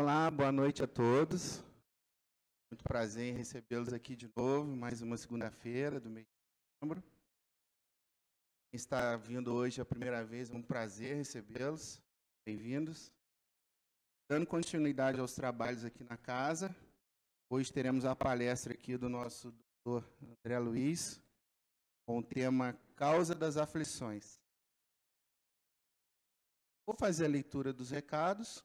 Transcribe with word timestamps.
Olá, 0.00 0.30
boa 0.30 0.52
noite 0.52 0.80
a 0.80 0.86
todos. 0.86 1.60
Muito 2.70 2.84
prazer 2.84 3.34
em 3.34 3.36
recebê-los 3.36 3.92
aqui 3.92 4.14
de 4.14 4.30
novo, 4.36 4.76
mais 4.76 5.02
uma 5.02 5.16
segunda-feira 5.16 5.98
do 5.98 6.08
mês 6.08 6.24
de 6.24 6.32
setembro. 6.72 7.02
Quem 8.70 8.76
está 8.76 9.16
vindo 9.16 9.52
hoje 9.52 9.80
a 9.80 9.84
primeira 9.84 10.24
vez, 10.24 10.50
é 10.50 10.54
um 10.54 10.62
prazer 10.62 11.16
recebê-los. 11.16 12.00
Bem-vindos. 12.46 13.10
Dando 14.30 14.46
continuidade 14.46 15.18
aos 15.18 15.34
trabalhos 15.34 15.84
aqui 15.84 16.04
na 16.04 16.16
casa, 16.16 16.72
hoje 17.50 17.72
teremos 17.72 18.04
a 18.04 18.14
palestra 18.14 18.74
aqui 18.74 18.96
do 18.96 19.08
nosso 19.08 19.50
doutor 19.84 20.08
André 20.22 20.60
Luiz, 20.60 21.20
com 22.06 22.18
o 22.18 22.22
tema 22.22 22.72
Causa 22.94 23.34
das 23.34 23.56
Aflições. 23.56 24.40
Vou 26.86 26.94
fazer 26.96 27.24
a 27.24 27.28
leitura 27.28 27.72
dos 27.72 27.90
recados, 27.90 28.64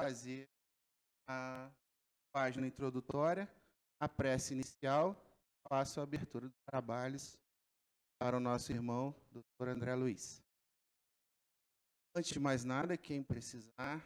fazer 0.00 0.48
a 1.28 1.70
página 2.32 2.66
introdutória, 2.66 3.48
a 4.00 4.08
prece 4.08 4.54
inicial, 4.54 5.14
faço 5.68 6.00
a 6.00 6.04
abertura 6.04 6.48
dos 6.48 6.60
trabalhos 6.64 7.38
para 8.18 8.36
o 8.36 8.40
nosso 8.40 8.72
irmão, 8.72 9.14
Dr. 9.30 9.68
André 9.68 9.94
Luiz. 9.94 10.42
Antes 12.16 12.32
de 12.32 12.40
mais 12.40 12.64
nada, 12.64 12.96
quem 12.96 13.22
precisar, 13.22 14.02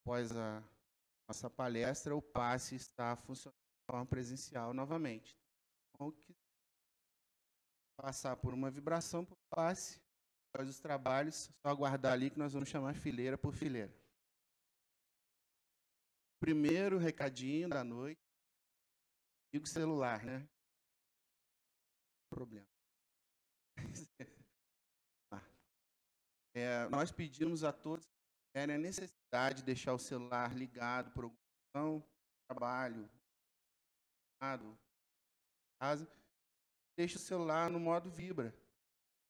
após 0.00 0.34
a 0.34 0.62
nossa 1.28 1.50
palestra, 1.50 2.16
o 2.16 2.22
passe 2.22 2.74
está 2.74 3.14
funcionando 3.14 3.54
de 3.54 3.86
forma 3.90 4.06
presencial 4.06 4.72
novamente. 4.72 5.38
Então, 5.94 6.10
que 6.10 6.34
passar 8.00 8.36
por 8.36 8.54
uma 8.54 8.70
vibração 8.70 9.22
o 9.30 9.36
passe, 9.54 10.00
após 10.48 10.68
os 10.68 10.80
trabalhos, 10.80 11.50
só 11.62 11.68
aguardar 11.68 12.14
ali 12.14 12.30
que 12.30 12.38
nós 12.38 12.54
vamos 12.54 12.68
chamar 12.68 12.94
fileira 12.94 13.36
por 13.38 13.54
fileira 13.54 14.03
primeiro 16.44 16.98
recadinho 16.98 17.70
da 17.70 17.82
noite. 17.82 18.20
E 19.50 19.58
o 19.58 19.66
celular, 19.66 20.22
né? 20.22 20.46
Problema. 22.30 22.68
É, 26.56 26.88
nós 26.88 27.10
pedimos 27.10 27.64
a 27.64 27.72
todos 27.72 28.06
que 28.52 28.60
a 28.60 28.66
necessidade 28.78 29.56
de 29.56 29.64
deixar 29.64 29.92
o 29.92 29.98
celular 29.98 30.56
ligado 30.56 31.10
por 31.10 31.24
algum 31.74 32.00
trabalho, 32.48 33.10
casa, 35.80 36.08
deixe 36.96 37.16
o 37.16 37.18
celular 37.18 37.68
no 37.68 37.80
modo 37.80 38.08
vibra, 38.08 38.54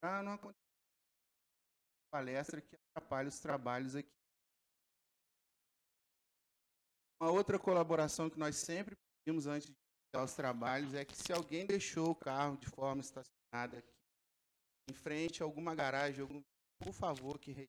para 0.03 0.23
não 0.23 0.33
acontecer 0.33 0.69
palestra 2.11 2.61
que 2.61 2.77
atrapalha 2.77 3.29
os 3.31 3.41
trabalhos 3.41 3.97
aqui. 3.97 4.24
Uma 7.21 7.31
outra 7.31 7.59
colaboração 7.59 8.29
que 8.29 8.39
nós 8.39 8.57
sempre 8.57 8.97
pedimos 9.25 9.47
antes 9.47 9.69
de 9.69 9.73
iniciar 9.73 10.25
os 10.25 10.35
trabalhos 10.35 10.95
é 10.95 11.05
que 11.05 11.17
se 11.17 11.33
alguém 11.33 11.67
deixou 11.67 12.11
o 12.11 12.15
carro 12.15 12.57
de 12.57 12.67
forma 12.69 13.01
estacionada 13.01 13.79
aqui, 13.79 13.95
em 14.91 14.95
frente 14.95 15.43
a 15.43 15.47
alguma 15.47 15.75
garagem, 15.75 16.21
algum, 16.21 16.43
por 16.79 16.93
favor, 16.93 17.39
que 17.39 17.69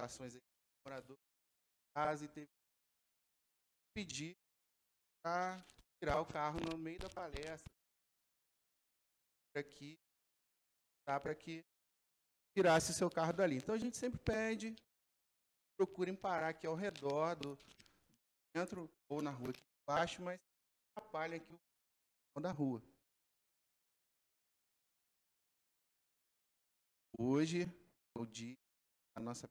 ações 0.00 0.34
aqui, 0.36 0.44
morador 0.84 1.16
casa 1.94 2.24
e 2.24 2.28
teve 2.28 2.50
pedir 3.94 4.36
para 5.22 5.64
tirar 6.02 6.20
o 6.20 6.26
carro 6.26 6.58
no 6.60 6.76
meio 6.76 6.98
da 6.98 7.08
palestra. 7.08 7.72
Aqui, 9.56 9.96
tá, 11.06 11.20
para 11.20 11.34
que 11.34 11.64
tirasse 12.52 12.90
o 12.90 12.94
seu 12.94 13.08
carro 13.08 13.32
dali. 13.32 13.56
Então 13.56 13.74
a 13.74 13.78
gente 13.78 13.96
sempre 13.96 14.18
pede 14.18 14.74
procurem 15.76 16.14
parar 16.14 16.48
aqui 16.48 16.66
ao 16.66 16.74
redor 16.74 17.36
do 17.36 17.58
centro 18.56 18.90
ou 19.08 19.20
na 19.20 19.30
rua 19.30 19.50
aqui 19.50 19.62
embaixo, 19.82 20.22
mas 20.22 20.40
atrapalhem 20.96 21.40
aqui 21.40 21.58
o 22.36 22.40
da 22.40 22.50
rua. 22.50 22.82
Hoje, 27.16 27.66
o 28.16 28.26
dia, 28.26 28.56
a 29.14 29.20
nossa 29.20 29.48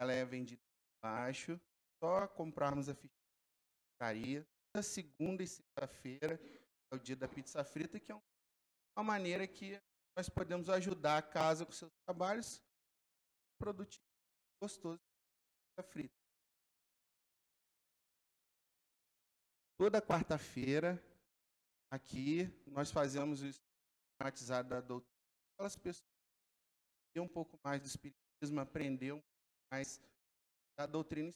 ela 0.00 0.12
é 0.12 0.24
vendida 0.24 0.60
embaixo, 0.98 1.60
só 2.02 2.26
comprarmos 2.26 2.88
a 2.88 2.94
ficharia. 2.94 4.46
Da 4.74 4.82
segunda 4.82 5.42
e 5.42 5.46
sexta-feira 5.46 6.40
é 6.90 6.96
o 6.96 6.98
dia 6.98 7.14
da 7.14 7.28
pizza 7.28 7.62
frita, 7.64 8.00
que 8.00 8.10
é 8.10 8.14
uma 8.96 9.04
maneira 9.04 9.46
que 9.46 9.80
nós 10.16 10.28
podemos 10.28 10.68
ajudar 10.68 11.18
a 11.18 11.22
casa 11.22 11.64
com 11.64 11.72
seus 11.72 11.92
trabalhos 12.04 12.63
produtivo, 13.58 14.04
gostoso, 14.60 15.00
frita. 15.90 16.14
Toda 19.76 20.00
quarta-feira, 20.00 21.02
aqui, 21.90 22.46
nós 22.66 22.90
fazemos 22.90 23.42
o 23.42 23.52
sistematizado 23.52 24.68
da 24.68 24.80
doutrina. 24.80 25.14
Aquelas 25.54 25.76
pessoas 25.76 26.08
que 27.12 27.20
um 27.20 27.28
pouco 27.28 27.58
mais 27.62 27.80
do 27.80 27.86
espiritismo, 27.86 28.60
aprender 28.60 29.12
um 29.12 29.20
pouco 29.20 29.66
mais 29.70 30.00
da 30.76 30.86
doutrina 30.86 31.34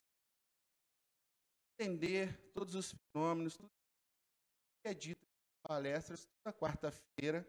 entender 1.78 2.36
todos 2.52 2.74
os 2.74 2.92
fenômenos, 2.92 3.56
tudo 3.56 3.70
que 4.82 4.88
é 4.88 4.94
dito 4.94 5.24
em 5.24 5.68
palestras, 5.68 6.26
toda 6.42 6.52
quarta-feira, 6.52 7.46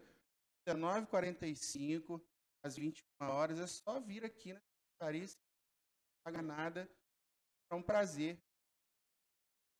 19h45, 0.68 2.22
às 2.62 2.76
21 2.76 3.02
horas, 3.20 3.58
é 3.58 3.66
só 3.66 4.00
vir 4.00 4.24
aqui 4.24 4.52
na 4.52 4.60
secretaria, 4.60 5.26
não 5.26 6.22
paga 6.24 6.42
nada, 6.42 6.90
é 7.70 7.74
um 7.74 7.82
prazer 7.82 8.38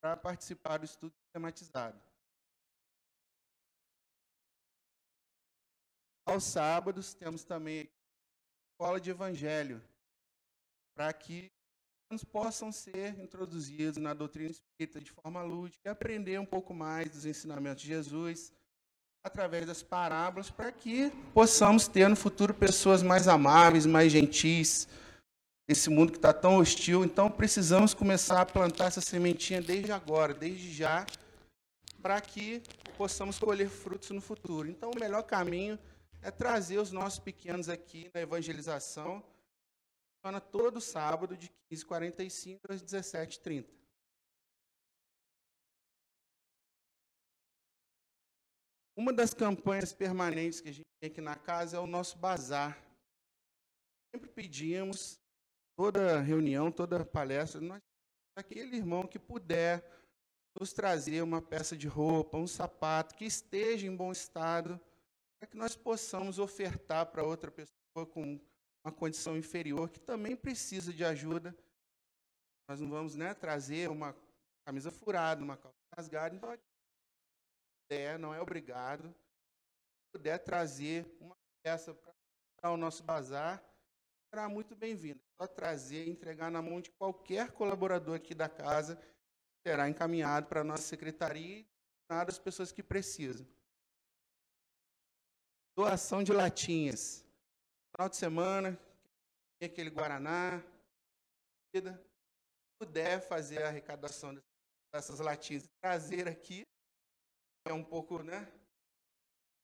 para 0.00 0.16
participar 0.16 0.78
do 0.78 0.84
estudo 0.84 1.12
sistematizado. 1.24 2.00
Aos 6.26 6.44
sábados, 6.44 7.12
temos 7.12 7.44
também 7.44 7.90
escola 8.72 9.00
de 9.00 9.10
evangelho, 9.10 9.82
para 10.94 11.12
que 11.12 11.52
eles 12.10 12.24
possam 12.24 12.72
ser 12.72 13.18
introduzidos 13.18 13.96
na 13.98 14.14
doutrina 14.14 14.50
espírita 14.50 15.00
de 15.00 15.12
forma 15.12 15.42
lúdica 15.42 15.80
e 15.84 15.88
aprender 15.88 16.38
um 16.40 16.46
pouco 16.46 16.72
mais 16.72 17.10
dos 17.10 17.24
ensinamentos 17.24 17.82
de 17.82 17.88
Jesus, 17.88 18.52
através 19.22 19.66
das 19.66 19.82
parábolas, 19.82 20.50
para 20.50 20.72
que 20.72 21.10
possamos 21.34 21.86
ter 21.86 22.08
no 22.08 22.16
futuro 22.16 22.54
pessoas 22.54 23.02
mais 23.02 23.28
amáveis, 23.28 23.86
mais 23.86 24.10
gentis, 24.12 24.88
nesse 25.68 25.90
mundo 25.90 26.12
que 26.12 26.18
está 26.18 26.32
tão 26.32 26.56
hostil. 26.56 27.04
Então, 27.04 27.30
precisamos 27.30 27.92
começar 27.94 28.40
a 28.40 28.46
plantar 28.46 28.86
essa 28.86 29.00
sementinha 29.00 29.60
desde 29.60 29.92
agora, 29.92 30.32
desde 30.32 30.72
já, 30.72 31.06
para 32.00 32.20
que 32.20 32.62
possamos 32.96 33.38
colher 33.38 33.68
frutos 33.68 34.10
no 34.10 34.20
futuro. 34.20 34.68
Então, 34.68 34.90
o 34.90 34.98
melhor 34.98 35.22
caminho 35.22 35.78
é 36.22 36.30
trazer 36.30 36.78
os 36.78 36.90
nossos 36.90 37.18
pequenos 37.18 37.68
aqui 37.68 38.10
na 38.14 38.20
evangelização, 38.20 39.22
todo 40.50 40.80
sábado, 40.80 41.36
de 41.36 41.50
15h45 41.72 42.58
às 42.68 42.82
17h30. 42.82 43.79
Uma 49.00 49.14
das 49.14 49.32
campanhas 49.32 49.94
permanentes 49.94 50.60
que 50.60 50.68
a 50.68 50.72
gente 50.74 50.84
tem 51.00 51.10
aqui 51.10 51.22
na 51.22 51.34
casa 51.34 51.78
é 51.78 51.80
o 51.80 51.86
nosso 51.86 52.18
bazar. 52.18 52.78
Sempre 54.14 54.28
pedimos, 54.28 55.18
toda 55.74 56.20
reunião, 56.20 56.70
toda 56.70 57.02
palestra, 57.02 57.62
nós, 57.62 57.80
aquele 58.36 58.76
irmão 58.76 59.06
que 59.06 59.18
puder 59.18 59.82
nos 60.60 60.74
trazer 60.74 61.22
uma 61.22 61.40
peça 61.40 61.78
de 61.78 61.88
roupa, 61.88 62.36
um 62.36 62.46
sapato 62.46 63.14
que 63.14 63.24
esteja 63.24 63.86
em 63.86 63.96
bom 63.96 64.12
estado, 64.12 64.78
para 65.38 65.48
que 65.48 65.56
nós 65.56 65.74
possamos 65.74 66.38
ofertar 66.38 67.06
para 67.06 67.24
outra 67.24 67.50
pessoa 67.50 68.04
com 68.12 68.38
uma 68.84 68.92
condição 68.92 69.34
inferior 69.34 69.88
que 69.88 69.98
também 69.98 70.36
precisa 70.36 70.92
de 70.92 71.06
ajuda. 71.06 71.56
Nós 72.68 72.78
não 72.82 72.90
vamos 72.90 73.16
né, 73.16 73.32
trazer 73.32 73.88
uma 73.88 74.14
camisa 74.62 74.90
furada, 74.90 75.42
uma 75.42 75.56
calça 75.56 75.78
rasgada, 75.96 76.36
então 76.36 76.50
puder, 77.90 78.20
não 78.20 78.32
é 78.32 78.40
obrigado, 78.40 79.12
puder 80.12 80.38
trazer 80.38 81.04
uma 81.20 81.36
peça 81.60 81.92
para 82.56 82.70
o 82.70 82.76
nosso 82.76 83.02
bazar, 83.02 83.60
será 84.32 84.48
muito 84.48 84.76
bem-vindo. 84.76 85.20
Só 85.36 85.48
trazer 85.48 86.06
e 86.06 86.10
entregar 86.10 86.52
na 86.52 86.62
mão 86.62 86.80
de 86.80 86.88
qualquer 86.92 87.50
colaborador 87.50 88.14
aqui 88.14 88.32
da 88.32 88.48
casa, 88.48 88.96
será 89.66 89.88
encaminhado 89.88 90.46
para 90.46 90.60
a 90.60 90.64
nossa 90.64 90.84
secretaria 90.84 91.58
e 91.58 91.66
das 92.24 92.38
pessoas 92.38 92.70
que 92.70 92.80
precisam. 92.82 93.44
Doação 95.76 96.22
de 96.22 96.32
latinhas. 96.32 97.26
Final 97.92 98.08
de 98.08 98.16
semana, 98.16 98.78
aquele 99.60 99.90
Guaraná, 99.90 100.62
puder 102.78 103.20
fazer 103.20 103.64
a 103.64 103.68
arrecadação 103.68 104.40
dessas 104.92 105.18
latinhas, 105.18 105.68
trazer 105.82 106.28
aqui, 106.28 106.64
é 107.64 107.72
um 107.72 107.84
pouco, 107.84 108.22
né? 108.22 108.50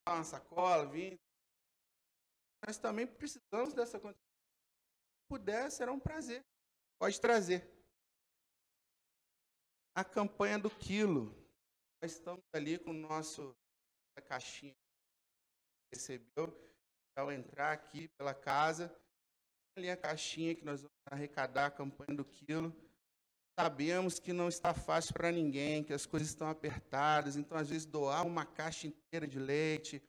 Uma 0.09 0.25
sacola, 0.25 0.87
vinho. 0.87 1.19
Nós 2.65 2.79
também 2.79 3.07
precisamos 3.07 3.75
dessa 3.75 4.01
puder, 5.29 5.71
será 5.71 5.93
um 5.93 6.01
prazer. 6.01 6.45
Pode 6.99 7.21
trazer. 7.21 7.69
A 9.95 10.05
campanha 10.05 10.59
do 10.59 10.71
quilo. 10.71 11.35
Nós 12.03 12.13
estamos 12.13 12.45
ali 12.53 12.79
com 12.79 12.91
o 12.91 12.95
nosso 12.95 13.57
a 14.17 14.21
caixinha 14.21 14.73
que 14.73 15.97
recebeu 15.97 16.55
ao 17.17 17.33
entrar 17.33 17.73
aqui 17.73 18.09
pela 18.19 18.35
casa. 18.35 18.95
Ali 19.77 19.91
a 19.91 19.97
caixinha 19.97 20.55
que 20.55 20.65
nós 20.65 20.83
vamos 20.83 20.97
arrecadar 21.11 21.67
a 21.67 21.71
campanha 21.71 22.17
do 22.17 22.25
quilo. 22.25 22.75
Sabemos 23.59 24.19
que 24.19 24.35
não 24.35 24.49
está 24.49 24.75
fácil 24.75 25.15
para 25.15 25.33
ninguém, 25.33 25.83
que 25.83 25.95
as 25.95 26.05
coisas 26.05 26.29
estão 26.29 26.49
apertadas, 26.49 27.37
então 27.37 27.57
às 27.57 27.71
vezes 27.71 27.87
doar 27.87 28.27
uma 28.27 28.45
caixa 28.45 28.87
inteira 28.87 29.27
de 29.27 29.39
leite, 29.39 30.03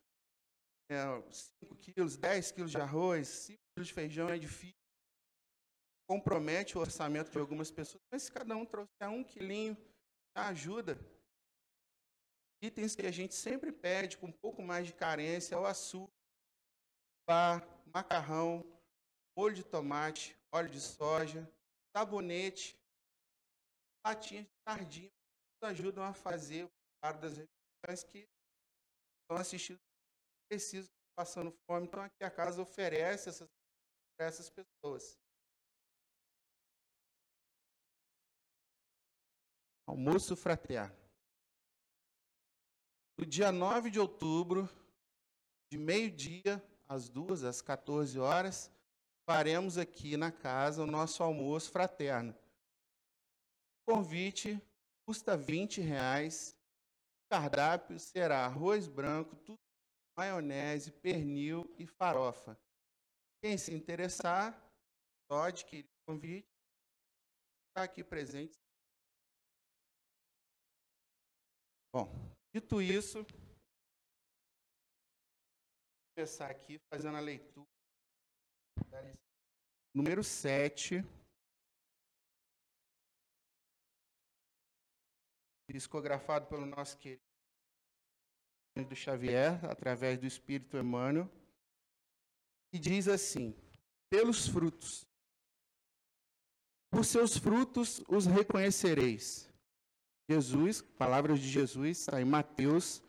5 0.90 1.74
é, 1.74 1.78
quilos, 1.78 2.18
10 2.18 2.52
quilos 2.52 2.72
de 2.72 2.78
arroz, 2.78 3.28
5 3.28 3.60
quilos 3.74 3.88
de 3.88 3.94
feijão 3.94 4.30
é 4.30 4.38
difícil. 4.38 4.76
Compromete 6.10 6.78
o 6.78 6.82
orçamento 6.82 7.32
de 7.32 7.38
algumas 7.38 7.72
pessoas, 7.72 8.02
mas 8.12 8.24
se 8.24 8.32
cada 8.32 8.56
um 8.56 8.66
trouxer 8.66 9.10
um 9.10 9.24
quilinho, 9.24 9.78
ajuda. 10.36 10.98
Itens 12.62 12.96
que 12.96 13.06
a 13.06 13.12
gente 13.12 13.34
sempre 13.34 13.72
pede 13.72 14.18
com 14.18 14.28
um 14.28 14.32
pouco 14.32 14.62
mais 14.62 14.88
de 14.88 14.94
carência 14.94 15.56
é 15.56 15.58
o 15.58 15.66
açúcar, 15.66 16.12
macarrão, 17.94 18.66
molho 19.38 19.56
de 19.56 19.64
tomate, 19.64 20.38
óleo 20.52 20.70
de 20.70 20.80
soja, 20.82 21.50
sabonete, 21.96 22.76
latinhas 24.07 24.48
que 25.59 25.65
ajudam 25.65 26.04
a 26.04 26.13
fazer 26.13 26.63
o 26.63 26.69
preparo 26.69 27.19
das 27.19 27.38
refeições 27.38 28.04
que 28.04 28.27
estão 29.21 29.38
assistindo 29.38 29.80
precisam, 30.50 30.89
passando 31.15 31.51
fome. 31.65 31.88
Então, 31.88 32.01
aqui 32.01 32.24
a 32.24 32.31
casa 32.31 32.62
oferece 32.62 33.30
essas 33.30 33.50
para 34.15 34.25
essas 34.25 34.50
pessoas. 34.50 35.19
Almoço 39.86 40.36
fraterno. 40.36 40.95
No 43.18 43.25
dia 43.25 43.51
9 43.51 43.92
de 43.92 44.00
outubro, 44.00 44.69
de 45.71 45.77
meio-dia 45.77 46.63
às 46.88 47.10
duas, 47.10 47.44
às 47.44 47.62
14 47.62 48.18
horas, 48.19 48.71
faremos 49.30 49.77
aqui 49.77 50.18
na 50.18 50.31
casa 50.31 50.83
o 50.83 50.88
nosso 50.88 51.21
almoço 51.21 51.71
fraterno. 51.71 52.36
Convite 53.88 54.62
custa 55.07 55.38
20 55.38 55.81
reais. 55.81 56.56
Cardápio 57.31 58.00
será 58.00 58.45
arroz 58.45 58.88
branco, 58.88 59.36
tudo, 59.38 59.60
maionese, 60.18 60.92
pernil 60.92 61.66
e 61.78 61.86
farofa. 61.86 62.57
Quem 63.42 63.57
se 63.57 63.74
interessar, 63.74 64.54
pode 65.30 65.62
adquirir 65.62 65.86
o 65.86 66.12
convite. 66.12 66.48
Está 67.69 67.84
aqui 67.84 68.04
presente. 68.04 68.57
Bom, 71.94 72.10
Dito 72.57 72.81
isso, 72.81 73.22
vou 73.22 73.38
começar 76.16 76.50
aqui 76.50 76.80
fazendo 76.92 77.18
a 77.18 77.19
leitura. 77.19 77.68
Número 79.94 80.24
7. 80.24 81.04
Discografado 85.69 86.48
pelo 86.48 86.66
nosso 86.66 86.98
querido 86.98 87.22
do 88.88 88.96
Xavier, 88.96 89.64
através 89.66 90.18
do 90.19 90.25
Espírito 90.25 90.78
Emmanuel, 90.78 91.30
e 92.72 92.80
diz 92.80 93.08
assim: 93.08 93.56
Pelos 94.10 94.48
frutos, 94.48 95.08
por 96.90 97.04
seus 97.04 97.38
frutos 97.38 98.02
os 98.08 98.25
reconhecereis. 98.25 99.48
Jesus, 100.30 100.81
palavras 100.81 101.40
de 101.40 101.48
Jesus, 101.48 102.00
está 102.00 102.22
em 102.22 102.25
Mateus, 102.25 103.02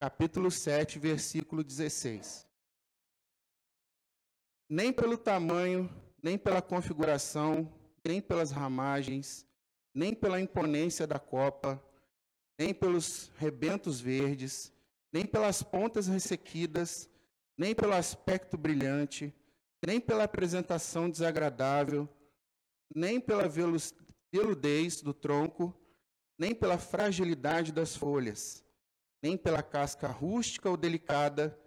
capítulo 0.00 0.50
7, 0.50 0.98
versículo 0.98 1.64
16. 1.64 2.46
Nem 4.68 4.92
pelo 4.92 5.16
tamanho, 5.16 5.88
nem 6.22 6.38
pela 6.38 6.62
configuração, 6.62 7.72
nem 8.04 8.20
pelas 8.20 8.50
ramagens, 8.50 9.46
nem 9.94 10.14
pela 10.14 10.40
imponência 10.40 11.06
da 11.06 11.18
copa, 11.18 11.82
nem 12.58 12.72
pelos 12.72 13.30
rebentos 13.36 14.00
verdes, 14.00 14.72
nem 15.12 15.26
pelas 15.26 15.62
pontas 15.62 16.06
ressequidas, 16.06 17.10
nem 17.56 17.74
pelo 17.74 17.92
aspecto 17.92 18.56
brilhante, 18.56 19.34
nem 19.84 20.00
pela 20.00 20.24
apresentação 20.24 21.10
desagradável, 21.10 22.08
nem 22.94 23.20
pela 23.20 23.48
veludez 23.48 25.00
do 25.02 25.12
tronco, 25.12 25.74
nem 26.38 26.54
pela 26.54 26.78
fragilidade 26.78 27.72
das 27.72 27.94
folhas, 27.94 28.64
nem 29.22 29.36
pela 29.36 29.62
casca 29.62 30.08
rústica 30.08 30.70
ou 30.70 30.76
delicada, 30.76 31.58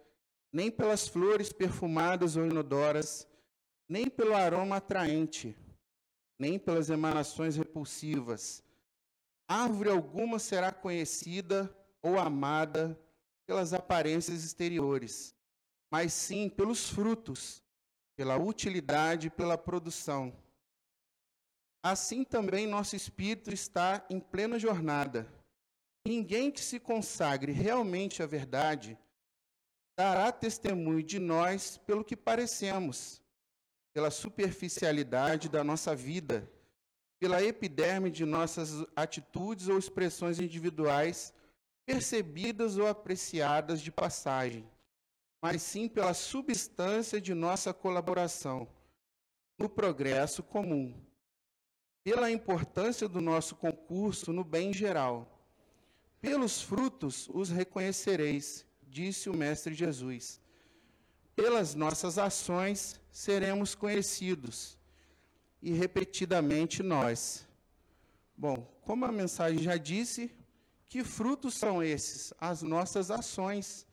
nem 0.52 0.70
pelas 0.70 1.06
flores 1.06 1.52
perfumadas 1.52 2.36
ou 2.36 2.46
inodoras, 2.46 3.28
nem 3.88 4.08
pelo 4.08 4.34
aroma 4.34 4.76
atraente, 4.76 5.56
nem 6.38 6.58
pelas 6.58 6.90
emanações 6.90 7.56
repulsivas. 7.56 8.62
Árvore 9.48 9.90
alguma 9.90 10.38
será 10.38 10.72
conhecida 10.72 11.74
ou 12.02 12.18
amada 12.18 12.98
pelas 13.46 13.72
aparências 13.72 14.44
exteriores, 14.44 15.34
mas 15.90 16.12
sim 16.12 16.48
pelos 16.48 16.90
frutos, 16.90 17.62
pela 18.16 18.36
utilidade 18.36 19.28
e 19.28 19.30
pela 19.30 19.56
produção. 19.56 20.36
Assim 21.82 22.24
também 22.24 22.66
nosso 22.66 22.96
espírito 22.96 23.52
está 23.54 24.04
em 24.10 24.18
plena 24.18 24.58
jornada. 24.58 25.32
Ninguém 26.04 26.50
que 26.50 26.60
se 26.60 26.80
consagre 26.80 27.52
realmente 27.52 28.22
à 28.22 28.26
verdade 28.26 28.98
dará 29.96 30.30
testemunho 30.30 31.02
de 31.02 31.18
nós 31.18 31.78
pelo 31.78 32.04
que 32.04 32.16
parecemos, 32.16 33.22
pela 33.96 34.10
superficialidade 34.10 35.48
da 35.48 35.64
nossa 35.64 35.96
vida, 35.96 36.46
pela 37.18 37.42
epiderme 37.42 38.10
de 38.10 38.26
nossas 38.26 38.84
atitudes 38.94 39.68
ou 39.68 39.78
expressões 39.78 40.38
individuais 40.38 41.32
percebidas 41.86 42.76
ou 42.76 42.86
apreciadas 42.86 43.80
de 43.80 43.90
passagem, 43.90 44.68
mas 45.40 45.62
sim 45.62 45.88
pela 45.88 46.12
substância 46.12 47.18
de 47.18 47.32
nossa 47.32 47.72
colaboração 47.72 48.68
no 49.58 49.66
progresso 49.66 50.42
comum 50.42 50.94
pela 52.04 52.30
importância 52.30 53.08
do 53.08 53.22
nosso 53.22 53.56
concurso 53.56 54.30
no 54.30 54.44
bem 54.44 54.74
geral. 54.74 55.42
Pelos 56.20 56.60
frutos 56.60 57.30
os 57.32 57.48
reconhecereis, 57.48 58.66
disse 58.82 59.30
o 59.30 59.34
Mestre 59.34 59.72
Jesus. 59.72 60.38
Pelas 61.36 61.74
nossas 61.74 62.16
ações 62.16 62.98
seremos 63.12 63.74
conhecidos, 63.74 64.78
e 65.62 65.70
repetidamente 65.70 66.82
nós. 66.82 67.46
Bom, 68.34 68.56
como 68.82 69.04
a 69.04 69.12
mensagem 69.12 69.58
já 69.62 69.76
disse, 69.76 70.34
que 70.88 71.04
frutos 71.04 71.54
são 71.54 71.82
esses? 71.82 72.32
As 72.40 72.62
nossas 72.62 73.10
ações. 73.10 73.86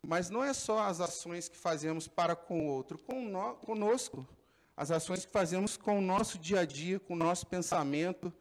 Mas 0.00 0.30
não 0.30 0.44
é 0.44 0.52
só 0.54 0.78
as 0.80 1.00
ações 1.00 1.48
que 1.48 1.56
fazemos 1.56 2.06
para 2.06 2.36
com 2.36 2.60
o 2.60 2.70
outro, 2.70 2.98
conosco 3.62 4.26
as 4.76 4.90
ações 4.90 5.26
que 5.26 5.32
fazemos 5.32 5.76
com 5.76 5.98
o 5.98 6.00
nosso 6.00 6.38
dia 6.38 6.60
a 6.60 6.64
dia, 6.64 6.98
com 6.98 7.12
o 7.12 7.18
nosso 7.18 7.46
pensamento. 7.46 8.32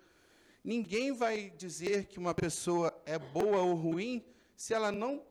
Ninguém 0.63 1.11
vai 1.11 1.49
dizer 1.49 2.05
que 2.05 2.19
uma 2.19 2.33
pessoa 2.33 2.97
é 3.05 3.19
boa 3.19 3.61
ou 3.61 3.73
ruim 3.73 4.23
se 4.55 4.73
ela 4.73 4.91
não 4.91 5.21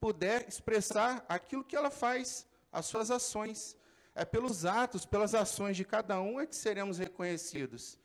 puder 0.00 0.48
expressar 0.48 1.24
aquilo 1.28 1.64
que 1.64 1.76
ela 1.76 1.90
faz, 1.90 2.46
as 2.72 2.86
suas 2.86 3.10
ações. 3.10 3.76
É 4.14 4.24
pelos 4.24 4.64
atos, 4.64 5.06
pelas 5.06 5.34
ações 5.34 5.76
de 5.76 5.84
cada 5.84 6.20
um 6.20 6.40
é 6.40 6.46
que 6.46 6.56
seremos 6.56 6.98
reconhecidos. 6.98 7.98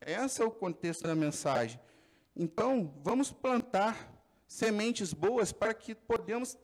Esse 0.00 0.42
é 0.42 0.44
o 0.44 0.50
contexto 0.50 1.04
da 1.04 1.14
mensagem. 1.14 1.80
Então, 2.34 2.92
vamos 3.02 3.30
plantar 3.30 4.12
sementes 4.46 5.12
boas 5.12 5.52
para 5.52 5.72
que 5.72 5.94
podemos 5.94 6.58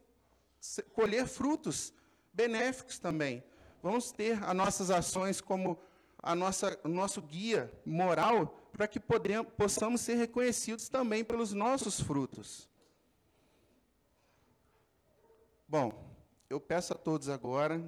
colher 0.93 1.27
frutos 1.27 1.93
benéficos 2.33 2.99
também 2.99 3.45
vamos 3.83 4.13
ter 4.13 4.43
as 4.45 4.55
nossas 4.55 4.91
ações 4.91 5.41
como 5.41 5.79
a 6.23 6.35
nossa, 6.35 6.79
o 6.85 6.89
nosso 6.89 7.23
guia 7.23 7.73
moral 7.85 8.57
para 8.73 8.87
que 8.87 9.01
podemos, 9.01 9.53
possamos 9.57 10.01
ser 10.01 10.15
reconhecidos 10.15 10.89
também 10.89 11.25
pelos 11.25 11.53
nossos 11.53 12.01
frutos. 12.01 12.69
Bom, 15.71 15.93
eu 16.49 16.59
peço 16.59 16.95
a 16.95 16.97
todos 16.97 17.29
agora, 17.29 17.81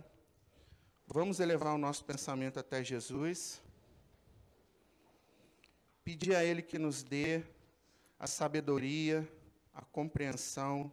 vamos 1.05 1.41
elevar 1.41 1.75
o 1.75 1.79
nosso 1.79 2.05
pensamento 2.05 2.61
até 2.61 2.85
Jesus, 2.85 3.61
pedir 6.05 6.37
a 6.37 6.45
Ele 6.45 6.63
que 6.63 6.79
nos 6.79 7.03
dê 7.03 7.43
a 8.21 8.29
sabedoria, 8.29 9.29
a 9.75 9.83
compreensão, 9.83 10.93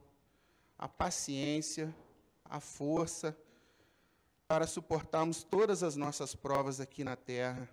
a 0.79 0.89
paciência, 0.89 1.93
a 2.43 2.59
força, 2.59 3.37
para 4.47 4.65
suportarmos 4.65 5.43
todas 5.43 5.83
as 5.83 5.95
nossas 5.95 6.33
provas 6.33 6.79
aqui 6.79 7.03
na 7.03 7.15
terra. 7.15 7.69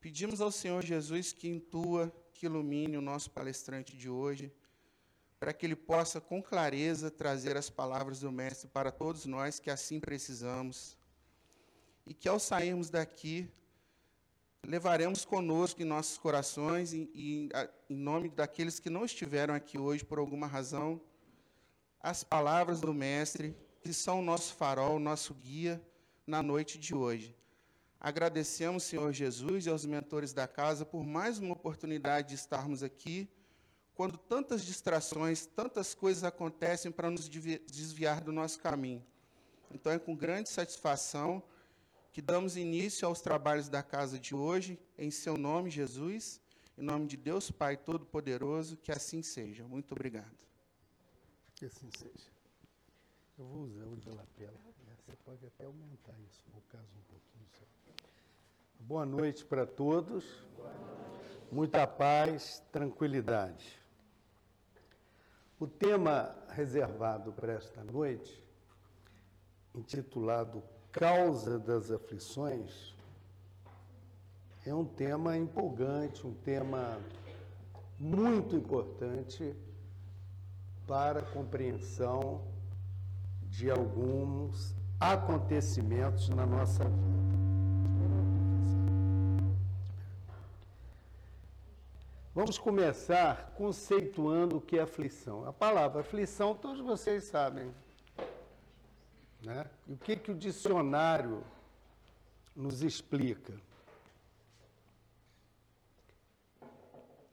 Pedimos 0.00 0.40
ao 0.40 0.50
Senhor 0.50 0.82
Jesus 0.82 1.30
que 1.30 1.46
intua, 1.46 2.10
que 2.32 2.46
ilumine 2.46 2.96
o 2.96 3.02
nosso 3.02 3.30
palestrante 3.30 3.94
de 3.94 4.08
hoje, 4.08 4.50
para 5.38 5.52
que 5.52 5.64
ele 5.64 5.76
possa 5.76 6.20
com 6.20 6.42
clareza 6.42 7.10
trazer 7.10 7.56
as 7.56 7.70
palavras 7.70 8.20
do 8.20 8.32
Mestre 8.32 8.68
para 8.68 8.90
todos 8.90 9.24
nós 9.24 9.60
que 9.60 9.70
assim 9.70 10.00
precisamos. 10.00 10.96
E 12.04 12.12
que 12.12 12.28
ao 12.28 12.40
sairmos 12.40 12.90
daqui, 12.90 13.48
levaremos 14.66 15.24
conosco 15.24 15.80
em 15.80 15.84
nossos 15.84 16.18
corações 16.18 16.92
e, 16.92 17.10
e 17.14 17.48
em 17.88 17.96
nome 17.96 18.28
daqueles 18.28 18.80
que 18.80 18.90
não 18.90 19.04
estiveram 19.04 19.54
aqui 19.54 19.78
hoje 19.78 20.04
por 20.04 20.18
alguma 20.18 20.46
razão, 20.46 21.00
as 22.00 22.24
palavras 22.24 22.80
do 22.80 22.92
Mestre 22.92 23.56
que 23.80 23.92
são 23.92 24.20
o 24.20 24.22
nosso 24.22 24.54
farol, 24.54 24.98
nosso 24.98 25.34
guia 25.34 25.80
na 26.26 26.42
noite 26.42 26.78
de 26.78 26.94
hoje. 26.94 27.36
Agradecemos, 28.00 28.84
Senhor 28.84 29.12
Jesus, 29.12 29.66
e 29.66 29.70
aos 29.70 29.84
mentores 29.84 30.32
da 30.32 30.46
casa 30.46 30.84
por 30.84 31.04
mais 31.04 31.38
uma 31.38 31.52
oportunidade 31.52 32.28
de 32.28 32.34
estarmos 32.34 32.82
aqui, 32.82 33.28
quando 33.98 34.16
tantas 34.16 34.64
distrações, 34.64 35.44
tantas 35.44 35.92
coisas 35.92 36.22
acontecem 36.22 36.92
para 36.92 37.10
nos 37.10 37.28
desviar 37.28 38.20
do 38.20 38.30
nosso 38.30 38.60
caminho. 38.60 39.04
Então, 39.74 39.90
é 39.90 39.98
com 39.98 40.14
grande 40.14 40.48
satisfação 40.48 41.42
que 42.12 42.22
damos 42.22 42.56
início 42.56 43.08
aos 43.08 43.20
trabalhos 43.20 43.68
da 43.68 43.82
casa 43.82 44.16
de 44.16 44.36
hoje, 44.36 44.78
em 44.96 45.10
seu 45.10 45.36
nome, 45.36 45.68
Jesus, 45.68 46.40
em 46.76 46.82
nome 46.82 47.08
de 47.08 47.16
Deus 47.16 47.50
Pai 47.50 47.76
Todo-Poderoso, 47.76 48.76
que 48.76 48.92
assim 48.92 49.20
seja. 49.20 49.66
Muito 49.66 49.90
obrigado. 49.90 50.38
Que 51.56 51.64
assim 51.64 51.90
seja. 51.98 52.30
Eu 53.36 53.46
vou 53.46 53.64
usar 53.64 53.84
o 53.84 53.96
de 53.96 54.10
lapela. 54.10 54.60
Né? 54.86 54.94
Você 55.04 55.16
pode 55.24 55.44
até 55.44 55.64
aumentar 55.64 56.14
isso, 56.20 56.44
no 56.54 56.60
caso, 56.68 56.86
um 56.96 57.02
pouquinho. 57.02 57.48
Boa 58.78 59.04
noite 59.04 59.44
para 59.44 59.66
todos. 59.66 60.24
Muita 61.50 61.84
paz, 61.84 62.62
tranquilidade. 62.70 63.87
O 65.60 65.66
tema 65.66 66.36
reservado 66.50 67.32
para 67.32 67.54
esta 67.54 67.82
noite, 67.82 68.40
intitulado 69.74 70.62
Causa 70.92 71.58
das 71.58 71.90
Aflições, 71.90 72.94
é 74.64 74.72
um 74.72 74.84
tema 74.84 75.36
empolgante, 75.36 76.24
um 76.24 76.32
tema 76.32 77.00
muito 77.98 78.54
importante 78.54 79.52
para 80.86 81.18
a 81.18 81.26
compreensão 81.32 82.40
de 83.42 83.68
alguns 83.68 84.76
acontecimentos 85.00 86.28
na 86.28 86.46
nossa 86.46 86.84
vida. 86.84 87.27
Vamos 92.38 92.56
começar 92.56 93.52
conceituando 93.56 94.58
o 94.58 94.60
que 94.60 94.78
é 94.78 94.82
aflição. 94.82 95.44
A 95.44 95.52
palavra 95.52 96.02
aflição, 96.02 96.54
todos 96.54 96.80
vocês 96.80 97.24
sabem. 97.24 97.74
Né? 99.42 99.68
E 99.88 99.94
o 99.94 99.96
que, 99.96 100.14
que 100.14 100.30
o 100.30 100.36
dicionário 100.36 101.42
nos 102.54 102.80
explica? 102.84 103.60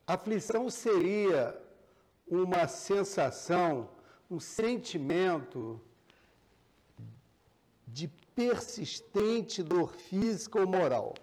Aflição 0.07 0.71
seria 0.71 1.55
uma 2.27 2.67
sensação, 2.67 3.87
um 4.27 4.39
sentimento 4.39 5.79
de 7.87 8.07
persistente 8.33 9.61
dor 9.61 9.93
física 9.93 10.59
ou 10.59 10.65
moral. 10.65 11.13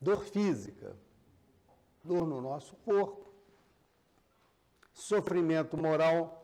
Dor 0.00 0.24
física, 0.24 0.96
dor 2.04 2.26
no 2.26 2.40
nosso 2.40 2.76
corpo, 2.76 3.32
sofrimento 4.92 5.76
moral, 5.76 6.42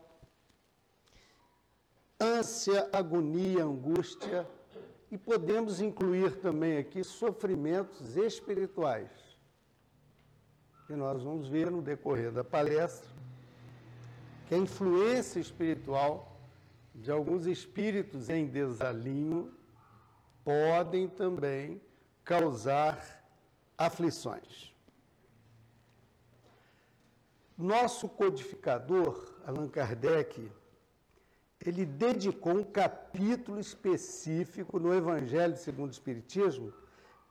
ânsia, 2.19 2.89
agonia, 2.91 3.63
angústia, 3.63 4.47
e 5.11 5.17
podemos 5.17 5.81
incluir 5.81 6.39
também 6.39 6.77
aqui 6.77 7.03
sofrimentos 7.03 8.15
espirituais, 8.15 9.09
que 10.85 10.93
nós 10.93 11.23
vamos 11.23 11.47
ver 11.47 11.71
no 11.71 11.81
decorrer 11.81 12.31
da 12.31 12.43
palestra, 12.43 13.09
que 14.47 14.55
a 14.55 14.57
influência 14.57 15.39
espiritual 15.39 16.37
de 16.93 17.11
alguns 17.11 17.45
espíritos 17.45 18.29
em 18.29 18.45
desalinho 18.45 19.53
podem 20.43 21.07
também 21.07 21.81
causar 22.23 23.23
aflições. 23.77 24.68
Nosso 27.59 28.07
codificador, 28.07 29.33
Allan 29.45 29.67
Kardec, 29.67 30.49
ele 31.59 31.85
dedicou 31.85 32.53
um 32.53 32.63
capítulo 32.63 33.59
específico 33.59 34.79
no 34.79 34.93
Evangelho 34.93 35.57
segundo 35.57 35.89
o 35.89 35.91
Espiritismo, 35.91 36.73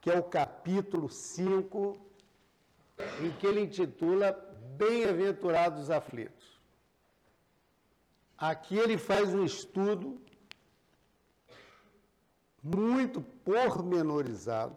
que 0.02 0.11
é 0.11 0.18
o 0.18 0.23
capítulo 0.23 1.08
5, 1.08 1.99
em 3.23 3.30
que 3.38 3.47
ele 3.47 3.62
intitula 3.62 4.32
Bem-aventurados 4.76 5.90
aflitos. 5.90 6.61
Aqui 8.37 8.76
ele 8.76 8.99
faz 8.99 9.35
um 9.35 9.44
estudo 9.47 10.20
muito 12.62 13.23
pormenorizado 13.23 14.76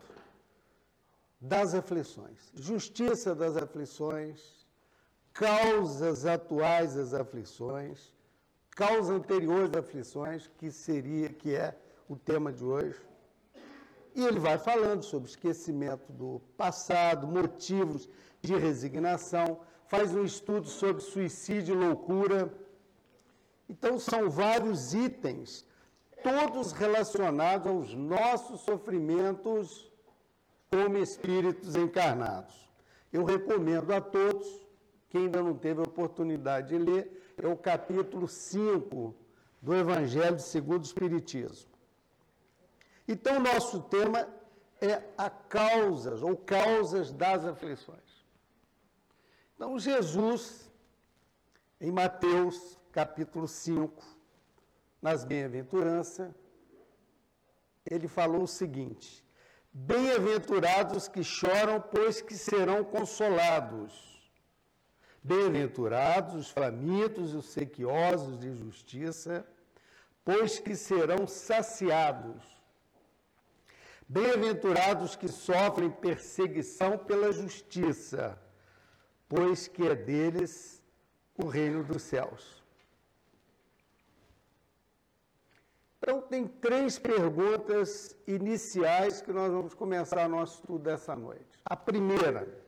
das 1.42 1.74
aflições, 1.74 2.52
justiça 2.56 3.36
das 3.36 3.58
aflições, 3.58 4.61
causas 5.34 6.26
atuais 6.26 6.96
das 6.96 7.14
aflições, 7.14 8.14
causas 8.72 9.10
anteriores 9.10 9.70
das 9.70 9.84
aflições, 9.84 10.50
que 10.58 10.72
seria 10.72 11.30
que 11.30 11.56
é 11.56 11.78
o 12.08 12.16
tema 12.16 12.52
de 12.52 12.64
hoje. 12.64 13.00
E 14.14 14.26
ele 14.26 14.40
vai 14.40 14.58
falando 14.58 15.04
sobre 15.04 15.30
esquecimento 15.30 16.12
do 16.12 16.42
passado, 16.58 17.28
motivos 17.28 18.10
de 18.42 18.56
resignação, 18.56 19.62
faz 19.88 20.14
um 20.14 20.24
estudo 20.24 20.68
sobre 20.68 21.02
suicídio 21.02 21.76
e 21.76 21.86
loucura, 21.86 22.52
então, 23.72 23.98
são 23.98 24.30
vários 24.30 24.94
itens, 24.94 25.66
todos 26.22 26.74
relacionados 26.74 27.72
aos 27.72 27.94
nossos 27.94 28.60
sofrimentos 28.62 29.90
como 30.70 30.98
espíritos 30.98 31.74
encarnados. 31.78 32.54
Eu 33.14 33.24
recomendo 33.24 33.94
a 33.94 34.02
todos, 34.02 34.46
quem 35.12 35.26
ainda 35.26 35.44
não 35.44 35.54
teve 35.54 35.82
a 35.82 35.84
oportunidade 35.84 36.70
de 36.70 36.78
ler, 36.78 37.34
é 37.38 37.46
o 37.46 37.58
capítulo 37.58 38.30
5 38.30 39.14
do 39.62 39.76
Evangelho 39.76 40.40
segundo 40.40 40.84
o 40.84 40.86
Espiritismo. 40.86 41.70
Então, 43.06 43.38
nosso 43.40 43.82
tema 43.84 44.26
é 44.80 45.04
a 45.18 45.30
causas 45.30 46.24
ou 46.24 46.38
causas 46.38 47.12
das 47.12 47.46
aflições. 47.46 48.26
Então, 49.54 49.78
Jesus, 49.78 50.72
em 51.80 51.92
Mateus 51.92 52.80
capítulo 52.92 53.50
5, 53.50 54.02
nas 55.02 55.26
Bem-aventuranças, 55.26 56.32
ele 57.86 58.08
falou 58.08 58.44
o 58.44 58.48
seguinte: 58.48 59.26
Bem-aventurados 59.74 61.10
que 61.10 61.22
choram, 61.22 61.82
pois 61.82 62.22
que 62.22 62.36
serão 62.36 62.82
consolados. 62.84 64.11
Bem-aventurados 65.24 66.34
os 66.34 66.50
famintos 66.50 67.34
e 67.34 67.36
os 67.36 67.46
sequiosos 67.46 68.40
de 68.40 68.52
justiça, 68.56 69.46
pois 70.26 70.60
que 70.60 70.76
serão 70.76 71.28
saciados. 71.28 72.44
Bem-aventurados 74.08 75.16
que 75.16 75.28
sofrem 75.28 75.90
perseguição 75.90 76.98
pela 76.98 77.32
justiça, 77.32 78.38
pois 79.30 79.68
que 79.68 79.88
é 79.88 79.96
deles 79.96 80.84
o 81.38 81.48
reino 81.48 81.84
dos 81.84 82.02
céus. 82.02 82.62
Então, 85.98 86.20
tem 86.20 86.48
três 86.48 86.98
perguntas 86.98 88.18
iniciais 88.26 89.22
que 89.22 89.32
nós 89.32 89.52
vamos 89.52 89.76
começar 89.76 90.28
nosso 90.28 90.56
estudo 90.56 90.80
dessa 90.80 91.16
noite. 91.16 91.60
A 91.64 91.78
primeira, 91.78 92.61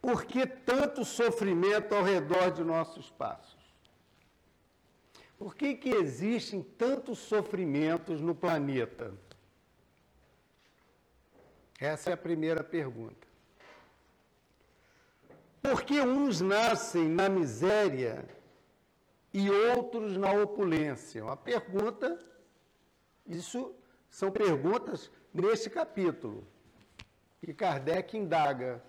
por 0.00 0.24
que 0.24 0.46
tanto 0.46 1.04
sofrimento 1.04 1.94
ao 1.94 2.02
redor 2.02 2.50
de 2.50 2.62
nossos 2.62 3.10
passos? 3.10 3.56
Por 5.38 5.54
que, 5.54 5.74
que 5.74 5.90
existem 5.90 6.62
tantos 6.62 7.18
sofrimentos 7.18 8.20
no 8.20 8.34
planeta? 8.34 9.12
Essa 11.78 12.10
é 12.10 12.12
a 12.14 12.16
primeira 12.16 12.64
pergunta. 12.64 13.26
Por 15.60 15.82
que 15.82 16.00
uns 16.00 16.40
nascem 16.40 17.08
na 17.08 17.28
miséria 17.28 18.24
e 19.34 19.50
outros 19.50 20.16
na 20.16 20.30
opulência? 20.32 21.24
Uma 21.24 21.36
pergunta, 21.36 22.18
isso 23.26 23.74
são 24.08 24.30
perguntas 24.30 25.10
neste 25.34 25.68
capítulo, 25.68 26.46
que 27.40 27.52
Kardec 27.52 28.16
indaga. 28.16 28.82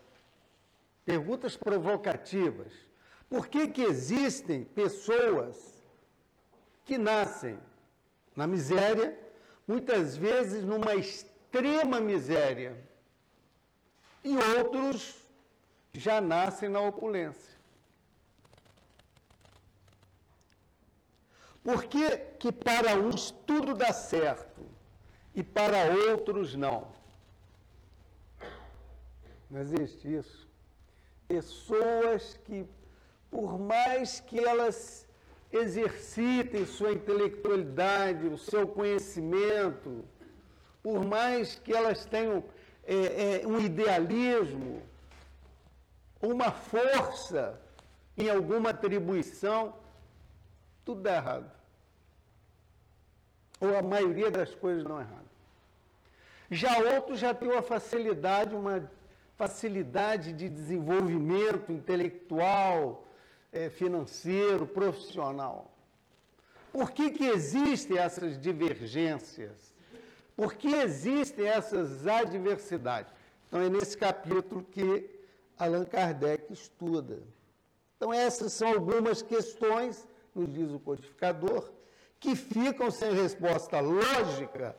Perguntas 1.07 1.55
provocativas. 1.55 2.73
Por 3.29 3.47
que, 3.47 3.69
que 3.69 3.81
existem 3.81 4.65
pessoas 4.65 5.81
que 6.83 6.97
nascem 6.97 7.57
na 8.35 8.45
miséria, 8.45 9.17
muitas 9.65 10.17
vezes 10.17 10.65
numa 10.65 10.95
extrema 10.95 12.01
miséria, 12.01 12.75
e 14.21 14.35
outros 14.57 15.15
já 15.93 16.19
nascem 16.19 16.67
na 16.67 16.81
opulência? 16.81 17.55
Por 21.63 21.85
que, 21.85 22.17
que 22.37 22.51
para 22.51 22.95
uns 22.95 23.31
tudo 23.31 23.73
dá 23.73 23.93
certo 23.93 24.61
e 25.33 25.41
para 25.41 25.85
outros 26.11 26.53
não? 26.53 26.91
Não 29.49 29.61
existe 29.61 30.13
isso. 30.13 30.46
Pessoas 31.27 32.39
que, 32.45 32.65
por 33.29 33.59
mais 33.59 34.19
que 34.19 34.39
elas 34.39 35.07
exercitem 35.51 36.65
sua 36.65 36.91
intelectualidade, 36.91 38.27
o 38.27 38.37
seu 38.37 38.67
conhecimento, 38.67 40.03
por 40.81 41.05
mais 41.05 41.55
que 41.55 41.73
elas 41.73 42.05
tenham 42.05 42.43
é, 42.83 43.41
é, 43.43 43.47
um 43.47 43.59
idealismo, 43.59 44.81
uma 46.21 46.51
força 46.51 47.59
em 48.17 48.29
alguma 48.29 48.69
atribuição, 48.69 49.75
tudo 50.83 51.01
dá 51.01 51.15
errado. 51.15 51.51
Ou 53.59 53.77
a 53.77 53.81
maioria 53.81 54.31
das 54.31 54.53
coisas 54.55 54.83
não 54.83 54.99
errado. 54.99 55.27
Já 56.49 56.77
outros 56.95 57.19
já 57.19 57.33
têm 57.33 57.49
uma 57.49 57.61
facilidade, 57.61 58.55
uma 58.55 58.89
facilidade 59.37 60.33
de 60.33 60.49
desenvolvimento 60.49 61.71
intelectual, 61.71 63.07
é, 63.53 63.69
financeiro, 63.69 64.65
profissional. 64.65 65.71
Por 66.73 66.91
que, 66.91 67.11
que 67.11 67.25
existem 67.25 67.97
essas 67.97 68.39
divergências? 68.39 69.73
Por 70.35 70.55
que 70.55 70.67
existem 70.67 71.47
essas 71.47 72.05
adversidades? 72.07 73.13
Então, 73.47 73.61
é 73.61 73.69
nesse 73.69 73.95
capítulo 73.97 74.63
que 74.63 75.09
Allan 75.57 75.85
Kardec 75.85 76.51
estuda. 76.51 77.19
Então, 77.95 78.11
essas 78.13 78.53
são 78.53 78.69
algumas 78.69 79.21
questões, 79.21 80.07
nos 80.35 80.51
diz 80.51 80.71
o 80.71 80.79
codificador, 80.79 81.71
que 82.19 82.35
ficam 82.35 82.89
sem 82.89 83.13
resposta 83.13 83.79
lógica 83.79 84.75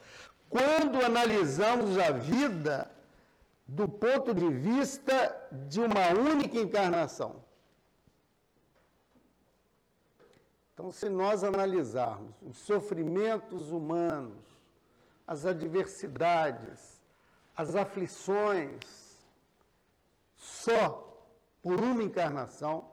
quando 0.49 1.05
analisamos 1.05 1.99
a 1.99 2.11
vida 2.11 2.91
do 3.69 3.87
ponto 3.87 4.33
de 4.33 4.49
vista 4.49 5.37
de 5.69 5.79
uma 5.79 6.09
única 6.19 6.57
encarnação. 6.57 7.45
Então, 10.73 10.91
se 10.91 11.11
nós 11.11 11.45
analisarmos 11.45 12.35
os 12.41 12.57
sofrimentos 12.57 13.71
humanos, 13.71 14.43
as 15.27 15.45
adversidades, 15.45 16.99
as 17.55 17.77
aflições, 17.77 19.19
só 20.35 21.05
por 21.61 21.79
uma 21.79 22.03
encarnação, 22.03 22.91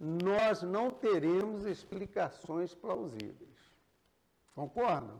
nós 0.00 0.62
não 0.62 0.90
teremos 0.90 1.66
explicações 1.66 2.74
plausíveis. 2.74 3.74
Concordam? 4.54 5.18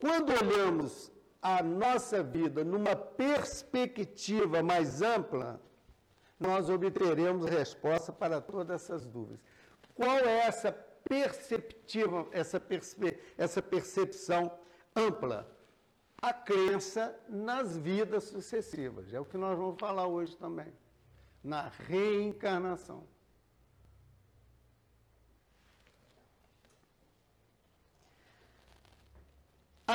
Quando 0.00 0.30
olhamos 0.30 1.12
a 1.42 1.62
nossa 1.62 2.22
vida 2.22 2.64
numa 2.64 2.96
perspectiva 2.96 4.62
mais 4.62 5.02
ampla, 5.02 5.60
nós 6.38 6.70
obteremos 6.70 7.44
resposta 7.44 8.10
para 8.10 8.40
todas 8.40 8.82
essas 8.82 9.06
dúvidas. 9.06 9.40
Qual 9.94 10.18
é 10.18 10.46
essa 10.46 10.72
perceptiva, 10.72 12.26
essa, 12.32 12.58
perce, 12.58 12.96
essa 13.36 13.60
percepção 13.60 14.50
ampla? 14.96 15.54
A 16.22 16.32
crença 16.32 17.14
nas 17.28 17.76
vidas 17.76 18.24
sucessivas. 18.24 19.12
É 19.12 19.20
o 19.20 19.24
que 19.24 19.36
nós 19.36 19.56
vamos 19.58 19.78
falar 19.78 20.06
hoje 20.06 20.36
também. 20.36 20.72
Na 21.44 21.68
reencarnação. 21.86 23.06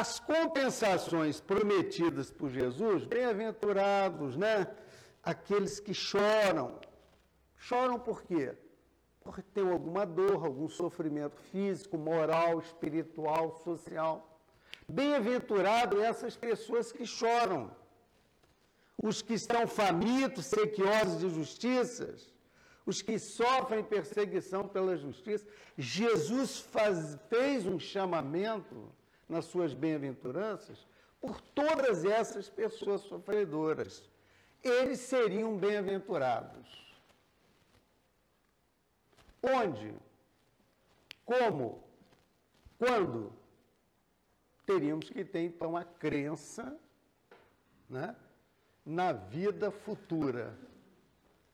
As 0.01 0.19
compensações 0.19 1.39
prometidas 1.39 2.29
por 2.29 2.49
Jesus, 2.49 3.05
bem-aventurados, 3.05 4.35
né? 4.35 4.67
aqueles 5.23 5.79
que 5.79 5.93
choram. 5.93 6.77
Choram 7.55 7.97
por 7.97 8.21
quê? 8.23 8.57
Porque 9.21 9.41
tem 9.41 9.65
alguma 9.65 10.05
dor, 10.05 10.45
algum 10.45 10.67
sofrimento 10.67 11.37
físico, 11.49 11.97
moral, 11.97 12.59
espiritual, 12.59 13.61
social. 13.63 14.37
Bem-aventurado 14.85 16.01
essas 16.01 16.35
pessoas 16.35 16.91
que 16.91 17.05
choram. 17.05 17.71
Os 19.01 19.21
que 19.21 19.35
estão 19.35 19.65
famintos, 19.65 20.47
sequiosos 20.47 21.21
de 21.21 21.29
justiças, 21.29 22.33
os 22.85 23.01
que 23.01 23.17
sofrem 23.17 23.81
perseguição 23.81 24.67
pela 24.67 24.97
justiça. 24.97 25.47
Jesus 25.77 26.59
faz, 26.59 27.17
fez 27.29 27.65
um 27.65 27.79
chamamento 27.79 28.93
nas 29.27 29.45
suas 29.45 29.73
bem-aventuranças 29.73 30.87
por 31.19 31.41
todas 31.41 32.05
essas 32.05 32.49
pessoas 32.49 33.01
sofredoras 33.01 34.09
eles 34.65 34.99
seriam 34.99 35.55
bem-aventurados. 35.55 36.83
Onde? 39.41 39.93
Como? 41.23 41.83
Quando? 42.79 43.31
Teríamos 44.65 45.07
que 45.07 45.23
ter, 45.23 45.41
então, 45.41 45.77
a 45.77 45.83
crença 45.83 46.75
né, 47.87 48.15
na 48.83 49.11
vida 49.13 49.69
futura, 49.69 50.57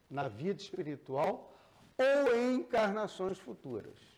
na 0.09 0.29
vida 0.29 0.61
espiritual 0.61 1.53
ou 1.97 2.33
em 2.33 2.55
encarnações 2.55 3.37
futuras. 3.37 4.10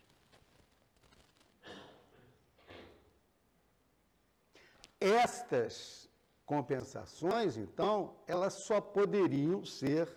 Estas 5.04 6.08
compensações, 6.46 7.58
então, 7.58 8.16
elas 8.26 8.54
só 8.54 8.80
poderiam 8.80 9.62
ser 9.62 10.08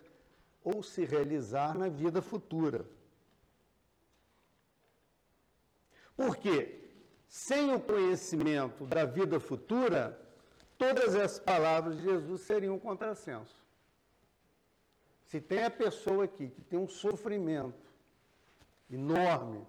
ou 0.63 0.81
se 0.81 1.03
realizar 1.03 1.77
na 1.77 1.89
vida 1.89 2.21
futura. 2.21 2.85
Porque, 6.15 6.89
sem 7.27 7.73
o 7.75 7.81
conhecimento 7.81 8.85
da 8.85 9.03
vida 9.03 9.41
futura, 9.41 10.17
todas 10.77 11.15
as 11.15 11.37
palavras 11.37 11.97
de 11.97 12.03
Jesus 12.03 12.41
seriam 12.43 12.75
um 12.75 12.79
contrassenso. 12.79 13.57
Se 15.25 15.41
tem 15.41 15.65
a 15.65 15.69
pessoa 15.69 16.23
aqui 16.23 16.47
que 16.47 16.61
tem 16.61 16.79
um 16.79 16.87
sofrimento 16.87 17.91
enorme, 18.89 19.67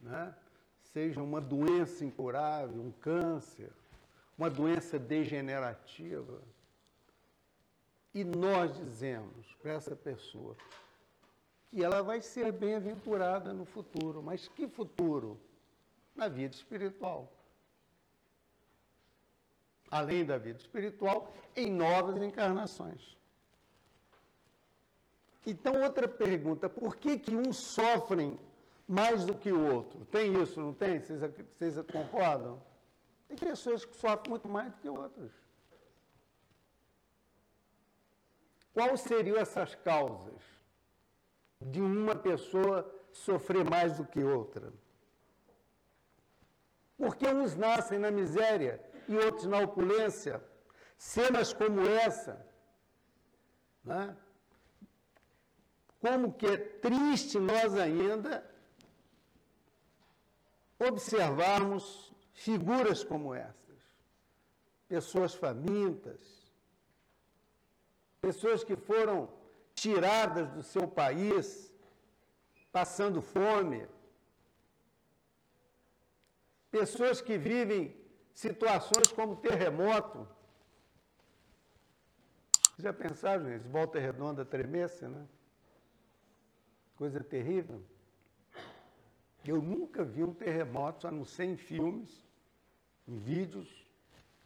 né? 0.00 0.34
seja 0.80 1.22
uma 1.22 1.40
doença 1.40 2.02
incurável, 2.02 2.80
um 2.80 2.90
câncer, 2.92 3.70
uma 4.42 4.50
doença 4.50 4.98
degenerativa. 4.98 6.42
E 8.12 8.24
nós 8.24 8.76
dizemos 8.76 9.54
para 9.62 9.74
essa 9.74 9.94
pessoa 9.94 10.56
que 11.70 11.82
ela 11.82 12.02
vai 12.02 12.20
ser 12.20 12.50
bem-aventurada 12.50 13.52
no 13.52 13.64
futuro. 13.64 14.20
Mas 14.20 14.48
que 14.48 14.66
futuro? 14.66 15.40
Na 16.16 16.26
vida 16.26 16.56
espiritual. 16.56 17.32
Além 19.88 20.24
da 20.24 20.38
vida 20.38 20.58
espiritual, 20.58 21.32
em 21.54 21.70
novas 21.70 22.20
encarnações. 22.20 23.16
Então, 25.46 25.82
outra 25.82 26.08
pergunta: 26.08 26.68
por 26.68 26.96
que, 26.96 27.16
que 27.16 27.36
uns 27.36 27.58
sofrem 27.58 28.36
mais 28.88 29.24
do 29.24 29.36
que 29.36 29.52
o 29.52 29.72
outro? 29.72 30.04
Tem 30.06 30.42
isso, 30.42 30.60
não 30.60 30.74
tem? 30.74 30.98
Vocês, 30.98 31.20
vocês 31.20 31.76
concordam? 31.86 32.71
Tem 33.32 33.48
pessoas 33.48 33.82
que 33.82 33.96
sofrem 33.96 34.28
muito 34.28 34.46
mais 34.46 34.70
do 34.70 34.78
que 34.78 34.88
outras. 34.90 35.32
Quais 38.74 39.00
seriam 39.00 39.38
essas 39.38 39.74
causas 39.74 40.42
de 41.58 41.80
uma 41.80 42.14
pessoa 42.14 42.76
sofrer 43.10 43.64
mais 43.64 43.96
do 43.96 44.04
que 44.04 44.22
outra? 44.22 44.70
Porque 46.98 47.26
uns 47.26 47.56
nascem 47.56 47.98
na 47.98 48.10
miséria 48.10 48.78
e 49.08 49.16
outros 49.16 49.46
na 49.46 49.60
opulência. 49.60 50.44
Cenas 50.98 51.54
como 51.54 51.80
essa, 51.80 52.46
né? 53.82 54.14
como 56.00 56.34
que 56.34 56.46
é 56.46 56.56
triste 56.58 57.38
nós 57.38 57.74
ainda 57.76 58.46
observarmos 60.78 62.11
figuras 62.32 63.04
como 63.04 63.34
estas. 63.34 63.78
Pessoas 64.88 65.34
famintas, 65.34 66.20
pessoas 68.20 68.62
que 68.62 68.76
foram 68.76 69.28
tiradas 69.74 70.48
do 70.50 70.62
seu 70.62 70.86
país, 70.86 71.72
passando 72.70 73.22
fome, 73.22 73.86
pessoas 76.70 77.20
que 77.20 77.38
vivem 77.38 77.96
situações 78.34 79.08
como 79.08 79.36
terremoto. 79.36 80.28
Já 82.78 82.92
pensaram, 82.92 83.44
gente? 83.48 83.68
Volta 83.68 83.98
redonda 83.98 84.44
tremesse, 84.44 85.06
né? 85.06 85.26
Coisa 86.96 87.22
terrível. 87.22 87.82
Eu 89.44 89.60
nunca 89.60 90.04
vi 90.04 90.22
um 90.22 90.32
terremoto, 90.32 91.08
a 91.08 91.10
não 91.10 91.24
ser 91.24 91.44
em 91.44 91.56
filmes, 91.56 92.24
em 93.08 93.18
vídeos, 93.18 93.68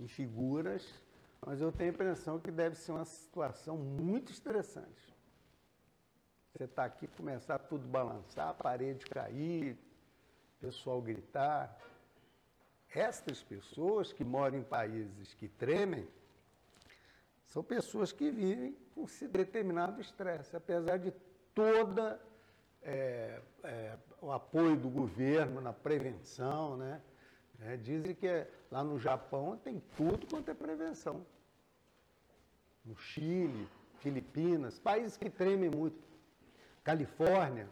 em 0.01 0.09
figuras, 0.09 1.03
mas 1.45 1.61
eu 1.61 1.71
tenho 1.71 1.91
a 1.91 1.95
impressão 1.95 2.41
que 2.41 2.51
deve 2.51 2.77
ser 2.77 2.93
uma 2.93 3.05
situação 3.05 3.77
muito 3.77 4.33
estressante. 4.33 5.15
Você 6.53 6.65
está 6.65 6.87
aqui, 6.87 7.07
começar 7.09 7.59
tudo 7.59 7.87
balançar, 7.87 8.49
a 8.49 8.55
parede 8.55 9.05
cair, 9.05 9.77
pessoal 10.59 11.03
gritar. 11.03 11.79
Estas 12.89 13.43
pessoas 13.43 14.13
que 14.15 14.25
moram 14.25 14.59
em 14.59 14.63
países 14.63 15.35
que 15.35 15.49
tremem, 15.49 16.09
são 17.45 17.63
pessoas 17.63 18.11
que 18.13 18.31
vivem 18.31 18.75
com 18.95 19.05
determinado 19.29 20.01
estresse, 20.01 20.57
apesar 20.57 20.97
de 20.97 21.13
toda 21.55 22.19
é, 22.83 23.41
é, 23.63 23.99
o 24.27 24.33
apoio 24.33 24.77
do 24.77 24.91
governo 24.91 25.61
na 25.61 25.73
prevenção, 25.73 26.77
né? 26.77 27.01
É, 27.61 27.77
dizem 27.77 28.13
que 28.13 28.27
lá 28.73 28.83
no 28.83 28.99
Japão 28.99 29.57
tem 29.57 29.81
tudo 29.97 30.27
quanto 30.27 30.51
é 30.51 30.55
prevenção. 30.55 31.25
No 32.85 32.97
Chile, 32.97 33.69
Filipinas, 34.01 34.81
países 34.81 35.17
que 35.17 35.31
tremem 35.31 35.71
muito. 35.71 35.97
Califórnia, 36.83 37.69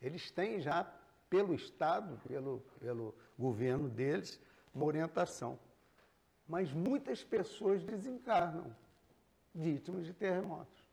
eles 0.00 0.30
têm 0.30 0.60
já, 0.60 0.84
pelo 1.28 1.52
Estado, 1.52 2.16
pelo, 2.28 2.60
pelo 2.78 3.12
governo 3.36 3.88
deles, 3.88 4.40
uma 4.72 4.84
orientação. 4.84 5.58
Mas 6.46 6.72
muitas 6.72 7.24
pessoas 7.24 7.82
desencarnam, 7.82 8.72
vítimas 9.52 10.06
de 10.06 10.14
terremotos. 10.14 10.84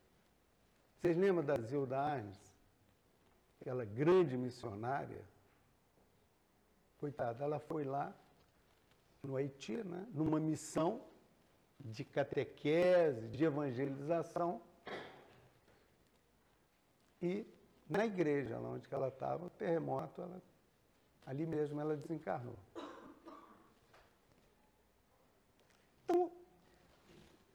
Vocês 1.00 1.16
lembram 1.16 1.46
da 1.46 1.62
Zilda 1.62 2.00
Arnes? 2.00 2.53
Aquela 3.64 3.86
grande 3.86 4.36
missionária, 4.36 5.24
coitada, 6.98 7.46
ela 7.46 7.60
foi 7.62 7.86
lá 7.86 8.14
no 9.24 9.38
Haiti, 9.38 9.78
né, 9.78 10.06
numa 10.14 10.38
missão 10.38 11.02
de 11.80 12.04
catequese, 12.04 13.30
de 13.30 13.46
evangelização, 13.46 14.62
e 17.22 17.48
na 17.90 18.06
igreja, 18.06 18.60
lá 18.60 18.68
onde 18.68 18.86
ela 18.92 19.08
estava, 19.08 19.46
o 19.46 19.50
terremoto, 19.52 20.22
ela, 20.22 20.42
ali 21.26 21.46
mesmo 21.46 21.80
ela 21.80 21.96
desencarnou. 21.96 22.60
Então, 26.04 26.30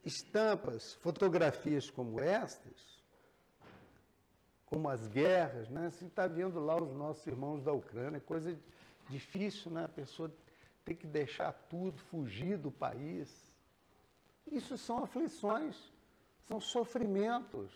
estampas, 0.03 0.95
fotografias 0.95 1.87
como 1.91 2.19
estas, 2.19 2.98
como 4.69 4.87
as 4.87 5.07
guerras, 5.07 5.67
né? 5.69 5.89
Você 5.89 6.05
está 6.05 6.27
vendo 6.27 6.59
lá 6.59 6.75
os 6.75 6.93
nossos 6.93 7.25
irmãos 7.25 7.63
da 7.63 7.73
Ucrânia, 7.73 8.19
coisa 8.19 8.57
difícil, 9.09 9.71
né? 9.71 9.85
A 9.85 9.89
pessoa 9.89 10.31
tem 10.85 10.95
que 10.95 11.07
deixar 11.07 11.51
tudo, 11.51 11.97
fugir 11.97 12.57
do 12.57 12.71
país. 12.71 13.29
Isso 14.45 14.77
são 14.77 15.03
aflições, 15.03 15.75
são 16.47 16.59
sofrimentos. 16.61 17.71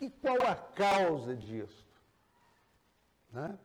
E 0.00 0.10
qual 0.10 0.40
a 0.42 0.54
causa 0.54 1.36
disso? 1.36 1.86
Né? 3.30 3.58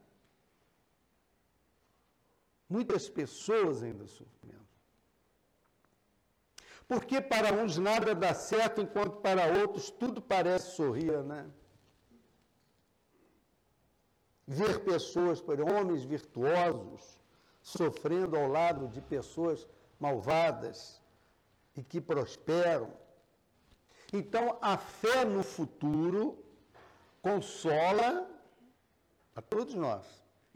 Muitas 2.67 3.07
pessoas 3.07 3.83
ainda 3.83 4.05
sofrem. 4.07 4.53
Porque 6.87 7.21
para 7.21 7.53
uns 7.53 7.77
nada 7.77 8.13
dá 8.13 8.33
certo, 8.33 8.81
enquanto 8.81 9.17
para 9.17 9.59
outros 9.59 9.89
tudo 9.89 10.21
parece 10.21 10.75
sorrir, 10.75 11.23
né? 11.23 11.49
Ver 14.45 14.83
pessoas, 14.83 15.41
por 15.41 15.61
homens 15.61 16.03
virtuosos, 16.03 17.19
sofrendo 17.61 18.35
ao 18.35 18.47
lado 18.47 18.87
de 18.89 19.01
pessoas 19.01 19.67
malvadas 19.99 21.01
e 21.75 21.83
que 21.83 22.01
prosperam. 22.01 22.91
Então, 24.11 24.57
a 24.61 24.77
fé 24.77 25.23
no 25.23 25.41
futuro 25.41 26.43
consola 27.21 28.29
a 29.35 29.41
todos 29.41 29.73
nós 29.73 30.05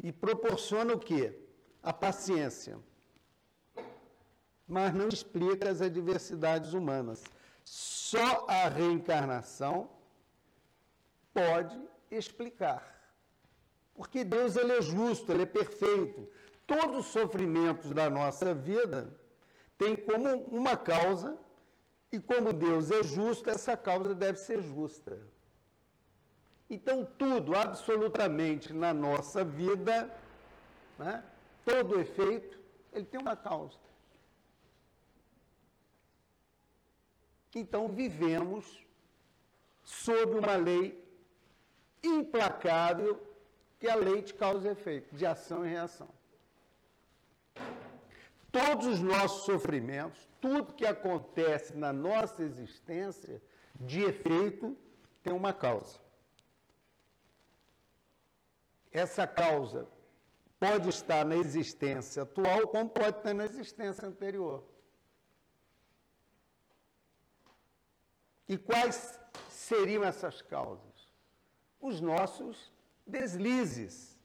e 0.03 0.11
proporciona 0.11 0.93
o 0.93 0.99
quê? 0.99 1.39
A 1.81 1.93
paciência 1.93 2.77
mas 4.67 4.93
não 4.93 5.07
explica 5.07 5.69
as 5.69 5.81
adversidades 5.81 6.73
humanas. 6.73 7.23
Só 7.63 8.45
a 8.47 8.67
reencarnação 8.67 9.89
pode 11.33 11.79
explicar. 12.11 12.95
Porque 13.93 14.23
Deus 14.23 14.55
ele 14.55 14.73
é 14.73 14.81
justo, 14.81 15.31
ele 15.31 15.43
é 15.43 15.45
perfeito. 15.45 16.29
Todos 16.65 16.97
os 16.99 17.05
sofrimentos 17.07 17.91
da 17.91 18.09
nossa 18.09 18.53
vida 18.53 19.17
têm 19.77 19.95
como 19.95 20.27
uma 20.45 20.75
causa, 20.75 21.37
e 22.11 22.19
como 22.19 22.53
Deus 22.53 22.89
é 22.91 23.03
justo, 23.03 23.49
essa 23.49 23.75
causa 23.75 24.15
deve 24.15 24.37
ser 24.39 24.61
justa. 24.61 25.19
Então, 26.69 27.05
tudo, 27.17 27.55
absolutamente, 27.55 28.73
na 28.73 28.93
nossa 28.93 29.43
vida, 29.43 30.13
né, 30.97 31.23
todo 31.65 31.99
efeito, 31.99 32.59
ele 32.93 33.05
tem 33.05 33.19
uma 33.19 33.35
causa. 33.35 33.86
Então 37.59 37.87
vivemos 37.87 38.85
sob 39.83 40.35
uma 40.37 40.55
lei 40.55 41.03
implacável, 42.03 43.19
que 43.79 43.87
é 43.87 43.91
a 43.91 43.95
lei 43.95 44.21
de 44.21 44.33
causa 44.35 44.67
e 44.67 44.71
efeito, 44.71 45.15
de 45.15 45.25
ação 45.25 45.65
e 45.65 45.69
reação. 45.69 46.09
Todos 48.51 48.85
os 48.85 48.99
nossos 48.99 49.45
sofrimentos, 49.45 50.29
tudo 50.39 50.73
que 50.73 50.85
acontece 50.85 51.75
na 51.75 51.91
nossa 51.91 52.43
existência, 52.43 53.41
de 53.79 54.03
efeito, 54.03 54.77
tem 55.23 55.33
uma 55.33 55.51
causa. 55.51 55.99
Essa 58.91 59.25
causa 59.25 59.87
pode 60.59 60.89
estar 60.89 61.25
na 61.25 61.35
existência 61.35 62.21
atual, 62.21 62.67
como 62.67 62.89
pode 62.89 63.17
estar 63.17 63.33
na 63.33 63.45
existência 63.45 64.07
anterior. 64.07 64.63
E 68.47 68.57
quais 68.57 69.19
seriam 69.49 70.03
essas 70.03 70.41
causas? 70.41 71.11
Os 71.81 71.99
nossos 71.99 72.71
deslizes. 73.05 74.15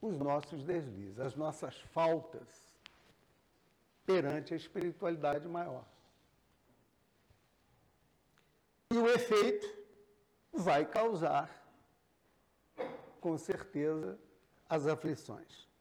Os 0.00 0.18
nossos 0.18 0.64
deslizes, 0.64 1.18
as 1.20 1.34
nossas 1.34 1.76
faltas 1.92 2.48
perante 4.04 4.52
a 4.52 4.56
espiritualidade 4.56 5.46
maior. 5.48 5.84
E 8.90 8.96
o 8.96 9.08
efeito 9.08 9.66
vai 10.52 10.84
causar, 10.84 11.48
com 13.20 13.38
certeza, 13.38 14.18
as 14.68 14.86
aflições 14.86 15.71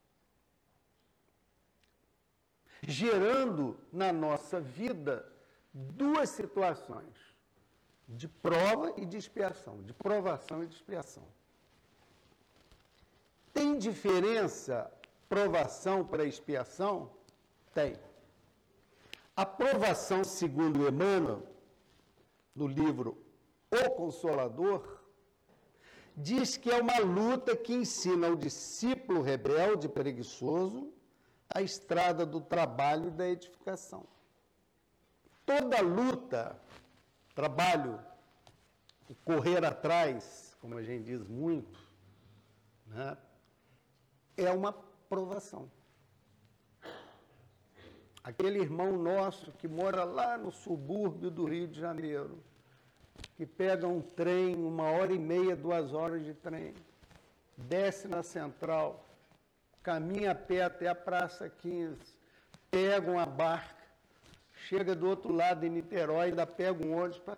gerando 2.82 3.78
na 3.91 4.12
nossa 4.12 4.60
vida 4.60 5.26
duas 5.74 6.30
situações, 6.30 7.15
de 8.08 8.28
prova 8.28 8.94
e 8.98 9.06
de 9.06 9.17
expiação, 9.17 9.82
de 9.84 9.94
provação 9.94 10.63
e 10.63 10.67
de 10.67 10.76
expiação. 10.76 11.24
Tem 13.54 13.78
diferença 13.78 14.91
provação 15.30 16.06
para 16.06 16.26
expiação? 16.26 17.12
Tem. 17.74 17.96
A 19.36 19.46
provação, 19.46 20.24
segundo 20.24 20.88
Emmanuel, 20.88 21.44
no 22.54 22.67
livro 22.67 23.17
O 23.72 23.91
Consolador, 23.91 25.00
diz 26.15 26.58
que 26.58 26.70
é 26.70 26.82
uma 26.82 27.00
luta 27.00 27.56
que 27.56 27.74
ensina 27.74 28.28
ao 28.28 28.36
discípulo 28.36 29.22
rebelde, 29.22 29.88
preguiçoso, 29.88 30.91
a 31.54 31.62
estrada 31.62 32.26
do 32.26 32.40
trabalho 32.40 33.08
e 33.08 33.12
da 33.12 33.28
edificação. 33.28 34.06
toda 35.46 35.82
luta, 35.82 36.56
trabalho, 37.36 38.00
correr 39.26 39.66
atrás, 39.66 40.56
como 40.62 40.78
a 40.78 40.84
gente 40.84 41.06
diz 41.06 41.28
muito, 41.28 41.78
né, 42.88 43.18
é 44.38 44.50
uma 44.52 44.72
provação. 45.10 45.70
Aquele 48.24 48.60
irmão 48.60 48.96
nosso 48.98 49.52
que 49.54 49.68
mora 49.68 50.04
lá 50.04 50.38
no 50.38 50.52
subúrbio 50.52 51.30
do 51.32 51.46
Rio 51.46 51.68
de 51.68 51.80
Janeiro, 51.80 52.42
que 53.36 53.46
pega 53.46 53.88
um 53.88 54.02
trem, 54.02 54.56
uma 54.56 54.84
hora 54.84 55.12
e 55.12 55.20
meia, 55.20 55.56
duas 55.56 55.92
horas 55.92 56.24
de 56.24 56.34
trem, 56.34 56.74
desce 57.58 58.08
na 58.08 58.24
central, 58.24 59.04
caminha 59.84 60.32
a 60.32 60.36
pé 60.36 60.63
até 60.63 60.88
a 60.88 60.96
Praça 60.96 61.50
15, 61.50 61.98
pega 62.70 63.12
uma 63.12 63.26
barca, 63.26 63.84
chega 64.67 64.96
do 64.96 65.08
outro 65.08 65.34
lado 65.34 65.65
em 65.65 65.70
Niterói, 65.70 66.28
ainda 66.28 66.46
pega 66.46 66.86
um 66.86 66.96
ônibus 66.96 67.20
para 67.20 67.38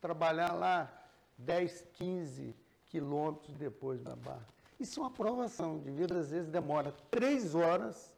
trabalhar 0.00 0.52
lá 0.52 0.90
10, 1.38 1.86
15 1.94 2.54
quilômetros 2.88 3.54
depois 3.56 4.02
da 4.02 4.16
barca. 4.16 4.52
Isso 4.80 5.00
é 5.00 5.02
uma 5.02 5.10
aprovação 5.10 5.78
de 5.78 5.90
vida, 5.90 6.18
às 6.18 6.30
vezes 6.30 6.48
demora 6.48 6.92
três 7.10 7.54
horas 7.54 8.16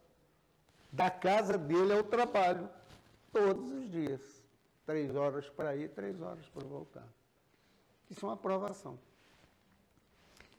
da 0.90 1.10
casa 1.10 1.58
dele 1.58 1.92
ao 1.92 2.04
trabalho, 2.04 2.68
todos 3.32 3.70
os 3.70 3.90
dias. 3.90 4.42
Três 4.86 5.14
horas 5.16 5.48
para 5.48 5.74
ir, 5.74 5.88
três 5.90 6.20
horas 6.20 6.46
para 6.48 6.66
voltar. 6.66 7.08
Isso 8.10 8.24
é 8.24 8.28
uma 8.28 8.34
aprovação. 8.34 8.98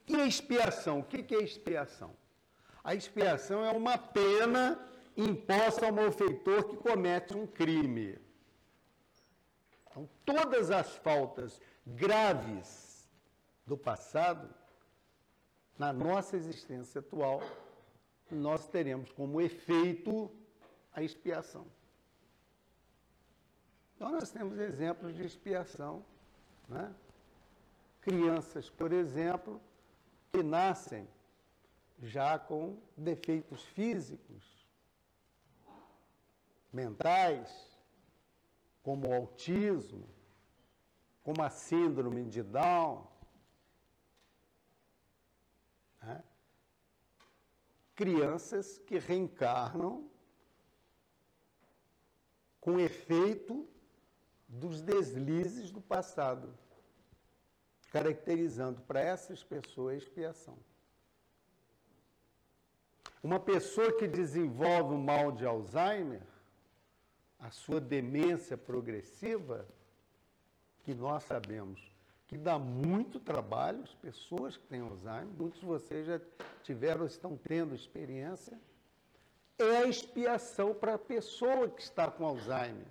E 0.07 0.15
a 0.15 0.25
expiação? 0.25 0.99
O 0.99 1.03
que 1.03 1.33
é 1.35 1.43
expiação? 1.43 2.11
A 2.85 2.93
expiação 2.93 3.65
é 3.65 3.71
uma 3.71 3.97
pena 3.97 4.79
imposta 5.17 5.87
ao 5.87 5.91
malfeitor 5.91 6.65
que 6.65 6.77
comete 6.77 7.35
um 7.35 7.47
crime. 7.47 8.15
Então, 9.89 10.07
todas 10.23 10.69
as 10.69 10.95
faltas 10.97 11.59
graves 11.83 13.09
do 13.65 13.75
passado, 13.75 14.47
na 15.79 15.91
nossa 15.91 16.37
existência 16.37 16.99
atual, 16.99 17.41
nós 18.29 18.67
teremos 18.67 19.11
como 19.11 19.41
efeito 19.41 20.31
a 20.93 21.01
expiação. 21.01 21.65
Então, 23.95 24.11
nós 24.11 24.29
temos 24.29 24.59
exemplos 24.59 25.15
de 25.15 25.25
expiação. 25.25 26.05
Né? 26.69 26.93
Crianças, 28.01 28.69
por 28.69 28.93
exemplo, 28.93 29.59
que 30.31 30.43
nascem 30.43 31.07
já 32.01 32.37
com 32.37 32.77
defeitos 32.95 33.63
físicos, 33.63 34.43
mentais, 36.71 37.75
como 38.83 39.07
o 39.07 39.13
autismo, 39.13 40.07
como 41.23 41.41
a 41.41 41.49
síndrome 41.49 42.25
de 42.25 42.43
Down. 42.43 43.07
Né? 46.01 46.23
Crianças 47.95 48.77
que 48.77 48.99
reencarnam 48.99 50.09
com 52.59 52.79
efeito 52.79 53.67
dos 54.47 54.81
deslizes 54.81 55.71
do 55.71 55.81
passado, 55.81 56.57
caracterizando 57.91 58.81
para 58.81 58.99
essas 58.99 59.43
pessoas 59.43 59.93
a 59.93 59.97
expiação. 59.97 60.57
Uma 63.25 63.39
pessoa 63.39 63.91
que 63.91 64.07
desenvolve 64.07 64.93
o 64.93 64.99
mal 64.99 65.31
de 65.31 65.47
Alzheimer, 65.47 66.21
a 67.39 67.49
sua 67.49 67.81
demência 67.81 68.55
progressiva, 68.55 69.67
que 70.83 70.93
nós 70.93 71.23
sabemos 71.23 71.81
que 72.27 72.37
dá 72.37 72.59
muito 72.59 73.19
trabalho, 73.19 73.81
as 73.81 73.95
pessoas 73.95 74.57
que 74.57 74.67
têm 74.67 74.81
Alzheimer, 74.81 75.33
muitos 75.39 75.59
de 75.59 75.65
vocês 75.65 76.05
já 76.05 76.21
tiveram 76.61 77.03
estão 77.07 77.35
tendo 77.35 77.73
experiência, 77.73 78.59
é 79.57 79.77
a 79.77 79.87
expiação 79.87 80.75
para 80.75 80.93
a 80.93 80.99
pessoa 80.99 81.67
que 81.67 81.81
está 81.81 82.11
com 82.11 82.27
Alzheimer. 82.27 82.85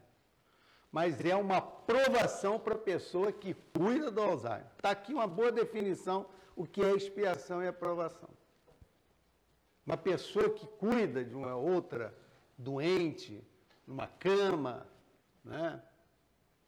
Mas 0.91 1.25
é 1.25 1.37
uma 1.37 1.61
provação 1.61 2.59
para 2.59 2.75
a 2.75 2.79
pessoa 2.79 3.31
que 3.31 3.55
cuida 3.73 4.11
do 4.11 4.21
Alzheimer. 4.21 4.67
Está 4.79 4.91
aqui 4.91 5.15
uma 5.15 5.29
boa 5.29 5.53
definição 5.53 6.27
o 6.57 6.67
que 6.67 6.83
é 6.83 6.93
expiação 6.93 7.63
e 7.63 7.69
aprovação. 7.69 8.34
Uma 9.87 9.97
pessoa 9.97 10.49
que 10.51 10.67
cuida 10.67 11.25
de 11.25 11.35
uma 11.35 11.57
outra 11.57 12.17
doente, 12.57 13.47
numa 13.87 14.07
cama, 14.07 14.87
né, 15.45 15.83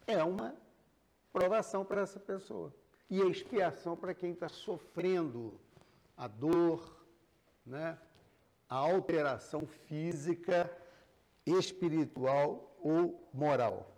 é 0.06 0.22
uma 0.22 0.54
provação 1.32 1.84
para 1.84 2.02
essa 2.02 2.20
pessoa. 2.20 2.74
E 3.08 3.22
a 3.22 3.26
expiação 3.26 3.96
para 3.96 4.12
quem 4.12 4.32
está 4.32 4.48
sofrendo 4.48 5.58
a 6.16 6.28
dor, 6.28 6.96
né, 7.64 7.98
a 8.68 8.76
alteração 8.76 9.66
física, 9.66 10.70
espiritual 11.44 12.76
ou 12.82 13.28
moral. 13.32 13.96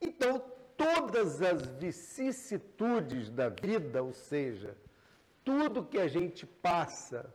Então, 0.00 0.44
todas 0.76 1.40
as 1.40 1.66
vicissitudes 1.66 3.30
da 3.30 3.48
vida, 3.48 4.02
ou 4.02 4.12
seja, 4.12 4.76
tudo 5.44 5.84
que 5.84 5.98
a 5.98 6.08
gente 6.08 6.46
passa 6.46 7.32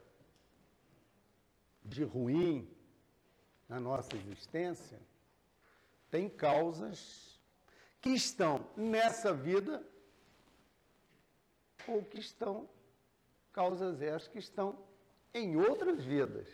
de 1.84 2.04
ruim 2.04 2.70
na 3.68 3.80
nossa 3.80 4.16
existência 4.16 5.00
tem 6.10 6.28
causas 6.28 7.40
que 8.02 8.10
estão 8.10 8.66
nessa 8.76 9.34
vida 9.34 9.86
ou 11.88 12.04
que 12.04 12.20
estão, 12.20 12.68
causas 13.54 14.02
essas 14.02 14.28
que 14.28 14.40
estão 14.40 14.78
em 15.34 15.56
outras 15.56 16.04
vidas. 16.04 16.48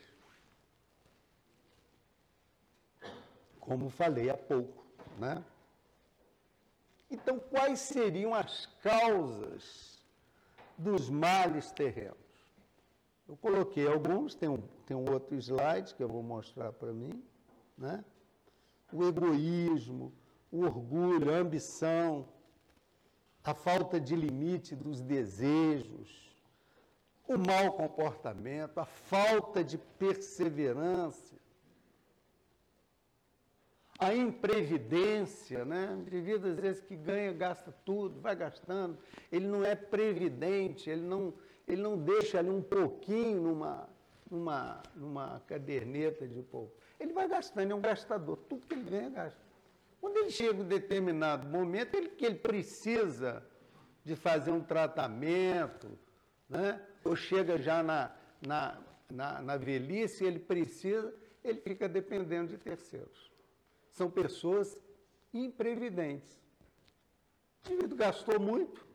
Como 3.60 3.90
falei 3.90 4.30
há 4.30 4.38
pouco, 4.38 4.86
né? 5.18 5.44
Então, 7.10 7.40
quais 7.40 7.80
seriam 7.80 8.34
as 8.34 8.66
causas 8.82 9.95
dos 10.78 11.10
males 11.10 11.72
terrenos. 11.72 12.18
Eu 13.28 13.36
coloquei 13.38 13.88
alguns, 13.88 14.36
tem 14.36 14.48
um, 14.50 14.62
tem 14.86 14.96
um 14.96 15.12
outro 15.12 15.36
slide 15.36 15.96
que 15.96 16.04
eu 16.04 16.08
vou 16.08 16.22
mostrar 16.22 16.72
para 16.72 16.94
mim, 16.94 17.24
né? 17.78 18.04
O 18.92 19.04
egoísmo, 19.04 20.14
o 20.52 20.62
orgulho, 20.62 21.34
a 21.34 21.38
ambição, 21.38 22.28
a 23.44 23.54
falta 23.54 24.00
de 24.00 24.16
limite 24.16 24.76
dos 24.76 25.02
desejos, 25.02 26.36
o 27.28 27.38
mau 27.38 27.74
comportamento, 27.74 28.80
a 28.80 28.86
falta 28.86 29.64
de 29.64 29.78
perseverança, 29.78 31.35
a 33.98 34.14
imprevidência, 34.14 35.64
né? 35.64 35.98
Indivíduo 36.06 36.52
às 36.52 36.60
vezes 36.60 36.82
que 36.82 36.96
ganha, 36.96 37.32
gasta 37.32 37.72
tudo, 37.86 38.20
vai 38.20 38.36
gastando, 38.36 38.98
ele 39.32 39.48
não 39.48 39.64
é 39.64 39.74
previdente, 39.74 40.90
ele 40.90 41.02
não, 41.02 41.34
ele 41.68 41.82
não 41.82 41.98
deixa 41.98 42.40
ali 42.40 42.50
um 42.50 42.62
pouquinho 42.62 43.42
numa, 43.42 43.90
numa, 44.30 44.84
numa 44.96 45.40
caderneta 45.48 46.28
de 46.28 46.42
pouco. 46.42 46.74
Ele 47.00 47.14
vai 47.14 47.28
gastando, 47.28 47.72
é 47.72 47.76
um 47.76 47.82
gastador, 47.82 48.38
tudo 48.50 48.68
que 48.68 48.74
ele 48.74 48.84
ganha, 48.84 49.10
gasta. 49.10 49.40
Quando 50.02 50.18
ele 50.18 50.30
chega 50.30 50.62
em 50.62 50.68
determinado 50.68 51.48
momento, 51.48 51.96
ele, 51.96 52.10
que 52.10 52.26
ele 52.26 52.36
precisa 52.36 53.46
de 54.04 54.16
fazer 54.16 54.52
um 54.52 54.62
tratamento, 54.62 55.98
né? 56.50 56.82
ou 57.04 57.16
chega 57.16 57.58
já 57.58 57.82
na, 57.82 58.12
na, 58.46 58.78
na, 59.10 59.42
na 59.42 59.58
velhice, 59.58 60.26
ele 60.26 60.38
precisa, 60.38 61.14
ele 61.44 61.60
fica 61.62 61.88
dependendo 61.88 62.50
de 62.50 62.58
terceiros 62.58 63.35
são 63.96 64.12
pessoas 64.12 64.78
imprevidentes. 65.34 66.38
O 67.66 67.72
indivíduo 67.72 67.98
gastou 67.98 68.40
muito, 68.40 68.86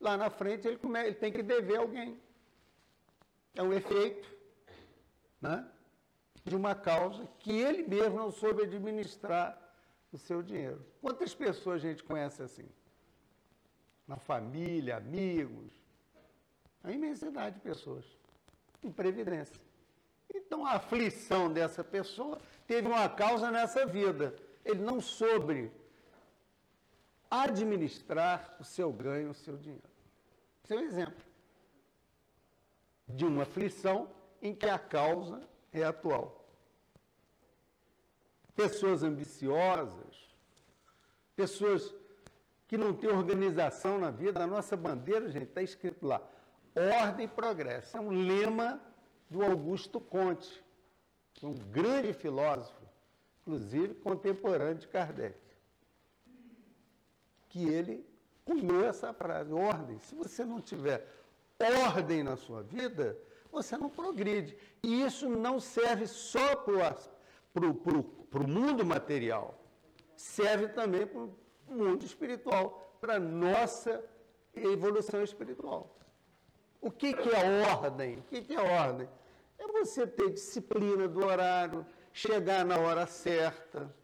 lá 0.00 0.16
na 0.16 0.28
frente 0.28 0.66
ele, 0.66 0.76
come, 0.76 1.00
ele 1.00 1.14
tem 1.14 1.32
que 1.32 1.42
dever 1.42 1.78
alguém. 1.78 2.20
É 3.54 3.62
um 3.62 3.72
efeito 3.72 4.28
né, 5.40 5.66
de 6.44 6.56
uma 6.56 6.74
causa 6.74 7.26
que 7.38 7.52
ele 7.52 7.84
mesmo 7.84 8.16
não 8.16 8.32
soube 8.32 8.64
administrar 8.64 9.58
o 10.12 10.18
seu 10.18 10.42
dinheiro. 10.42 10.84
Quantas 11.00 11.34
pessoas 11.34 11.76
a 11.76 11.88
gente 11.88 12.02
conhece 12.02 12.42
assim? 12.42 12.68
Na 14.06 14.16
família, 14.16 14.96
amigos, 14.96 15.70
a 16.82 16.90
imensidade 16.90 17.56
de 17.56 17.60
pessoas. 17.62 18.04
Imprevidência. 18.82 19.56
Então 20.34 20.66
a 20.66 20.72
aflição 20.72 21.52
dessa 21.52 21.84
pessoa 21.84 22.40
teve 22.66 22.88
uma 22.88 23.08
causa 23.08 23.50
nessa 23.50 23.86
vida. 23.86 24.34
Ele 24.64 24.80
não 24.80 25.00
soube 25.00 25.70
administrar 27.30 28.56
o 28.60 28.64
seu 28.64 28.92
ganho, 28.92 29.30
o 29.30 29.34
seu 29.34 29.56
dinheiro. 29.56 29.90
Esse 30.62 30.74
é 30.74 30.76
um 30.76 30.80
exemplo 30.80 31.24
de 33.08 33.24
uma 33.24 33.42
aflição 33.42 34.08
em 34.40 34.54
que 34.54 34.66
a 34.66 34.78
causa 34.78 35.42
é 35.72 35.82
atual. 35.82 36.40
pessoas 38.54 39.02
ambiciosas, 39.02 40.30
pessoas 41.34 41.94
que 42.68 42.76
não 42.76 42.94
têm 42.94 43.10
organização 43.10 43.98
na 43.98 44.10
vida. 44.10 44.42
A 44.42 44.46
nossa 44.46 44.76
bandeira, 44.76 45.30
gente, 45.30 45.48
está 45.48 45.62
escrito 45.62 46.06
lá: 46.06 46.22
ordem 46.74 47.24
e 47.24 47.28
progresso. 47.28 47.96
É 47.96 48.00
um 48.00 48.10
lema 48.10 48.80
do 49.28 49.42
Augusto 49.42 49.98
Conte, 49.98 50.61
um 51.42 51.54
grande 51.54 52.12
filósofo, 52.12 52.82
inclusive 53.40 53.94
contemporâneo 53.94 54.76
de 54.76 54.88
Kardec, 54.88 55.38
que 57.48 57.68
ele 57.68 58.06
cunhou 58.44 58.84
essa 58.84 59.12
frase: 59.12 59.52
ordem. 59.52 59.98
Se 60.00 60.14
você 60.14 60.44
não 60.44 60.60
tiver 60.60 61.06
ordem 61.60 62.22
na 62.22 62.36
sua 62.36 62.62
vida, 62.62 63.18
você 63.50 63.76
não 63.76 63.90
progride. 63.90 64.56
E 64.82 65.02
isso 65.02 65.28
não 65.28 65.60
serve 65.60 66.06
só 66.06 66.56
para 66.56 67.64
o 67.64 68.48
mundo 68.48 68.84
material, 68.84 69.58
serve 70.16 70.68
também 70.68 71.06
para 71.06 71.20
o 71.20 71.34
mundo 71.68 72.04
espiritual, 72.04 72.96
para 73.00 73.16
a 73.16 73.20
nossa 73.20 74.02
evolução 74.54 75.22
espiritual. 75.22 75.96
O 76.80 76.90
que, 76.90 77.12
que 77.14 77.28
é 77.28 77.70
ordem? 77.70 78.18
O 78.18 78.22
que, 78.22 78.42
que 78.42 78.54
é 78.54 78.60
ordem? 78.60 79.08
É 79.62 79.66
você 79.68 80.06
ter 80.06 80.30
disciplina 80.30 81.06
do 81.06 81.24
horário, 81.24 81.86
chegar 82.12 82.64
na 82.64 82.78
hora 82.78 83.06
certa, 83.06 83.94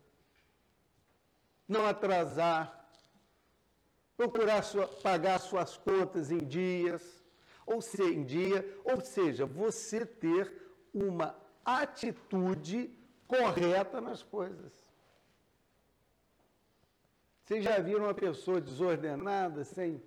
não 1.67 1.85
atrasar, 1.85 2.89
procurar 4.17 4.63
sua, 4.63 4.87
pagar 4.87 5.41
suas 5.41 5.77
contas 5.77 6.31
em 6.31 6.39
dias 6.39 7.03
ou 7.67 7.83
ser 7.83 8.13
em 8.13 8.25
dia, 8.25 8.65
ou 8.85 9.01
seja, 9.01 9.45
você 9.45 10.07
ter 10.07 10.45
uma 10.95 11.37
atitude 11.65 12.97
correta 13.27 14.01
nas 14.01 14.23
coisas. 14.23 14.73
Vocês 17.45 17.65
já 17.65 17.79
viram 17.81 18.05
uma 18.05 18.15
pessoa 18.15 18.61
desordenada, 18.61 19.65
sem, 19.65 20.03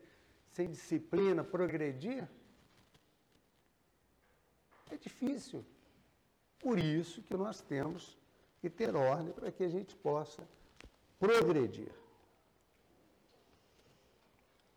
sem 0.52 0.70
disciplina, 0.70 1.44
progredir? 1.44 2.28
É 4.92 4.98
difícil. 4.98 5.66
Por 6.60 6.78
isso 6.78 7.24
que 7.24 7.36
nós 7.36 7.62
temos 7.62 8.18
que 8.60 8.70
ter 8.70 8.96
ordem 8.96 9.32
para 9.32 9.52
que 9.52 9.64
a 9.64 9.70
gente 9.70 9.96
possa 9.96 10.48
progredir. 11.20 11.92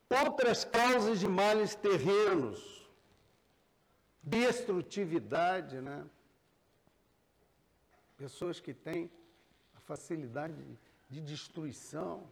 Outras 0.08 0.64
causas 0.64 1.20
de 1.20 1.28
males 1.28 1.74
terrenos 1.74 2.74
destrutividade, 4.24 5.80
né? 5.80 6.04
Pessoas 8.16 8.58
que 8.58 8.72
têm 8.72 9.10
a 9.74 9.80
facilidade 9.80 10.54
de, 10.54 10.78
de 11.10 11.20
destruição, 11.20 12.26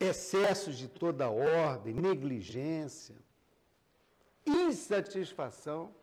excessos 0.00 0.76
de 0.76 0.88
toda 0.88 1.30
ordem, 1.30 1.94
negligência, 1.94 3.14
insatisfação, 4.48 5.94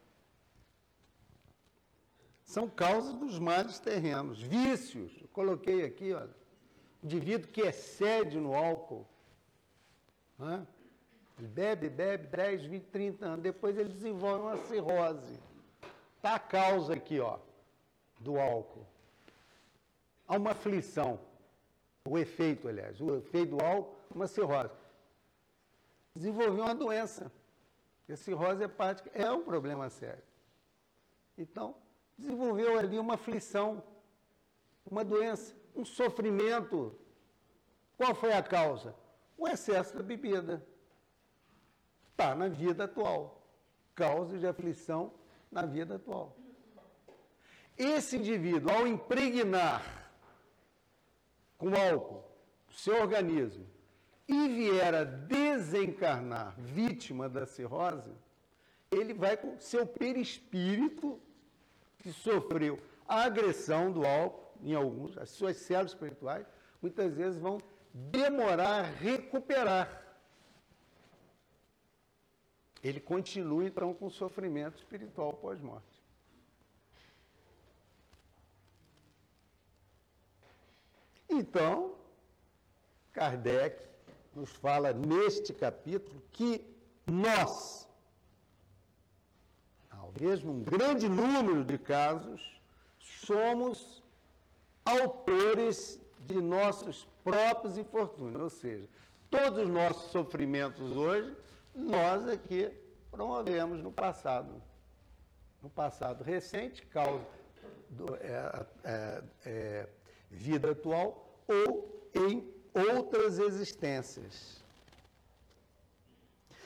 são 2.44 2.70
causas 2.70 3.14
dos 3.16 3.40
males 3.40 3.80
terrenos. 3.80 4.42
Vícios, 4.42 5.12
eu 5.22 5.28
coloquei 5.30 5.84
aqui, 5.84 6.14
olha, 6.14 6.36
indivíduo 7.04 7.50
que 7.50 7.62
excede 7.62 8.40
no 8.40 8.54
álcool, 8.54 9.06
né? 10.38 10.66
Ele 11.38 11.48
bebe, 11.48 11.90
bebe 11.90 12.28
10, 12.28 12.66
20, 12.66 12.84
30 12.86 13.26
anos. 13.26 13.42
Depois 13.42 13.78
ele 13.78 13.90
desenvolve 13.90 14.42
uma 14.42 14.58
cirrose. 14.66 15.40
Está 16.16 16.36
a 16.36 16.40
causa 16.40 16.94
aqui, 16.94 17.20
ó, 17.20 17.40
do 18.20 18.40
álcool. 18.40 18.86
Há 20.28 20.38
uma 20.38 20.52
aflição. 20.52 21.20
O 22.08 22.18
efeito, 22.18 22.68
aliás, 22.68 23.02
o 23.02 23.16
efeito 23.18 23.58
do 23.58 23.64
álcool, 23.64 23.96
uma 24.14 24.28
cirrose. 24.28 24.74
Desenvolveu 26.16 26.64
uma 26.64 26.76
doença. 26.76 27.32
A 28.14 28.16
cirrose 28.16 28.64
hepática 28.64 29.10
é 29.14 29.30
um 29.32 29.44
problema 29.44 29.90
sério. 29.90 30.24
Então, 31.38 31.76
desenvolveu 32.18 32.78
ali 32.78 33.00
uma 33.00 33.16
aflição, 33.16 33.84
uma 34.86 35.04
doença, 35.04 35.56
um 35.76 35.84
sofrimento. 35.84 36.96
Qual 37.98 38.14
foi 38.14 38.34
a 38.34 38.44
causa? 38.44 38.96
O 39.38 39.48
excesso 39.48 39.96
da 39.98 40.04
bebida 40.04 40.66
está 42.12 42.36
na 42.36 42.48
vida 42.48 42.86
atual. 42.86 43.42
Causa 43.94 44.38
de 44.38 44.48
aflição 44.48 45.14
na 45.52 45.66
vida 45.66 45.96
atual. 45.96 46.38
Esse 47.78 48.18
indivíduo, 48.18 48.72
ao 48.72 48.88
impregnar 48.88 50.12
com 51.58 51.70
álcool 51.76 52.24
o 52.70 52.74
seu 52.74 53.02
organismo 53.02 53.75
e 54.28 54.48
vier 54.48 54.94
a 54.94 55.04
desencarnar 55.04 56.56
vítima 56.58 57.30
da 57.30 57.46
cirrose, 57.46 58.12
ele 58.92 59.14
vai 59.14 59.38
com 59.38 59.60
seu 59.60 59.86
perispírito 59.86 61.20
que 62.00 62.12
sofreu 62.12 62.80
a 63.08 63.24
agressão 63.24 63.92
do 63.92 64.06
álcool, 64.06 64.54
em 64.64 64.74
alguns, 64.74 65.18
as 65.18 65.30
suas 65.30 65.58
células 65.58 65.92
espirituais, 65.92 66.46
muitas 66.82 67.14
vezes 67.14 67.40
vão 67.40 67.60
demorar 67.94 68.80
a 68.80 68.82
recuperar 68.82 70.06
ele 72.88 73.00
continua 73.00 73.66
então 73.66 73.96
com 73.96 74.06
o 74.06 74.12
sofrimento 74.12 74.78
espiritual 74.78 75.34
pós-morte. 75.34 76.04
Então, 81.28 81.96
Kardec 83.12 83.84
nos 84.36 84.50
fala 84.52 84.92
neste 84.92 85.54
capítulo 85.54 86.22
que 86.32 86.66
nós, 87.08 87.88
talvez 89.90 90.44
num 90.44 90.62
grande 90.62 91.08
número 91.08 91.64
de 91.64 91.78
casos, 91.78 92.60
somos 93.00 94.04
autores 94.84 96.00
de 96.20 96.42
nossos 96.42 97.08
próprios 97.24 97.78
infortúnios, 97.78 98.42
ou 98.42 98.50
seja, 98.50 98.88
todos 99.30 99.64
os 99.64 99.70
nossos 99.70 100.12
sofrimentos 100.12 100.92
hoje 100.96 101.36
nós 101.74 102.28
aqui 102.28 102.72
promovemos 103.12 103.82
no 103.82 103.92
passado. 103.92 104.62
No 105.62 105.70
passado 105.70 106.24
recente, 106.24 106.86
causa 106.86 107.26
do, 107.90 108.16
é, 108.16 108.66
é, 108.84 109.24
é, 109.46 109.90
vida 110.30 110.72
atual 110.72 111.44
ou 111.48 112.10
em 112.14 112.55
outras 112.76 113.40
existências. 113.40 114.64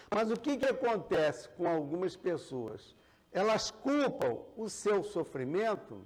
Mas 0.10 0.32
o 0.32 0.38
que, 0.38 0.58
que 0.58 0.66
acontece 0.66 1.48
com 1.50 1.68
algumas 1.68 2.16
pessoas? 2.16 2.96
Elas 3.32 3.70
culpam 3.70 4.40
o 4.58 4.68
seu 4.68 5.04
sofrimento 5.04 6.02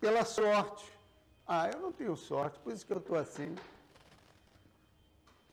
pela 0.00 0.24
sorte. 0.24 0.84
Ah, 1.46 1.68
eu 1.68 1.80
não 1.80 1.92
tenho 1.92 2.16
sorte, 2.16 2.58
por 2.60 2.72
isso 2.72 2.86
que 2.86 2.92
eu 2.92 2.98
estou 2.98 3.16
assim 3.16 3.54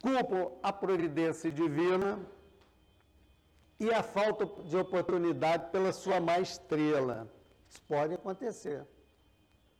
culpam 0.02 0.52
a 0.63 0.72
providência 0.72 1.52
divina 1.52 2.19
e 3.80 3.91
a 3.93 4.01
falta 4.01 4.45
de 4.64 4.78
oportunidade 4.78 5.70
pela 5.72 5.91
sua 5.91 6.20
má 6.20 6.39
estrela. 6.39 7.28
Isso 7.70 7.82
pode 7.84 8.14
acontecer. 8.14 8.86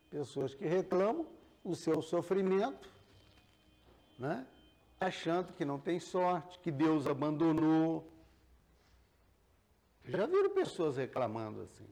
Pessoas 0.10 0.55
que 0.55 0.66
reclamam 0.66 1.28
o 1.64 1.76
seu 1.76 2.01
sofrimento, 2.01 2.89
né? 4.18 4.45
achando 4.99 5.53
que 5.53 5.64
não 5.64 5.80
tem 5.80 5.99
sorte, 5.99 6.60
que 6.60 6.72
Deus 6.72 7.07
abandonou. 7.07 8.12
Já 10.03 10.26
viram 10.26 10.49
pessoas 10.49 10.97
reclamando 10.97 11.62
assim. 11.62 11.88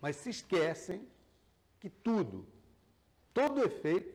Mas 0.00 0.16
se 0.16 0.30
esquecem 0.30 1.06
que 1.80 1.88
tudo, 1.88 2.46
todo 3.32 3.64
efeito, 3.64 4.14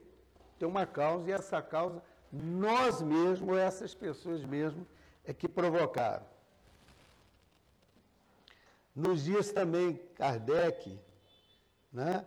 tem 0.59 0.67
uma 0.67 0.85
causa 0.85 1.29
e 1.29 1.31
essa 1.31 1.61
causa 1.61 2.03
nós 2.31 3.01
mesmos, 3.01 3.57
essas 3.57 3.93
pessoas 3.93 4.43
mesmo, 4.43 4.85
é 5.25 5.33
que 5.33 5.47
provocaram. 5.47 6.25
Nos 8.95 9.23
dias 9.23 9.51
também, 9.51 9.95
Kardec, 10.15 10.99
né, 11.91 12.25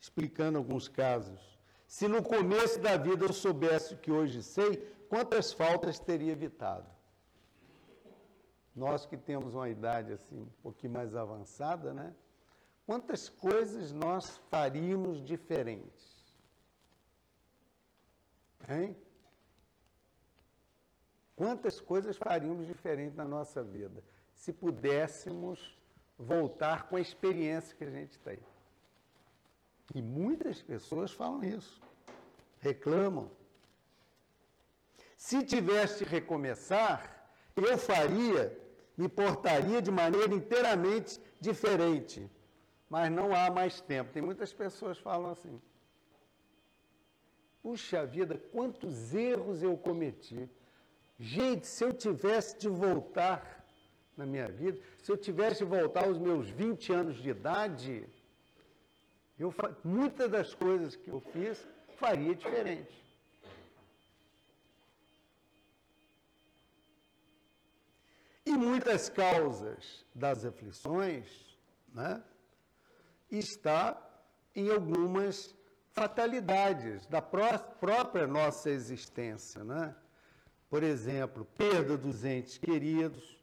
explicando 0.00 0.58
alguns 0.58 0.88
casos, 0.88 1.56
se 1.86 2.08
no 2.08 2.22
começo 2.22 2.80
da 2.80 2.96
vida 2.96 3.24
eu 3.24 3.32
soubesse 3.32 3.94
o 3.94 3.98
que 3.98 4.10
hoje 4.10 4.42
sei, 4.42 4.76
quantas 5.08 5.52
faltas 5.52 5.98
teria 5.98 6.32
evitado? 6.32 6.86
Nós 8.74 9.06
que 9.06 9.16
temos 9.16 9.54
uma 9.54 9.68
idade 9.68 10.12
assim 10.12 10.42
um 10.42 10.62
pouquinho 10.62 10.92
mais 10.92 11.14
avançada, 11.14 11.94
né? 11.94 12.14
Quantas 12.84 13.28
coisas 13.28 13.92
nós 13.92 14.36
faríamos 14.50 15.24
diferentes? 15.24 16.26
Hein? 18.68 18.96
Quantas 21.34 21.80
coisas 21.80 22.16
faríamos 22.16 22.66
diferente 22.66 23.16
na 23.16 23.24
nossa 23.24 23.62
vida 23.62 24.02
se 24.34 24.52
pudéssemos 24.52 25.78
voltar 26.18 26.88
com 26.88 26.96
a 26.96 27.00
experiência 27.00 27.76
que 27.76 27.84
a 27.84 27.90
gente 27.90 28.18
tem. 28.20 28.38
E 29.94 30.02
muitas 30.02 30.60
pessoas 30.62 31.12
falam 31.12 31.44
isso, 31.44 31.80
reclamam. 32.58 33.30
Se 35.16 35.42
tivesse 35.42 36.04
de 36.04 36.10
recomeçar, 36.10 37.30
eu 37.56 37.78
faria, 37.78 38.56
me 38.96 39.08
portaria 39.08 39.80
de 39.80 39.90
maneira 39.90 40.34
inteiramente 40.34 41.20
diferente. 41.40 42.30
Mas 42.88 43.10
não 43.10 43.34
há 43.34 43.50
mais 43.50 43.80
tempo. 43.80 44.12
Tem 44.12 44.22
muitas 44.22 44.52
pessoas 44.52 44.98
que 44.98 45.02
falam 45.02 45.30
assim. 45.30 45.60
Puxa 47.62 48.06
vida, 48.06 48.38
quantos 48.52 49.12
erros 49.14 49.62
eu 49.62 49.76
cometi. 49.76 50.48
Gente, 51.18 51.66
se 51.66 51.82
eu 51.82 51.92
tivesse 51.92 52.58
de 52.58 52.68
voltar 52.68 53.64
na 54.16 54.24
minha 54.24 54.48
vida, 54.48 54.78
se 55.02 55.10
eu 55.10 55.16
tivesse 55.16 55.64
de 55.64 55.64
voltar 55.64 56.04
aos 56.04 56.18
meus 56.18 56.48
20 56.48 56.92
anos 56.92 57.16
de 57.16 57.30
idade, 57.30 58.08
eu, 59.38 59.54
muitas 59.84 60.30
das 60.30 60.54
coisas 60.54 60.96
que 60.96 61.08
eu 61.08 61.20
fiz 61.20 61.66
faria 61.96 62.34
diferente. 62.34 63.04
E 68.46 68.52
muitas 68.52 69.08
causas 69.08 70.04
das 70.14 70.44
aflições 70.44 71.58
né, 71.92 72.22
está 73.30 74.00
em 74.54 74.70
algumas 74.70 75.54
fatalidades 75.92 77.06
da 77.06 77.20
pró 77.20 77.58
própria 77.58 78.26
nossa 78.26 78.70
existência. 78.70 79.64
Né? 79.64 79.94
Por 80.70 80.82
exemplo, 80.82 81.44
perda 81.56 81.98
dos 81.98 82.24
entes 82.24 82.56
queridos. 82.56 83.36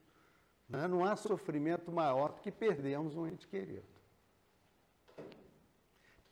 Né? 0.70 0.88
Não 0.88 1.04
há 1.04 1.16
sofrimento 1.16 1.92
maior 1.92 2.32
do 2.34 2.42
que 2.42 2.52
perdermos 2.52 3.16
um 3.16 3.28
ente 3.28 3.48
querido. 3.48 3.93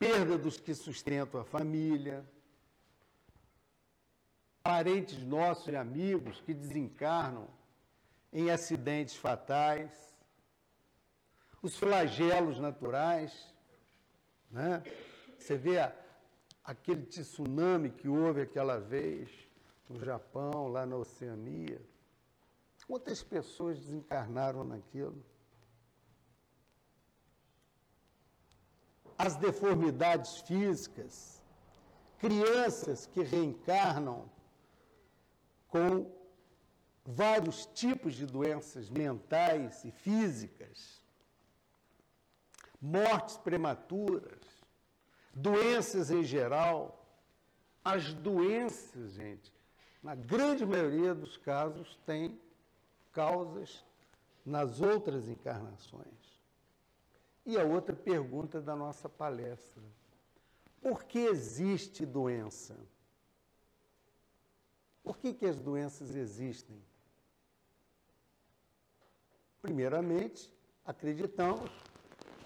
Perda 0.02 0.36
dos 0.36 0.60
que 0.60 0.74
sustentam 0.74 1.39
a 1.39 1.43
família. 1.43 2.26
Parentes 4.64 5.24
nossos 5.24 5.68
e 5.68 5.76
amigos 5.76 6.41
que 6.41 6.56
desencarnam 6.56 7.47
em 8.34 8.49
acidentes 8.49 9.16
fatais. 9.16 9.91
Os 11.62 11.78
flagelos 11.78 12.58
naturais. 12.58 13.54
Né? 14.49 14.82
Você 15.38 15.56
vê 15.56 15.78
a, 15.78 15.95
aquele 16.64 17.06
tsunami 17.06 17.91
que 17.91 18.08
houve 18.08 18.41
aquela 18.41 18.80
vez 18.80 19.30
no 19.88 20.04
Japão, 20.04 20.68
lá 20.68 20.84
na 20.84 20.95
Oceania. 20.95 21.80
Quantas 22.88 23.22
pessoas 23.22 23.78
desencarnaram 23.78 24.64
naquilo? 24.64 25.24
As 29.24 29.36
deformidades 29.36 30.38
físicas, 30.38 31.43
crianças 32.17 33.05
que 33.05 33.22
reencarnam 33.22 34.28
com 35.67 36.11
vários 37.05 37.67
tipos 37.67 38.15
de 38.15 38.26
doenças 38.26 38.89
mentais 38.89 39.86
e 39.86 39.91
físicas, 39.91 41.03
mortes 42.82 43.38
prematuras, 43.38 44.43
doenças 45.32 46.09
em 46.09 46.24
geral. 46.24 46.82
As 47.84 48.15
doenças, 48.15 49.11
gente, 49.11 49.53
na 50.01 50.15
grande 50.15 50.65
maioria 50.65 51.13
dos 51.13 51.38
casos, 51.38 51.95
têm 52.07 52.41
causas 53.11 53.86
nas 54.43 54.82
outras 54.82 55.28
encarnações. 55.30 56.20
E 57.45 57.57
a 57.57 57.63
outra 57.63 57.95
pergunta 57.95 58.61
da 58.61 58.75
nossa 58.75 59.09
palestra: 59.09 59.81
por 60.81 61.03
que 61.03 61.19
existe 61.19 62.05
doença? 62.05 62.77
Por 65.03 65.17
que, 65.17 65.33
que 65.33 65.45
as 65.45 65.59
doenças 65.59 66.15
existem? 66.15 66.79
Primeiramente, 69.61 70.53
acreditamos 70.85 71.69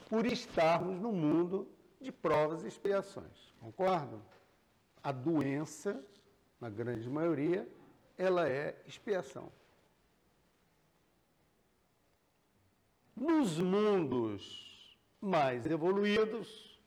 por 0.09 0.25
estarmos 0.25 0.99
no 0.99 1.11
mundo 1.11 1.67
de 1.99 2.11
provas 2.11 2.63
e 2.63 2.67
expiações. 2.67 3.53
Concordam? 3.59 4.21
A 5.03 5.11
doença, 5.11 6.03
na 6.59 6.69
grande 6.69 7.09
maioria, 7.09 7.67
ela 8.17 8.47
é 8.47 8.81
expiação. 8.85 9.51
Nos 13.15 13.59
mundos 13.59 14.74
mais 15.26 15.65
evoluídos, 15.65 16.80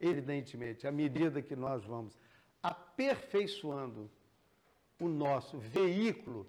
evidentemente, 0.00 0.86
à 0.86 0.90
medida 0.90 1.42
que 1.42 1.54
nós 1.54 1.84
vamos 1.84 2.16
aperfeiçoando 2.62 4.10
o 4.98 5.06
nosso 5.06 5.58
veículo 5.58 6.46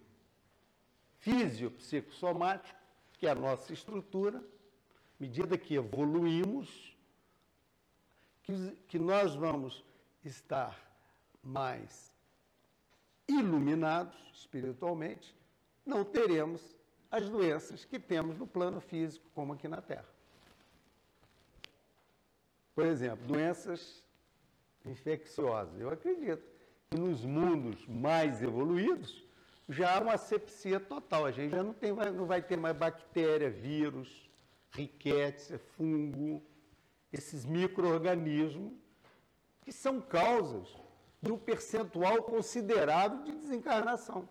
físico-psicossomático, 1.17 2.79
que 3.17 3.27
é 3.27 3.31
a 3.31 3.35
nossa 3.35 3.73
estrutura, 3.73 4.37
à 4.39 4.43
medida 5.19 5.57
que 5.57 5.75
evoluímos, 5.75 6.97
que, 8.41 8.53
que 8.87 8.97
nós 8.97 9.35
vamos 9.35 9.83
estar 10.23 10.79
mais 11.43 12.13
iluminados 13.27 14.15
espiritualmente, 14.33 15.35
não 15.85 16.05
teremos 16.05 16.75
as 17.11 17.29
doenças 17.29 17.83
que 17.83 17.99
temos 17.99 18.37
no 18.37 18.47
plano 18.47 18.79
físico, 18.79 19.29
como 19.35 19.53
aqui 19.53 19.67
na 19.67 19.81
Terra. 19.81 20.18
Por 22.79 22.85
exemplo, 22.85 23.27
doenças 23.27 24.01
infecciosas. 24.85 25.77
Eu 25.81 25.89
acredito 25.89 26.41
que 26.89 26.97
nos 26.97 27.25
mundos 27.25 27.85
mais 27.85 28.41
evoluídos 28.41 29.21
já 29.67 29.97
há 29.97 29.99
uma 29.99 30.17
sepsia 30.17 30.79
total. 30.79 31.25
A 31.25 31.31
gente 31.31 31.51
já 31.51 31.61
não, 31.61 31.73
tem, 31.73 31.91
não 31.91 32.25
vai 32.25 32.41
ter 32.41 32.55
mais 32.55 32.77
bactéria, 32.77 33.49
vírus, 33.49 34.31
riquétia, 34.71 35.59
fungo, 35.59 36.41
esses 37.11 37.43
micro-organismos 37.43 38.71
que 39.61 39.73
são 39.73 39.99
causas 39.99 40.73
de 41.21 41.33
um 41.33 41.37
percentual 41.37 42.23
considerável 42.23 43.23
de 43.23 43.33
desencarnação. 43.33 44.25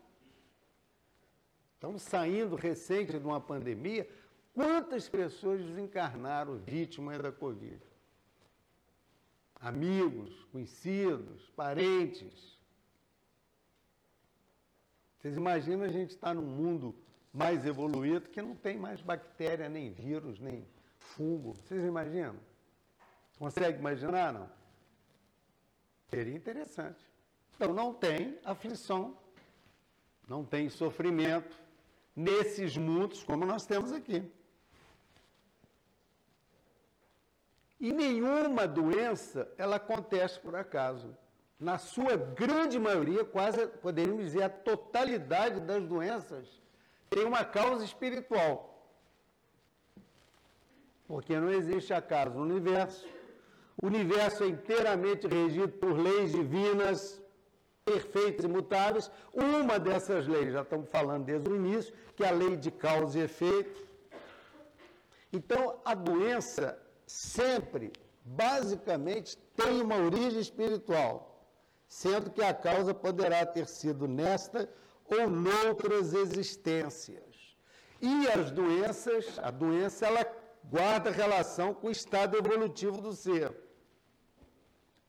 Estamos 1.75 2.01
saindo 2.01 2.57
recente 2.57 3.19
de 3.19 3.27
uma 3.27 3.43
pandemia. 3.43 4.09
Quantas 4.55 5.07
pessoas 5.07 5.63
desencarnaram 5.63 6.57
vítimas 6.57 7.19
da 7.19 7.31
Covid? 7.31 7.88
Amigos, 9.61 10.45
conhecidos, 10.53 11.51
parentes. 11.51 12.57
Vocês 15.19 15.37
imaginam 15.37 15.85
a 15.85 15.89
gente 15.89 16.11
estar 16.11 16.35
num 16.35 16.43
mundo 16.43 16.95
mais 17.33 17.67
evoluído 17.67 18.29
que 18.29 18.41
não 18.41 18.55
tem 18.55 18.79
mais 18.79 19.01
bactéria, 19.01 19.69
nem 19.69 19.93
vírus, 19.93 20.39
nem 20.39 20.67
fungo. 20.99 21.55
Vocês 21.55 21.85
imaginam? 21.85 22.37
Consegue 23.39 23.79
imaginar, 23.79 24.33
não? 24.33 24.51
Seria 26.09 26.35
interessante. 26.35 27.05
Então, 27.55 27.73
não 27.73 27.93
tem 27.93 28.39
aflição, 28.45 29.19
não 30.29 30.45
tem 30.45 30.69
sofrimento 30.69 31.59
nesses 32.15 32.77
mundos 32.77 33.25
como 33.25 33.45
nós 33.45 33.67
temos 33.67 33.93
aqui. 33.93 34.23
E 37.81 37.93
nenhuma 37.93 38.67
doença, 38.67 39.49
ela 39.57 39.77
acontece 39.77 40.41
por 40.41 40.57
acaso. 40.57 41.17
Na 41.59 41.79
sua 41.79 42.17
grande 42.17 42.79
maioria, 42.79 43.25
quase 43.25 43.67
poderíamos 43.67 44.25
dizer 44.25 44.43
a 44.43 44.49
totalidade 44.49 45.61
das 45.61 45.85
doenças, 45.85 46.61
tem 47.11 47.25
uma 47.25 47.45
causa 47.45 47.85
espiritual. 47.85 48.57
Porque 51.07 51.39
não 51.39 51.51
existe 51.51 51.93
acaso 51.93 52.35
no 52.35 52.43
universo, 52.43 53.07
o 53.81 53.87
universo 53.87 54.45
é 54.45 54.49
inteiramente 54.49 55.27
regido 55.27 55.69
por 55.69 55.97
leis 55.97 56.33
divinas, 56.33 57.23
perfeitas 57.85 58.45
e 58.45 58.49
imutáveis. 58.49 59.11
Uma 59.33 59.79
dessas 59.79 60.27
leis, 60.27 60.53
já 60.53 60.63
estamos 60.63 60.91
falando 60.91 61.25
desde 61.25 61.49
o 61.49 61.57
início, 61.57 61.95
que 62.15 62.25
é 62.25 62.29
a 62.29 62.33
lei 62.33 62.57
de 62.57 62.71
causa 62.71 63.19
e 63.19 63.23
efeito. 63.23 63.87
Então, 65.33 65.81
a 65.85 65.95
doença 65.95 66.79
sempre, 67.09 67.93
basicamente, 68.25 69.37
tem 69.57 69.81
uma 69.81 69.97
origem 69.97 70.41
espiritual, 70.41 71.45
sendo 71.89 72.31
que 72.31 72.43
a 72.43 72.55
causa 72.55 72.95
poderá 72.95 73.45
ter 73.45 73.67
sido 73.67 74.07
nesta 74.07 74.69
ou 75.07 75.29
noutras 75.29 76.15
existências. 76.15 77.57
E 78.01 78.29
as 78.29 78.53
doenças, 78.53 79.39
a 79.39 79.51
doença, 79.51 80.07
ela 80.07 80.25
guarda 80.65 81.11
relação 81.11 81.75
com 81.75 81.89
o 81.89 81.91
estado 81.91 82.37
evolutivo 82.37 83.01
do 83.01 83.13
ser 83.13 83.69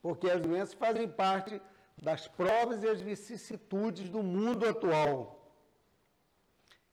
porque 0.02 0.30
as 0.30 0.40
doenças 0.40 0.74
fazem 0.74 1.08
parte 1.08 1.60
das 2.00 2.26
provas 2.26 2.82
e 2.82 2.88
as 2.88 3.00
vicissitudes 3.00 4.08
do 4.08 4.22
mundo 4.22 4.66
atual. 4.66 5.36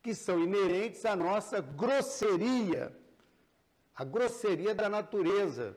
que 0.00 0.14
são 0.14 0.38
inerentes 0.38 1.04
à 1.04 1.14
nossa 1.16 1.60
grosseria, 1.60 2.96
a 3.98 4.04
grosseria 4.04 4.72
da 4.76 4.88
natureza 4.88 5.76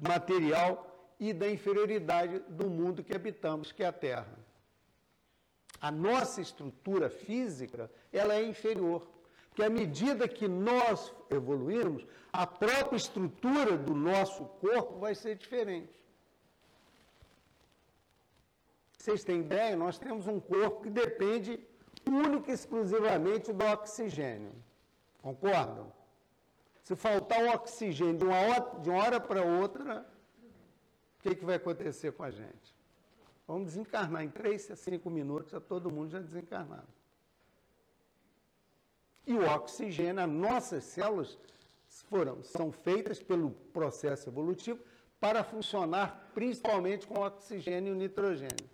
material 0.00 1.14
e 1.20 1.34
da 1.34 1.50
inferioridade 1.50 2.38
do 2.48 2.70
mundo 2.70 3.04
que 3.04 3.14
habitamos, 3.14 3.70
que 3.70 3.82
é 3.82 3.86
a 3.86 3.92
Terra. 3.92 4.38
A 5.78 5.90
nossa 5.90 6.40
estrutura 6.40 7.10
física, 7.10 7.90
ela 8.10 8.34
é 8.34 8.42
inferior, 8.42 9.06
porque 9.50 9.62
à 9.62 9.68
medida 9.68 10.26
que 10.26 10.48
nós 10.48 11.12
evoluirmos, 11.28 12.06
a 12.32 12.46
própria 12.46 12.96
estrutura 12.96 13.76
do 13.76 13.94
nosso 13.94 14.46
corpo 14.62 14.98
vai 14.98 15.14
ser 15.14 15.36
diferente. 15.36 15.92
Vocês 18.96 19.22
têm 19.22 19.40
ideia? 19.40 19.76
Nós 19.76 19.98
temos 19.98 20.26
um 20.26 20.40
corpo 20.40 20.82
que 20.82 20.90
depende 20.90 21.60
única 22.06 22.50
e 22.50 22.54
exclusivamente 22.54 23.52
do 23.52 23.64
oxigênio. 23.66 24.52
Concordam? 25.20 25.99
Se 26.90 26.96
faltar 26.96 27.40
o 27.44 27.50
oxigênio 27.50 28.18
de 28.18 28.24
uma 28.24 28.34
hora, 28.34 28.90
hora 28.90 29.20
para 29.20 29.44
outra, 29.44 30.04
o 31.20 31.22
que, 31.22 31.36
que 31.36 31.44
vai 31.44 31.54
acontecer 31.54 32.10
com 32.10 32.24
a 32.24 32.32
gente? 32.32 32.74
Vamos 33.46 33.66
desencarnar 33.66 34.24
em 34.24 34.28
3 34.28 34.72
a 34.72 34.74
5 34.74 35.08
minutos, 35.08 35.52
já 35.52 35.60
todo 35.60 35.88
mundo 35.88 36.10
já 36.10 36.18
desencarnado. 36.18 36.88
E 39.24 39.32
o 39.34 39.48
oxigênio, 39.48 40.20
as 40.20 40.28
nossas 40.28 40.82
células 40.82 41.38
foram, 42.08 42.42
são 42.42 42.72
feitas 42.72 43.22
pelo 43.22 43.52
processo 43.72 44.28
evolutivo 44.28 44.80
para 45.20 45.44
funcionar 45.44 46.32
principalmente 46.34 47.06
com 47.06 47.20
oxigênio 47.20 47.94
e 47.94 47.96
nitrogênio 47.96 48.68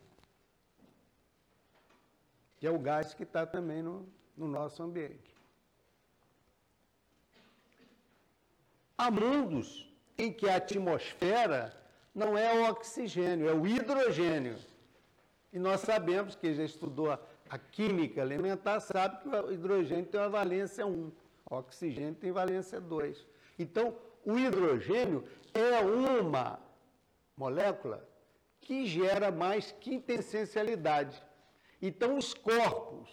que 2.57 2.67
é 2.67 2.71
o 2.71 2.79
gás 2.79 3.12
que 3.12 3.25
está 3.25 3.45
também 3.45 3.83
no, 3.83 4.09
no 4.35 4.49
nosso 4.49 4.83
ambiente. 4.83 5.36
Há 8.99 9.11
mundos 9.11 9.86
em 10.16 10.32
que 10.32 10.49
a 10.49 10.57
atmosfera 10.57 11.74
não 12.14 12.36
é 12.36 12.53
o 12.55 12.70
oxigênio, 12.70 13.49
é 13.49 13.53
o 13.53 13.66
hidrogênio. 13.66 14.57
E 15.53 15.59
nós 15.59 15.82
sabemos, 15.82 16.34
que 16.34 16.55
já 16.55 16.64
estudou 16.64 17.11
a, 17.11 17.18
a 17.51 17.59
química 17.59 18.20
elementar, 18.20 18.80
sabe 18.80 19.22
que 19.22 19.28
o 19.28 19.53
hidrogênio 19.53 20.07
tem 20.07 20.20
uma 20.20 20.28
valência 20.30 20.86
1, 20.86 21.12
o 21.51 21.55
oxigênio 21.55 22.14
tem 22.14 22.32
valência 22.32 22.80
2. 22.80 23.26
Então, 23.59 23.97
o 24.24 24.38
hidrogênio 24.38 25.24
é 25.53 25.80
uma 25.80 26.59
molécula 27.36 28.07
que 28.61 28.86
gera 28.86 29.30
mais 29.30 29.72
quintessencialidade. 29.72 31.22
Então, 31.80 32.16
os 32.16 32.32
corpos 32.32 33.09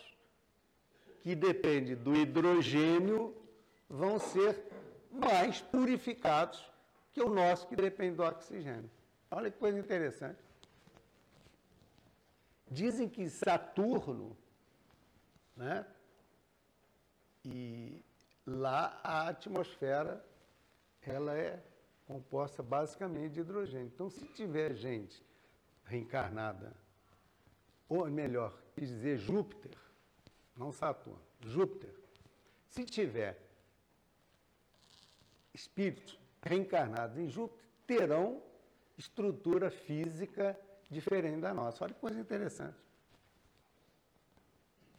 que 1.22 1.36
dependem 1.36 1.96
do 1.96 2.16
hidrogênio 2.16 3.36
vão 3.90 4.18
ser 4.18 4.73
mais 5.14 5.62
purificados 5.62 6.72
que 7.14 7.22
o 7.22 7.30
nosso 7.30 7.68
que 7.68 7.76
depende 7.76 8.16
do 8.16 8.24
oxigênio. 8.24 8.90
Olha 9.30 9.52
que 9.52 9.58
coisa 9.58 9.78
interessante. 9.78 10.40
Dizem 12.70 13.08
que 13.08 13.30
Saturno, 13.30 14.36
né? 15.56 15.86
E 17.46 18.02
lá 18.46 19.00
a 19.04 19.28
atmosfera 19.28 20.26
ela 21.02 21.38
é 21.38 21.62
composta 22.08 22.64
basicamente 22.64 23.34
de 23.34 23.42
hidrogênio. 23.42 23.88
Então, 23.94 24.10
se 24.10 24.26
tiver 24.30 24.74
gente 24.74 25.24
reencarnada 25.86 26.74
ou 27.88 28.10
melhor, 28.10 28.58
dizer 28.76 29.18
Júpiter, 29.18 29.78
não 30.56 30.72
Saturno, 30.72 31.22
Júpiter. 31.42 31.94
Se 32.70 32.84
tiver 32.86 33.40
espíritos 35.54 36.20
reencarnados 36.42 37.18
em 37.18 37.30
Júpiter, 37.30 37.64
terão 37.86 38.42
estrutura 38.98 39.70
física 39.70 40.60
diferente 40.90 41.40
da 41.42 41.54
nossa. 41.54 41.84
Olha 41.84 41.94
que 41.94 42.00
coisa 42.00 42.20
interessante. 42.20 42.76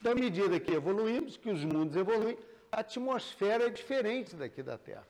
Da 0.03 0.11
então, 0.11 0.23
medida 0.23 0.61
que 0.61 0.73
evoluímos, 0.73 1.37
que 1.37 1.51
os 1.51 1.65
mundos 1.65 1.97
evoluem, 1.97 2.37
a 2.71 2.81
atmosfera 2.81 3.65
é 3.65 3.71
diferente 3.71 4.37
daqui 4.37 4.63
da 4.63 4.77
Terra. 4.77 5.07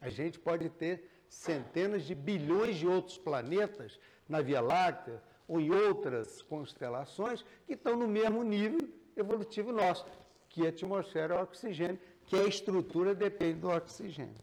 A 0.00 0.08
gente 0.08 0.38
pode 0.38 0.68
ter 0.70 1.10
centenas 1.28 2.04
de 2.04 2.14
bilhões 2.14 2.76
de 2.76 2.86
outros 2.86 3.18
planetas 3.18 3.98
na 4.28 4.40
Via 4.40 4.60
Láctea, 4.60 5.20
ou 5.48 5.60
em 5.60 5.70
outras 5.70 6.42
constelações 6.42 7.44
que 7.66 7.74
estão 7.74 7.96
no 7.96 8.06
mesmo 8.06 8.42
nível 8.44 8.88
evolutivo 9.16 9.72
nosso, 9.72 10.06
que 10.48 10.64
a 10.64 10.68
atmosfera 10.68 11.34
é 11.34 11.38
o 11.38 11.42
oxigênio, 11.42 11.98
que 12.26 12.36
a 12.36 12.44
estrutura 12.44 13.14
depende 13.14 13.60
do 13.60 13.68
oxigênio. 13.68 14.42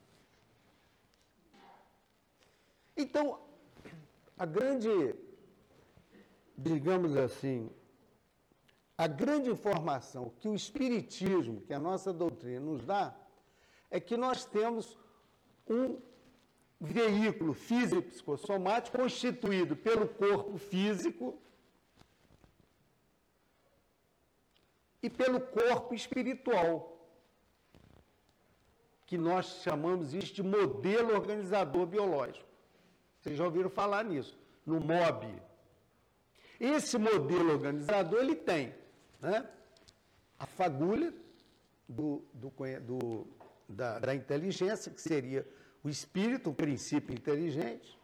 Então, 2.96 3.40
a 4.38 4.46
grande, 4.46 5.16
digamos 6.58 7.16
assim, 7.16 7.70
a 8.98 9.08
grande 9.08 9.50
informação 9.50 10.34
que 10.40 10.48
o 10.50 10.54
Espiritismo, 10.54 11.62
que 11.62 11.74
a 11.74 11.80
nossa 11.80 12.12
doutrina 12.12 12.60
nos 12.60 12.84
dá, 12.86 13.16
é 13.90 14.00
que 14.00 14.18
nós 14.18 14.44
temos 14.46 14.98
um 15.68 15.98
veículo 16.80 17.54
físico 17.54 18.02
psicossomático 18.02 18.98
constituído 18.98 19.76
pelo 19.76 20.08
corpo 20.08 20.58
físico 20.58 21.42
e 25.02 25.10
pelo 25.10 25.40
corpo 25.40 25.94
espiritual, 25.94 26.99
que 29.10 29.18
nós 29.18 29.64
chamamos 29.64 30.14
isso 30.14 30.32
de 30.36 30.44
modelo 30.44 31.16
organizador 31.16 31.88
biológico. 31.88 32.48
Vocês 33.20 33.36
já 33.36 33.44
ouviram 33.44 33.68
falar 33.68 34.04
nisso, 34.06 34.38
no 34.64 34.80
MOB. 34.80 35.26
Esse 36.60 36.96
modelo 37.00 37.54
organizador, 37.54 38.20
ele 38.20 38.36
tem 38.36 38.72
né, 39.20 39.50
a 40.38 40.46
fagulha 40.46 41.12
do, 41.88 42.24
do, 42.32 42.54
do 42.82 43.28
da, 43.68 43.98
da 43.98 44.14
inteligência, 44.14 44.92
que 44.92 45.02
seria 45.02 45.44
o 45.84 45.90
espírito, 45.90 46.52
o 46.52 46.54
princípio 46.54 47.12
inteligente, 47.12 48.00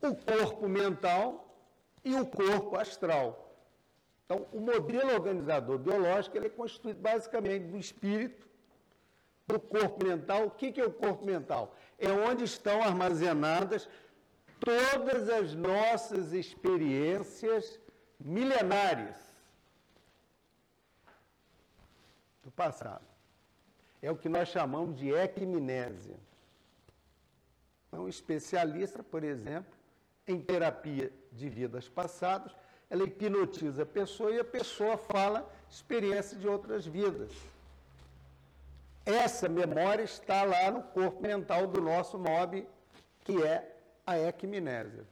o 0.00 0.14
corpo 0.14 0.68
mental 0.68 1.52
e 2.04 2.14
o 2.14 2.24
corpo 2.24 2.76
astral. 2.76 3.58
Então, 4.24 4.46
o 4.52 4.60
modelo 4.60 5.14
organizador 5.14 5.78
biológico 5.78 6.36
ele 6.36 6.46
é 6.46 6.50
constituído 6.50 7.00
basicamente 7.00 7.66
do 7.66 7.76
espírito, 7.76 8.51
do 9.46 9.58
corpo 9.60 10.04
mental. 10.04 10.46
O 10.46 10.50
que 10.50 10.80
é 10.80 10.84
o 10.84 10.92
corpo 10.92 11.24
mental? 11.24 11.74
É 11.98 12.10
onde 12.10 12.44
estão 12.44 12.82
armazenadas 12.82 13.88
todas 14.60 15.28
as 15.28 15.54
nossas 15.54 16.32
experiências 16.32 17.80
milenares 18.18 19.16
do 22.42 22.50
passado. 22.50 23.04
É 24.00 24.10
o 24.10 24.16
que 24.16 24.28
nós 24.28 24.48
chamamos 24.48 24.96
de 24.96 25.10
equimnésia. 25.10 26.16
Então, 27.88 28.08
especialista, 28.08 29.02
por 29.02 29.22
exemplo, 29.22 29.72
em 30.26 30.40
terapia 30.40 31.12
de 31.30 31.48
vidas 31.48 31.88
passadas, 31.88 32.52
ela 32.88 33.04
hipnotiza 33.04 33.82
a 33.82 33.86
pessoa 33.86 34.30
e 34.32 34.40
a 34.40 34.44
pessoa 34.44 34.96
fala 34.96 35.50
experiência 35.68 36.36
de 36.38 36.48
outras 36.48 36.86
vidas. 36.86 37.32
Essa 39.04 39.48
memória 39.48 40.04
está 40.04 40.44
lá 40.44 40.70
no 40.70 40.82
corpo 40.82 41.20
mental 41.22 41.66
do 41.66 41.80
nosso 41.80 42.18
mob, 42.18 42.66
que 43.24 43.42
é 43.42 43.76
a 44.06 44.18
equimnésia. 44.18 45.04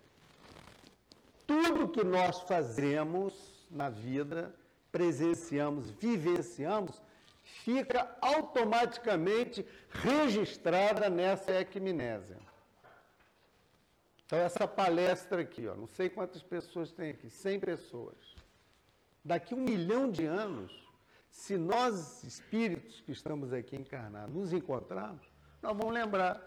Tudo 1.47 1.89
que 1.89 2.05
nós 2.05 2.41
fazemos 2.43 3.35
na 3.71 3.89
vida, 3.89 4.55
presenciamos, 4.93 5.91
vivenciamos, 5.91 7.03
fica 7.43 8.17
automaticamente 8.21 9.67
registrada 9.91 11.11
nessa 11.11 11.61
equimnésia. 11.61 12.39
Então, 14.25 14.39
essa 14.39 14.69
palestra 14.69 15.43
aqui, 15.43 15.67
ó, 15.67 15.75
não 15.75 15.89
sei 15.89 16.09
quantas 16.09 16.41
pessoas 16.41 16.93
tem 16.93 17.11
aqui, 17.11 17.29
100 17.29 17.59
pessoas. 17.59 18.37
Daqui 19.25 19.55
um 19.55 19.61
milhão 19.61 20.09
de 20.09 20.25
anos, 20.25 20.89
se 21.31 21.57
nós, 21.57 22.23
espíritos 22.25 23.01
que 23.01 23.13
estamos 23.13 23.53
aqui 23.53 23.77
encarnados, 23.77 24.35
nos 24.35 24.53
encontrarmos, 24.53 25.27
nós 25.63 25.77
vamos 25.77 25.93
lembrar 25.93 26.41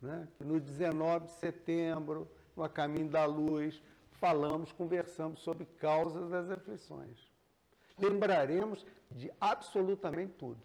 né, 0.00 0.28
que 0.36 0.44
no 0.44 0.58
19 0.58 1.26
de 1.26 1.32
setembro, 1.32 2.30
no 2.56 2.62
A 2.62 2.68
Caminho 2.68 3.08
da 3.08 3.24
Luz, 3.24 3.82
falamos, 4.12 4.72
conversamos 4.72 5.40
sobre 5.40 5.66
causas 5.66 6.30
das 6.30 6.50
aflições. 6.50 7.30
Lembraremos 7.98 8.84
de 9.10 9.30
absolutamente 9.40 10.32
tudo. 10.34 10.60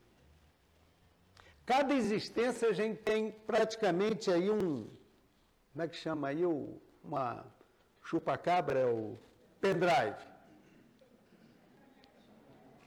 Cada 1.65 1.93
existência 1.93 2.69
a 2.69 2.73
gente 2.73 3.01
tem 3.03 3.31
praticamente 3.31 4.31
aí 4.31 4.49
um, 4.49 4.89
como 5.71 5.83
é 5.83 5.87
que 5.87 5.95
chama 5.95 6.29
aí 6.29 6.43
uma 7.03 7.45
chupa-cabra, 8.03 8.79
é 8.79 8.85
o 8.85 9.19
pendrive. 9.61 10.28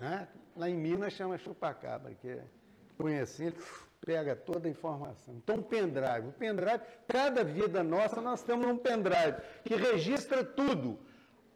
Né? 0.03 0.26
Lá 0.57 0.68
em 0.68 0.74
Minas 0.74 1.12
chama 1.12 1.38
chupacabra, 1.38 2.12
que 2.12 2.28
é 2.28 2.44
conhecendo, 2.98 3.55
ele 3.55 3.64
pega 4.05 4.34
toda 4.34 4.66
a 4.66 4.70
informação. 4.70 5.32
Então, 5.36 5.59
o 5.59 5.62
pendrive. 5.62 6.26
O 6.26 6.32
pendrive, 6.32 6.82
cada 7.07 7.44
vida 7.44 7.84
nossa, 7.84 8.20
nós 8.20 8.42
temos 8.42 8.66
um 8.66 8.76
pendrive 8.76 9.40
que 9.64 9.76
registra 9.76 10.42
tudo. 10.42 10.98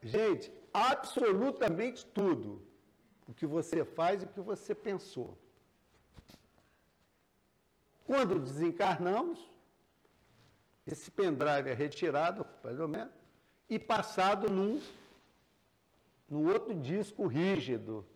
Gente, 0.01 0.53
absolutamente 0.73 2.07
tudo. 2.07 2.65
O 3.27 3.35
que 3.35 3.47
você 3.47 3.85
faz 3.85 4.23
e 4.23 4.27
o 4.27 4.29
que 4.29 4.41
você 4.41 4.77
pensou. 4.77 5.37
Quando 8.05 8.39
desencarnamos, 8.39 9.51
esse 10.87 11.11
pendrive 11.11 11.69
é 11.69 11.75
retirado, 11.75 12.47
mais 12.63 12.79
ou 12.79 12.87
menos, 12.87 13.13
e 13.69 13.77
passado 13.77 14.49
num, 14.49 14.81
num 16.31 16.47
outro 16.47 16.73
disco 16.77 17.27
rígido, 17.27 18.07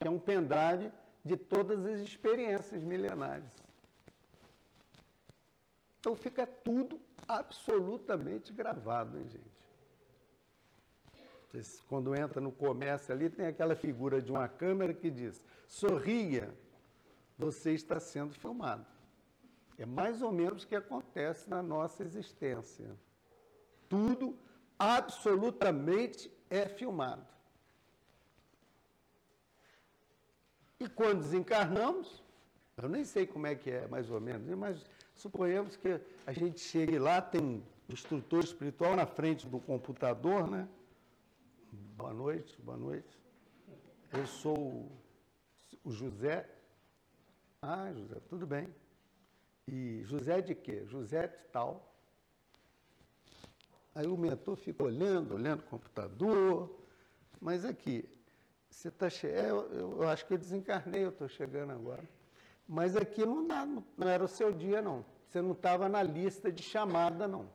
que 0.00 0.08
é 0.08 0.10
um 0.10 0.18
pendrive 0.18 0.90
de 1.22 1.36
todas 1.36 1.84
as 1.84 2.00
experiências 2.00 2.82
milenares. 2.82 3.52
Então 5.98 6.16
fica 6.16 6.46
tudo 6.46 6.98
absolutamente 7.28 8.50
gravado, 8.50 9.18
hein, 9.18 9.28
gente? 9.28 9.60
Quando 11.86 12.14
entra 12.14 12.40
no 12.40 12.50
comércio 12.50 13.12
ali, 13.12 13.28
tem 13.28 13.44
aquela 13.44 13.76
figura 13.76 14.22
de 14.22 14.32
uma 14.32 14.48
câmera 14.48 14.94
que 14.94 15.10
diz: 15.10 15.44
sorria, 15.66 16.54
você 17.36 17.72
está 17.72 18.00
sendo 18.00 18.32
filmado. 18.32 18.86
É 19.76 19.84
mais 19.84 20.22
ou 20.22 20.32
menos 20.32 20.62
o 20.62 20.66
que 20.66 20.76
acontece 20.76 21.50
na 21.50 21.62
nossa 21.62 22.02
existência. 22.04 22.96
Tudo 23.88 24.38
absolutamente 24.78 26.32
é 26.48 26.66
filmado. 26.66 27.26
E 30.80 30.88
quando 30.88 31.20
desencarnamos, 31.20 32.22
eu 32.78 32.88
nem 32.88 33.04
sei 33.04 33.26
como 33.26 33.46
é 33.46 33.54
que 33.54 33.70
é, 33.70 33.86
mais 33.86 34.10
ou 34.10 34.18
menos, 34.18 34.48
mas 34.56 34.82
suponhamos 35.14 35.76
que 35.76 36.00
a 36.26 36.32
gente 36.32 36.58
chegue 36.58 36.98
lá, 36.98 37.20
tem 37.20 37.42
um 37.42 37.62
instrutor 37.90 38.42
espiritual 38.42 38.96
na 38.96 39.04
frente 39.04 39.46
do 39.46 39.60
computador, 39.60 40.50
né? 40.50 40.66
Boa 41.98 42.14
noite, 42.14 42.56
boa 42.62 42.78
noite. 42.78 43.20
Eu 44.10 44.26
sou 44.26 44.90
o 45.84 45.92
José. 45.92 46.48
Ah, 47.60 47.92
José, 47.92 48.16
tudo 48.30 48.46
bem. 48.46 48.66
E 49.68 50.00
José 50.04 50.40
de 50.40 50.54
quê? 50.54 50.86
José 50.86 51.28
de 51.28 51.44
tal. 51.52 51.94
Aí 53.94 54.06
o 54.06 54.16
mentor 54.16 54.56
fica 54.56 54.82
olhando, 54.82 55.34
olhando 55.34 55.60
o 55.60 55.64
computador. 55.64 56.74
Mas 57.38 57.66
aqui, 57.66 58.08
você 58.70 58.88
está 58.88 59.10
chegando. 59.10 59.46
É, 59.46 59.50
eu, 59.50 60.00
eu, 60.00 60.08
acho 60.08 60.24
que 60.26 60.34
eu 60.34 60.38
desencarnei, 60.38 61.04
eu 61.04 61.10
estou 61.10 61.28
chegando 61.28 61.72
agora. 61.72 62.04
Mas 62.66 62.96
aqui 62.96 63.26
não, 63.26 63.46
dá, 63.46 63.66
não 63.66 64.08
era 64.08 64.24
o 64.24 64.28
seu 64.28 64.52
dia, 64.52 64.80
não. 64.80 65.04
Você 65.26 65.42
não 65.42 65.52
estava 65.52 65.88
na 65.88 66.02
lista 66.02 66.50
de 66.50 66.62
chamada, 66.62 67.26
não. 67.26 67.50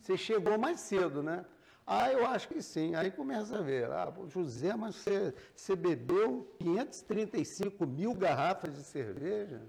Você 0.00 0.16
chegou 0.16 0.56
mais 0.58 0.80
cedo, 0.80 1.22
né? 1.22 1.44
Ah, 1.86 2.10
eu 2.10 2.26
acho 2.26 2.48
que 2.48 2.62
sim. 2.62 2.94
Aí 2.94 3.10
começa 3.10 3.58
a 3.58 3.60
ver. 3.60 3.90
Ah, 3.90 4.12
José, 4.28 4.74
mas 4.74 4.96
você, 4.96 5.34
você 5.54 5.76
bebeu 5.76 6.54
535 6.58 7.86
mil 7.86 8.14
garrafas 8.14 8.74
de 8.74 8.82
cerveja? 8.84 9.60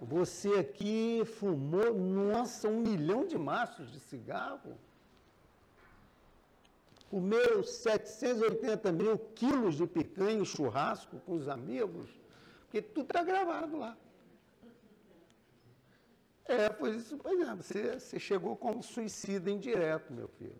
Você 0.00 0.48
aqui 0.54 1.22
fumou, 1.24 1.94
nossa, 1.94 2.68
um 2.68 2.80
milhão 2.80 3.24
de 3.24 3.38
maços 3.38 3.90
de 3.92 4.00
cigarro. 4.00 4.76
Comeu 7.12 7.62
780 7.62 8.90
mil 8.90 9.18
quilos 9.34 9.74
de 9.74 9.86
picanha 9.86 10.42
churrasco 10.46 11.20
com 11.26 11.34
os 11.34 11.46
amigos, 11.46 12.08
porque 12.62 12.80
tudo 12.80 13.04
está 13.04 13.22
gravado 13.22 13.76
lá. 13.76 13.94
É, 16.46 16.70
pois 16.70 16.96
isso, 16.96 17.18
por 17.18 17.30
exemplo, 17.34 17.62
você, 17.62 18.00
você 18.00 18.18
chegou 18.18 18.56
como 18.56 18.82
suicida 18.82 19.50
indireto, 19.50 20.10
meu 20.10 20.26
filho. 20.26 20.58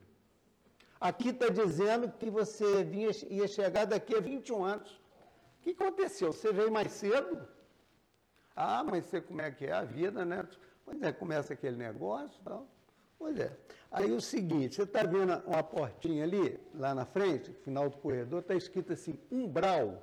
Aqui 1.01 1.31
está 1.31 1.49
dizendo 1.49 2.13
que 2.13 2.29
você 2.29 2.85
vinha, 2.85 3.09
ia 3.31 3.49
chegar 3.49 3.87
daqui 3.87 4.15
a 4.15 4.21
21 4.21 4.63
anos. 4.63 4.91
O 5.59 5.63
que 5.63 5.71
aconteceu? 5.71 6.35
Você 6.35 6.53
veio 6.53 6.71
mais 6.71 6.93
cedo? 6.93 7.49
Ah, 8.55 8.85
mas 8.85 9.07
você 9.07 9.23
como 9.23 9.41
é 9.41 9.51
que 9.51 9.65
é 9.65 9.73
a 9.73 9.85
vida, 9.85 10.23
né? 10.23 10.47
Pois 10.85 11.01
é, 11.01 11.13
começa 11.13 11.55
aquele 11.55 11.77
negócio 11.79 12.39
e 12.43 12.45
tal. 12.45 12.69
Pois 13.23 13.39
é. 13.39 13.53
Aí 13.89 14.11
o 14.11 14.21
seguinte, 14.21 14.75
você 14.75 14.83
está 14.83 15.05
vendo 15.05 15.41
uma 15.47 15.63
portinha 15.63 16.25
ali, 16.25 16.59
lá 16.75 16.93
na 16.93 17.05
frente, 17.05 17.51
no 17.51 17.57
final 17.57 17.89
do 17.89 17.97
corredor, 17.99 18.41
está 18.41 18.57
escrito 18.57 18.93
assim, 18.93 19.17
umbral. 19.31 20.03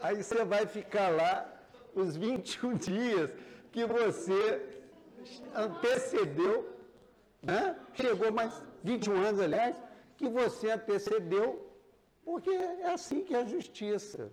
Aí 0.00 0.22
você 0.22 0.42
vai 0.42 0.64
ficar 0.66 1.10
lá 1.10 1.34
os 1.94 2.16
21 2.16 2.76
dias 2.78 3.30
que 3.70 3.84
você 3.84 4.82
antecedeu, 5.54 6.66
né? 7.42 7.76
chegou 7.92 8.32
mais 8.32 8.62
21 8.82 9.16
anos, 9.22 9.40
aliás, 9.42 9.76
que 10.16 10.26
você 10.30 10.70
antecedeu, 10.70 11.70
porque 12.24 12.48
é 12.48 12.90
assim 12.90 13.22
que 13.22 13.34
é 13.34 13.42
a 13.42 13.44
justiça. 13.44 14.32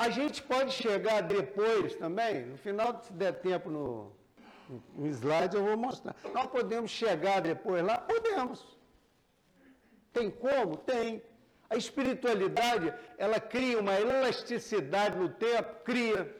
A 0.00 0.08
gente 0.08 0.42
pode 0.42 0.72
chegar 0.72 1.20
depois 1.20 1.94
também, 1.94 2.46
no 2.46 2.56
final, 2.56 3.02
se 3.02 3.12
der 3.12 3.34
tempo 3.42 3.68
no, 3.68 4.10
no 4.94 5.06
slide, 5.08 5.54
eu 5.54 5.62
vou 5.62 5.76
mostrar. 5.76 6.16
Nós 6.32 6.46
podemos 6.46 6.90
chegar 6.90 7.42
depois 7.42 7.84
lá? 7.84 7.98
Podemos. 7.98 8.78
Tem 10.10 10.30
como? 10.30 10.78
Tem. 10.78 11.22
A 11.68 11.76
espiritualidade, 11.76 12.94
ela 13.18 13.38
cria 13.38 13.78
uma 13.78 13.92
elasticidade 14.00 15.18
no 15.18 15.28
tempo, 15.28 15.84
cria. 15.84 16.34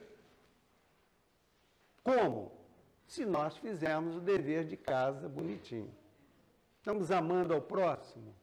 Como? 2.03 2.51
Se 3.05 3.27
nós 3.27 3.55
fizermos 3.57 4.15
o 4.15 4.19
dever 4.19 4.65
de 4.65 4.75
casa 4.75 5.29
bonitinho. 5.29 5.93
Estamos 6.77 7.11
amando 7.11 7.53
ao 7.53 7.61
próximo, 7.61 8.35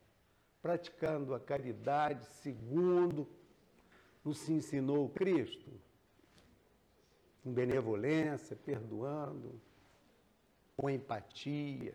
praticando 0.62 1.35
a 1.35 1.41
caridade 1.41 2.25
segundo 2.25 3.29
nos 4.29 4.49
ensinou 4.49 5.09
Cristo? 5.09 5.70
Com 7.43 7.53
benevolência, 7.53 8.55
perdoando, 8.55 9.59
com 10.76 10.91
empatia. 10.91 11.95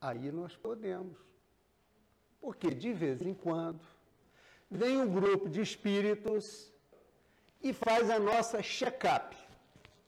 Aí 0.00 0.30
nós 0.30 0.56
podemos. 0.56 1.18
Porque 2.40 2.70
de 2.70 2.92
vez 2.92 3.22
em 3.22 3.34
quando 3.34 3.80
vem 4.70 5.00
um 5.00 5.12
grupo 5.12 5.48
de 5.48 5.60
espíritos 5.60 6.72
e 7.60 7.72
faz 7.72 8.08
a 8.10 8.18
nossa 8.18 8.62
check-up. 8.62 9.36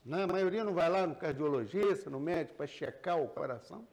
Né? 0.04 0.22
A 0.22 0.26
maioria 0.26 0.64
não 0.64 0.74
vai 0.74 0.88
lá 0.88 1.06
no 1.06 1.16
cardiologista, 1.16 2.10
no 2.10 2.20
médico, 2.20 2.56
para 2.56 2.66
checar 2.66 3.20
o 3.20 3.28
coração. 3.28 3.86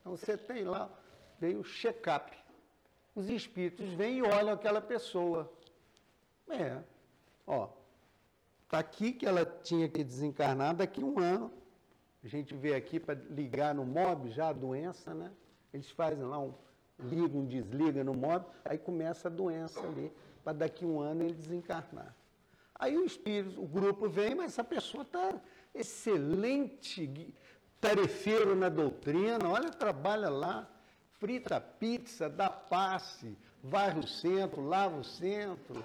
Então 0.00 0.16
você 0.16 0.36
tem 0.36 0.64
lá, 0.64 0.90
veio 1.38 1.60
o 1.60 1.64
check-up 1.64 2.45
os 3.16 3.30
espíritos 3.30 3.88
vêm 3.94 4.18
e 4.18 4.22
olham 4.22 4.52
aquela 4.52 4.80
pessoa. 4.80 5.50
É, 6.48 6.78
ó, 7.46 7.70
está 8.64 8.78
aqui 8.78 9.10
que 9.10 9.24
ela 9.24 9.44
tinha 9.44 9.88
que 9.88 10.04
desencarnar 10.04 10.76
daqui 10.76 11.02
a 11.02 11.06
um 11.06 11.18
ano. 11.18 11.50
A 12.22 12.28
gente 12.28 12.54
vê 12.54 12.74
aqui 12.74 13.00
para 13.00 13.18
ligar 13.30 13.74
no 13.74 13.86
MOB 13.86 14.28
já 14.30 14.50
a 14.50 14.52
doença, 14.52 15.14
né? 15.14 15.32
Eles 15.72 15.90
fazem 15.90 16.24
lá 16.24 16.38
um 16.38 16.52
liga, 16.98 17.36
um 17.36 17.46
desliga 17.46 18.04
no 18.04 18.14
MOB, 18.14 18.44
aí 18.64 18.78
começa 18.78 19.28
a 19.28 19.30
doença 19.30 19.80
ali, 19.80 20.12
para 20.44 20.52
daqui 20.52 20.84
a 20.84 20.88
um 20.88 21.00
ano 21.00 21.24
ele 21.24 21.34
desencarnar. 21.34 22.14
Aí 22.74 22.96
o 22.96 23.04
espírito, 23.04 23.62
o 23.62 23.66
grupo 23.66 24.08
vem, 24.08 24.34
mas 24.34 24.52
essa 24.52 24.64
pessoa 24.64 25.02
está 25.02 25.40
excelente, 25.74 27.34
tarefeiro 27.80 28.54
na 28.54 28.68
doutrina, 28.68 29.48
olha, 29.48 29.70
trabalha 29.70 30.28
lá, 30.28 30.68
frita 31.18 31.60
pizza, 31.60 32.28
dá 32.28 32.48
passe, 32.48 33.36
varre 33.62 34.00
o 34.00 34.06
centro, 34.06 34.66
lava 34.66 34.96
o 34.96 35.04
centro, 35.04 35.84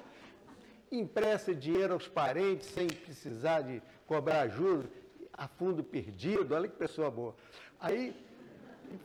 empresta 0.91 1.55
dinheiro 1.55 1.93
aos 1.93 2.07
parentes 2.07 2.67
sem 2.67 2.87
precisar 2.87 3.61
de 3.61 3.81
cobrar 4.05 4.47
juros, 4.49 4.87
a 5.33 5.47
fundo 5.47 5.83
perdido, 5.83 6.53
olha 6.53 6.67
que 6.67 6.75
pessoa 6.75 7.09
boa. 7.09 7.35
Aí 7.79 8.13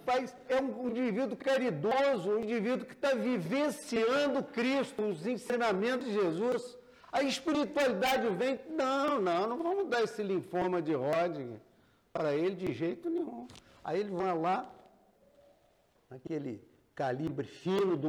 faz, 0.05 0.35
é 0.49 0.61
um 0.61 0.89
indivíduo 0.89 1.37
caridoso, 1.37 2.31
um 2.31 2.41
indivíduo 2.41 2.85
que 2.85 2.93
está 2.93 3.14
vivenciando 3.14 4.43
Cristo, 4.43 5.03
os 5.03 5.27
ensinamentos 5.27 6.07
de 6.07 6.12
Jesus. 6.12 6.77
A 7.12 7.22
espiritualidade 7.22 8.29
vem, 8.31 8.61
não, 8.70 9.20
não, 9.20 9.47
não 9.47 9.62
vamos 9.62 9.89
dar 9.89 10.03
esse 10.03 10.22
linfoma 10.22 10.83
de 10.83 10.95
Hodgkin 10.95 11.59
para 12.12 12.35
ele 12.35 12.57
de 12.57 12.72
jeito 12.72 13.09
nenhum. 13.09 13.47
Aí 13.85 14.01
ele 14.01 14.11
vai 14.11 14.37
lá, 14.37 14.68
aquele 16.11 16.63
calibre 16.95 17.47
fino 17.47 17.97
do, 17.97 18.09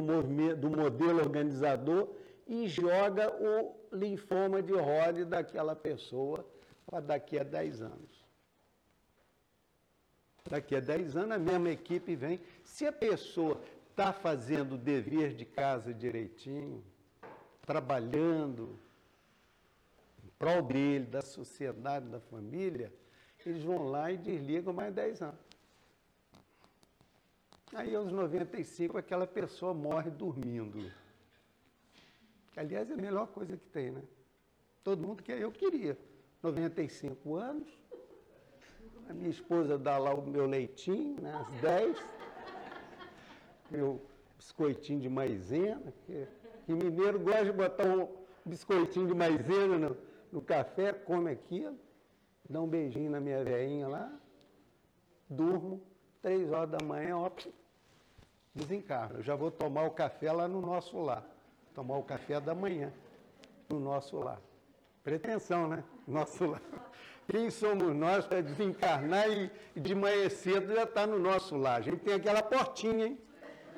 do 0.56 0.70
modelo 0.70 1.20
organizador 1.20 2.08
e 2.46 2.66
joga 2.66 3.30
o 3.30 3.76
linfoma 3.92 4.62
de 4.62 4.72
Hodgkin 4.72 5.28
daquela 5.28 5.76
pessoa 5.76 6.44
para 6.86 7.00
daqui 7.00 7.38
a 7.38 7.44
10 7.44 7.82
anos. 7.82 8.24
Daqui 10.48 10.74
a 10.76 10.80
10 10.80 11.16
anos 11.16 11.32
a 11.32 11.38
mesma 11.38 11.70
equipe 11.70 12.16
vem. 12.16 12.40
Se 12.64 12.86
a 12.86 12.92
pessoa 12.92 13.60
está 13.90 14.12
fazendo 14.12 14.76
o 14.76 14.78
dever 14.78 15.34
de 15.34 15.44
casa 15.44 15.92
direitinho, 15.92 16.82
trabalhando 17.66 18.78
em 20.24 20.28
prol 20.38 20.62
dele, 20.62 21.04
da 21.04 21.20
sociedade, 21.20 22.08
da 22.08 22.20
família, 22.20 22.90
eles 23.44 23.62
vão 23.62 23.84
lá 23.84 24.10
e 24.10 24.16
desligam 24.16 24.72
mais 24.72 24.94
10 24.94 25.22
anos. 25.22 25.47
Aí 27.74 27.94
aos 27.94 28.10
95 28.10 28.96
aquela 28.96 29.26
pessoa 29.26 29.74
morre 29.74 30.10
dormindo. 30.10 30.90
Aliás, 32.56 32.90
é 32.90 32.94
a 32.94 32.96
melhor 32.96 33.28
coisa 33.28 33.56
que 33.56 33.66
tem, 33.68 33.90
né? 33.90 34.02
Todo 34.82 35.06
mundo 35.06 35.22
quer, 35.22 35.38
eu 35.38 35.52
queria. 35.52 35.96
95 36.42 37.36
anos, 37.36 37.68
a 39.08 39.12
minha 39.12 39.30
esposa 39.30 39.78
dá 39.78 39.98
lá 39.98 40.14
o 40.14 40.26
meu 40.26 40.46
leitinho, 40.46 41.20
né, 41.20 41.32
às 41.34 41.50
10, 41.60 41.96
meu 43.70 44.00
biscoitinho 44.36 45.00
de 45.00 45.08
maisena, 45.08 45.92
que, 46.06 46.26
que 46.64 46.72
mineiro 46.72 47.18
gosta 47.18 47.44
de 47.44 47.52
botar 47.52 47.86
um 47.86 48.08
biscoitinho 48.44 49.06
de 49.06 49.14
maisena 49.14 49.78
no, 49.78 49.96
no 50.30 50.40
café, 50.40 50.92
come 50.92 51.30
aquilo, 51.30 51.78
dá 52.48 52.60
um 52.60 52.68
beijinho 52.68 53.10
na 53.10 53.20
minha 53.20 53.42
veinha 53.42 53.88
lá, 53.88 54.12
durmo, 55.28 55.82
três 56.22 56.50
horas 56.52 56.70
da 56.70 56.84
manhã, 56.84 57.16
ó, 57.16 57.30
desencarno. 58.54 59.18
Eu 59.18 59.22
já 59.22 59.34
vou 59.34 59.50
tomar 59.50 59.84
o 59.84 59.90
café 59.90 60.32
lá 60.32 60.48
no 60.48 60.60
nosso 60.60 60.98
lar. 60.98 61.24
Tomar 61.74 61.96
o 61.98 62.02
café 62.02 62.40
da 62.40 62.54
manhã 62.54 62.92
no 63.68 63.78
nosso 63.78 64.18
lar. 64.18 64.40
Pretensão, 65.04 65.68
né? 65.68 65.84
Nosso 66.06 66.44
lar. 66.46 66.62
Quem 67.28 67.50
somos 67.50 67.94
nós 67.94 68.26
para 68.26 68.40
desencarnar 68.40 69.28
e, 69.30 69.50
de 69.76 69.94
manhã 69.94 70.28
cedo 70.28 70.74
já 70.74 70.84
está 70.84 71.06
no 71.06 71.18
nosso 71.18 71.56
lar? 71.56 71.78
A 71.78 71.82
gente 71.82 71.98
tem 71.98 72.14
aquela 72.14 72.42
portinha, 72.42 73.06
hein? 73.06 73.18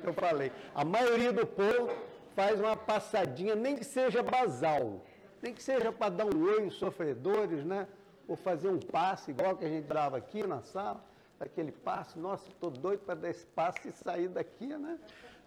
Eu 0.03 0.13
falei. 0.13 0.51
A 0.73 0.83
maioria 0.83 1.31
do 1.31 1.45
povo 1.45 1.89
faz 2.33 2.59
uma 2.59 2.75
passadinha, 2.75 3.53
nem 3.53 3.75
que 3.75 3.83
seja 3.83 4.23
basal, 4.23 5.01
nem 5.41 5.53
que 5.53 5.61
seja 5.61 5.91
para 5.91 6.09
dar 6.09 6.25
um 6.25 6.43
oi 6.43 6.63
aos 6.63 6.75
sofredores, 6.75 7.63
né? 7.65 7.87
Ou 8.27 8.35
fazer 8.35 8.69
um 8.69 8.79
passe, 8.79 9.31
igual 9.31 9.57
que 9.57 9.65
a 9.65 9.67
gente 9.67 9.85
dava 9.85 10.17
aqui 10.17 10.47
na 10.47 10.61
sala 10.61 11.03
aquele 11.45 11.71
passe, 11.71 12.17
nossa, 12.19 12.47
estou 12.49 12.69
doido 12.69 13.01
para 13.01 13.15
dar 13.15 13.29
esse 13.29 13.45
passe 13.47 13.87
e 13.87 13.91
sair 13.91 14.27
daqui, 14.29 14.67
né? 14.67 14.99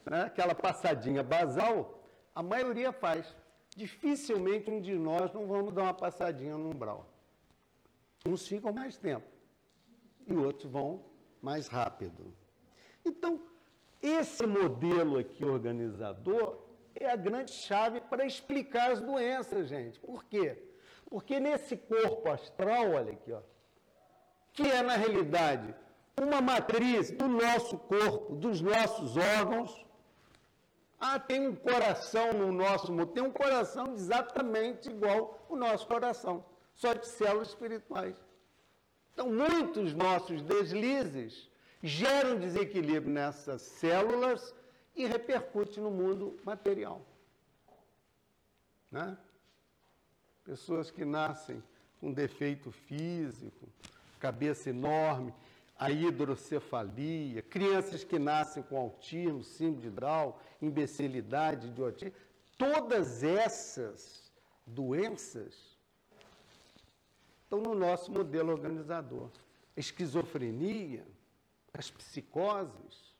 né? 0.04 0.22
Aquela 0.22 0.54
passadinha 0.54 1.22
basal, 1.22 2.02
a 2.34 2.42
maioria 2.42 2.92
faz. 2.92 3.34
Dificilmente 3.76 4.70
um 4.70 4.80
de 4.80 4.94
nós 4.94 5.32
não 5.32 5.46
vamos 5.46 5.72
dar 5.72 5.82
uma 5.82 5.94
passadinha 5.94 6.56
no 6.56 6.70
umbral. 6.70 7.08
Uns 8.26 8.46
ficam 8.46 8.72
mais 8.72 8.96
tempo 8.96 9.26
e 10.26 10.34
outros 10.34 10.70
vão 10.70 11.04
mais 11.42 11.68
rápido. 11.68 12.32
Então, 13.04 13.40
esse 14.00 14.46
modelo 14.46 15.18
aqui 15.18 15.44
organizador 15.44 16.58
é 16.94 17.10
a 17.10 17.16
grande 17.16 17.52
chave 17.52 18.00
para 18.00 18.24
explicar 18.24 18.92
as 18.92 19.00
doenças, 19.00 19.68
gente. 19.68 19.98
Por 20.00 20.24
quê? 20.24 20.62
Porque 21.06 21.38
nesse 21.40 21.76
corpo 21.76 22.30
astral, 22.30 22.92
olha 22.92 23.12
aqui, 23.12 23.32
ó, 23.32 23.40
que 24.52 24.62
é 24.62 24.82
na 24.82 24.96
realidade 24.96 25.74
uma 26.20 26.40
matriz 26.40 27.10
do 27.10 27.28
nosso 27.28 27.78
corpo, 27.78 28.34
dos 28.36 28.60
nossos 28.60 29.16
órgãos. 29.16 29.84
Ah, 31.00 31.18
tem 31.18 31.48
um 31.48 31.54
coração 31.54 32.32
no 32.32 32.52
nosso 32.52 33.06
tem 33.06 33.22
um 33.22 33.30
coração 33.30 33.92
exatamente 33.92 34.88
igual 34.88 35.44
o 35.48 35.56
nosso 35.56 35.86
coração, 35.86 36.44
só 36.74 36.94
de 36.94 37.06
células 37.06 37.48
espirituais. 37.48 38.16
Então, 39.12 39.30
muitos 39.30 39.92
nossos 39.92 40.42
deslizes 40.42 41.48
geram 41.82 42.38
desequilíbrio 42.38 43.12
nessas 43.12 43.62
células 43.62 44.54
e 44.96 45.06
repercute 45.06 45.80
no 45.80 45.90
mundo 45.90 46.38
material. 46.44 47.02
Né? 48.90 49.16
Pessoas 50.44 50.90
que 50.90 51.04
nascem 51.04 51.62
com 52.00 52.12
defeito 52.12 52.70
físico, 52.70 53.68
cabeça 54.18 54.70
enorme, 54.70 55.34
a 55.76 55.90
hidrocefalia, 55.90 57.42
crianças 57.42 58.04
que 58.04 58.18
nascem 58.18 58.62
com 58.62 58.76
autismo, 58.76 59.42
síndrome 59.42 59.82
de 59.82 59.90
Down, 59.90 60.34
imbecilidade, 60.62 61.66
idiotismo, 61.66 62.14
todas 62.56 63.22
essas 63.22 64.32
doenças 64.66 65.76
estão 67.42 67.60
no 67.60 67.74
nosso 67.74 68.10
modelo 68.10 68.52
organizador. 68.52 69.28
A 69.76 69.80
esquizofrenia, 69.80 71.04
as 71.72 71.90
psicoses, 71.90 73.14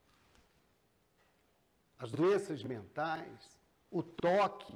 as 1.98 2.10
doenças 2.12 2.62
mentais, 2.62 3.58
o 3.90 4.02
toque, 4.02 4.74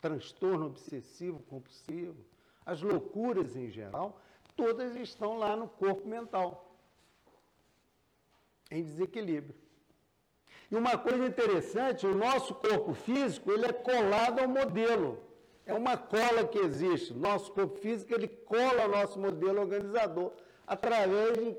transtorno 0.00 0.66
obsessivo 0.66 1.40
compulsivo, 1.48 2.16
as 2.64 2.80
loucuras 2.80 3.56
em 3.56 3.68
geral, 3.70 4.20
todas 4.56 4.94
estão 4.94 5.38
lá 5.38 5.56
no 5.56 5.68
corpo 5.68 6.06
mental 6.06 6.67
em 8.70 8.82
desequilíbrio. 8.82 9.54
E 10.70 10.76
uma 10.76 10.98
coisa 10.98 11.26
interessante, 11.26 12.06
o 12.06 12.14
nosso 12.14 12.54
corpo 12.54 12.92
físico, 12.92 13.50
ele 13.50 13.66
é 13.66 13.72
colado 13.72 14.40
ao 14.40 14.48
modelo. 14.48 15.18
É 15.64 15.72
uma 15.72 15.96
cola 15.96 16.46
que 16.46 16.58
existe. 16.58 17.14
Nosso 17.14 17.52
corpo 17.52 17.78
físico, 17.78 18.12
ele 18.14 18.28
cola 18.28 18.82
ao 18.82 18.88
nosso 18.88 19.18
modelo 19.18 19.60
organizador 19.60 20.32
através 20.66 21.56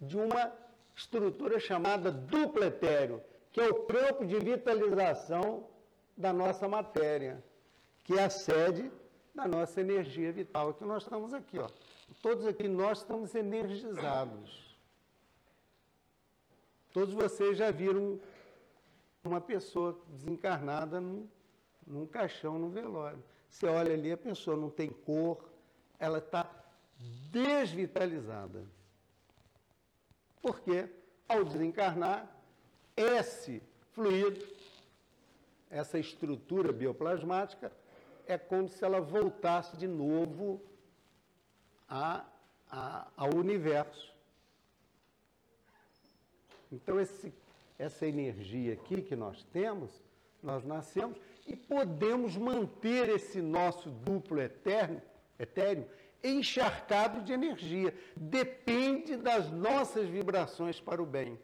de, 0.00 0.16
uma 0.16 0.52
estrutura 0.94 1.58
chamada 1.58 2.10
duplo 2.10 2.64
etéreo, 2.64 3.20
que 3.50 3.60
é 3.60 3.68
o 3.68 3.82
campo 3.82 4.24
de 4.24 4.38
vitalização 4.38 5.66
da 6.16 6.32
nossa 6.32 6.68
matéria, 6.68 7.42
que 8.04 8.14
é 8.14 8.24
a 8.24 8.30
sede 8.30 8.90
da 9.34 9.48
nossa 9.48 9.80
energia 9.80 10.30
vital. 10.32 10.74
Que 10.74 10.84
nós 10.84 11.02
estamos 11.02 11.34
aqui, 11.34 11.58
ó. 11.58 11.68
Todos 12.20 12.46
aqui 12.46 12.68
nós 12.68 12.98
estamos 12.98 13.34
energizados. 13.34 14.71
Todos 16.92 17.14
vocês 17.14 17.56
já 17.56 17.70
viram 17.70 18.20
uma 19.24 19.40
pessoa 19.40 19.98
desencarnada 20.08 21.00
num, 21.00 21.26
num 21.86 22.06
caixão, 22.06 22.58
num 22.58 22.70
velório. 22.70 23.22
Você 23.48 23.66
olha 23.66 23.94
ali, 23.94 24.12
a 24.12 24.16
pessoa 24.16 24.56
não 24.56 24.68
tem 24.68 24.90
cor, 24.90 25.44
ela 25.98 26.18
está 26.18 26.50
desvitalizada. 27.30 28.64
Porque, 30.40 30.88
ao 31.28 31.44
desencarnar, 31.44 32.28
esse 32.96 33.62
fluido, 33.92 34.44
essa 35.70 35.98
estrutura 35.98 36.72
bioplasmática, 36.72 37.72
é 38.26 38.36
como 38.36 38.68
se 38.68 38.84
ela 38.84 39.00
voltasse 39.00 39.76
de 39.76 39.86
novo 39.86 40.60
a, 41.88 42.24
a, 42.70 43.08
ao 43.16 43.34
universo. 43.34 44.11
Então, 46.72 46.98
esse, 46.98 47.32
essa 47.78 48.06
energia 48.06 48.72
aqui 48.72 49.02
que 49.02 49.14
nós 49.14 49.44
temos, 49.52 50.02
nós 50.42 50.64
nascemos 50.64 51.18
e 51.46 51.54
podemos 51.54 52.36
manter 52.36 53.10
esse 53.10 53.42
nosso 53.42 53.90
duplo 53.90 54.40
eterno, 54.40 55.00
etéreo 55.38 55.86
encharcado 56.24 57.22
de 57.22 57.32
energia. 57.32 57.94
Depende 58.16 59.16
das 59.16 59.50
nossas 59.50 60.08
vibrações 60.08 60.80
para 60.80 61.02
o 61.02 61.06
bem. 61.06 61.38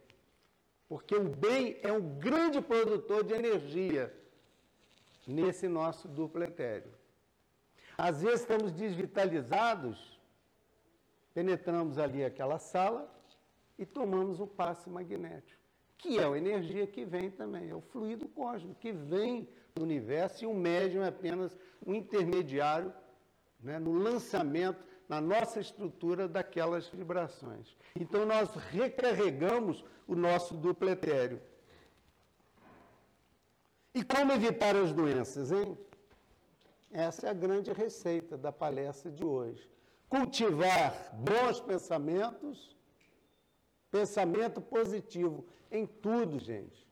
Porque 0.89 1.15
o 1.15 1.25
bem 1.25 1.79
é 1.83 1.93
um 1.93 2.19
grande 2.19 2.61
produtor 2.61 3.25
de 3.25 3.35
energia 3.35 4.15
nesse 5.27 5.69
nosso 5.69 6.09
duplo 6.09 6.43
etéreo. 6.43 6.91
Às 7.97 8.23
vezes 8.23 8.41
estamos 8.41 8.73
desvitalizados, 8.73 10.19
penetramos 11.35 11.99
ali 11.99 12.25
aquela 12.25 12.59
sala, 12.59 13.13
e 13.79 13.87
tomamos 13.87 14.41
o 14.41 14.47
passe 14.47 14.91
magnético, 14.91 15.61
que 15.97 16.19
é 16.19 16.25
a 16.25 16.37
energia 16.37 16.87
que 16.87 17.05
vem 17.05 17.31
também, 17.31 17.71
é 17.71 17.75
o 17.75 17.81
fluido 17.81 18.29
cósmico 18.29 18.81
que 18.81 18.93
vem 18.93 19.49
do 19.75 19.83
universo 19.83 20.45
e 20.45 20.47
o 20.47 20.55
médium 20.55 21.03
é 21.03 21.09
apenas 21.09 21.57
um 21.87 21.95
intermediário 21.95 22.93
né, 23.61 23.79
no 23.79 23.93
lançamento, 23.93 24.83
na 25.09 25.21
nossa 25.21 25.61
estrutura 25.61 26.29
daquelas 26.29 26.89
vibrações. 26.89 27.77
Então 27.99 28.27
nós 28.27 28.55
recarregamos 28.71 29.85
o 30.07 30.15
nosso 30.15 30.55
duplo 30.55 30.89
etéreo. 30.91 31.41
E 33.95 34.03
como 34.05 34.33
evitar 34.33 34.77
as 34.77 34.93
doenças, 34.93 35.51
hein? 35.51 35.77
Essa 36.91 37.27
é 37.27 37.31
a 37.31 37.35
grande 37.35 37.73
receita 37.73 38.37
da 38.37 38.53
palestra 38.53 39.11
de 39.11 39.25
hoje. 39.25 39.69
Cultivar 40.09 41.15
bons 41.15 41.61
pensamentos 41.61 42.78
Pensamento 43.91 44.61
positivo 44.61 45.45
em 45.71 45.87
tudo, 45.87 46.39
gente. 46.39 46.87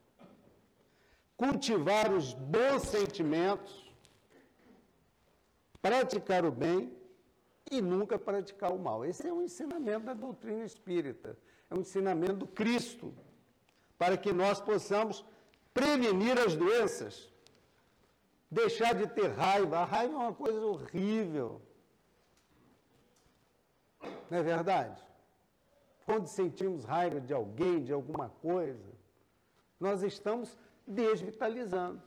Cultivar 1.37 2.13
os 2.13 2.33
bons 2.33 2.83
sentimentos, 2.83 3.93
praticar 5.81 6.45
o 6.45 6.51
bem 6.51 6.97
e 7.71 7.81
nunca 7.81 8.19
praticar 8.19 8.73
o 8.73 8.79
mal. 8.79 9.05
Esse 9.05 9.29
é 9.29 9.33
um 9.33 9.43
ensinamento 9.43 10.07
da 10.07 10.15
doutrina 10.15 10.65
espírita. 10.65 11.37
é 11.69 11.75
um 11.75 11.81
ensinamento 11.81 12.35
do 12.35 12.47
Cristo, 12.47 13.13
para 13.99 14.17
que 14.17 14.33
nós 14.33 14.61
possamos 14.61 15.25
prevenir 15.75 16.39
as 16.39 16.55
doenças, 16.55 17.33
deixar 18.51 18.95
de 18.95 19.07
ter 19.09 19.29
raiva. 19.29 19.79
A 19.79 19.85
raiva 19.85 20.15
é 20.15 20.17
uma 20.17 20.35
coisa 20.35 20.65
horrível. 20.65 21.61
Não 24.31 24.39
é 24.39 24.43
verdade? 24.43 25.06
Quando 26.07 26.29
sentimos 26.29 26.85
raiva 26.85 27.21
de 27.21 27.35
alguém, 27.35 27.83
de 27.83 27.93
alguma 27.93 28.29
coisa, 28.41 28.95
nós 29.79 30.05
estamos 30.05 30.57
desvitalizando. 30.87 32.01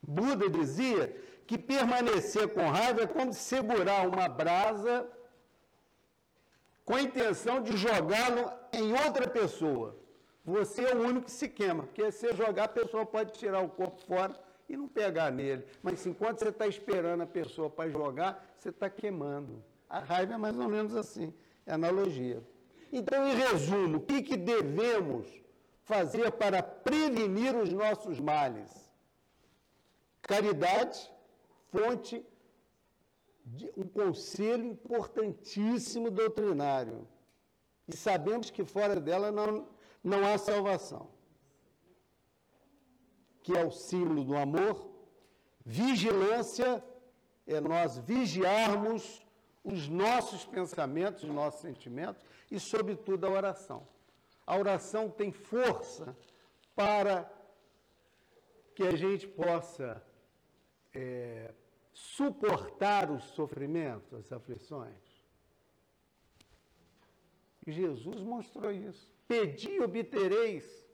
Buda 0.00 0.48
dizia 0.48 1.08
que 1.46 1.58
permanecer 1.58 2.48
com 2.54 2.68
raiva 2.68 3.02
é 3.02 3.06
como 3.06 3.32
segurar 3.32 4.06
uma 4.08 4.28
brasa 4.28 5.10
com 6.84 6.94
a 6.94 7.02
intenção 7.02 7.60
de 7.60 7.76
jogá-lo 7.76 8.52
em 8.72 8.92
outra 8.92 9.28
pessoa. 9.28 9.98
Você 10.44 10.84
é 10.84 10.94
o 10.94 11.02
único 11.02 11.26
que 11.26 11.32
se 11.32 11.48
queima, 11.48 11.82
porque 11.84 12.12
se 12.12 12.32
jogar, 12.34 12.64
a 12.64 12.68
pessoa 12.68 13.04
pode 13.04 13.32
tirar 13.32 13.60
o 13.62 13.68
corpo 13.68 14.00
fora 14.02 14.38
e 14.68 14.76
não 14.76 14.86
pegar 14.86 15.32
nele. 15.32 15.66
Mas 15.82 16.06
enquanto 16.06 16.38
você 16.38 16.50
está 16.50 16.66
esperando 16.66 17.22
a 17.22 17.26
pessoa 17.26 17.68
para 17.68 17.90
jogar, 17.90 18.46
você 18.56 18.68
está 18.68 18.88
queimando. 18.88 19.64
A 19.88 19.98
raiva 19.98 20.34
é 20.34 20.36
mais 20.36 20.58
ou 20.58 20.68
menos 20.68 20.94
assim, 20.94 21.32
é 21.66 21.72
analogia. 21.72 22.42
Então, 22.92 23.26
em 23.28 23.34
resumo, 23.34 23.98
o 23.98 24.00
que, 24.00 24.22
que 24.22 24.36
devemos 24.36 25.26
fazer 25.82 26.32
para 26.32 26.62
prevenir 26.62 27.54
os 27.56 27.72
nossos 27.72 28.20
males? 28.20 28.70
Caridade, 30.22 31.10
fonte 31.70 32.24
de 33.44 33.70
um 33.76 33.86
conselho 33.86 34.64
importantíssimo 34.66 36.10
doutrinário. 36.10 37.06
E 37.86 37.96
sabemos 37.96 38.50
que 38.50 38.64
fora 38.64 38.98
dela 38.98 39.30
não, 39.30 39.68
não 40.02 40.26
há 40.26 40.38
salvação. 40.38 41.10
Que 43.42 43.56
é 43.56 43.64
o 43.64 43.70
símbolo 43.70 44.24
do 44.24 44.36
amor. 44.36 44.90
Vigilância 45.66 46.82
é 47.46 47.60
nós 47.60 47.98
vigiarmos 47.98 49.23
os 49.64 49.88
nossos 49.88 50.44
pensamentos, 50.44 51.24
os 51.24 51.30
nossos 51.30 51.62
sentimentos 51.62 52.22
e, 52.50 52.60
sobretudo, 52.60 53.26
a 53.26 53.30
oração. 53.30 53.88
A 54.46 54.56
oração 54.58 55.08
tem 55.10 55.32
força 55.32 56.14
para 56.76 57.28
que 58.74 58.82
a 58.82 58.94
gente 58.94 59.26
possa 59.26 60.04
é, 60.92 61.54
suportar 61.94 63.10
os 63.10 63.24
sofrimentos, 63.30 64.12
as 64.12 64.30
aflições. 64.30 65.02
E 67.66 67.72
Jesus 67.72 68.20
mostrou 68.20 68.70
isso. 68.70 69.10
Pedi 69.26 69.80
obtereis. 69.80 70.84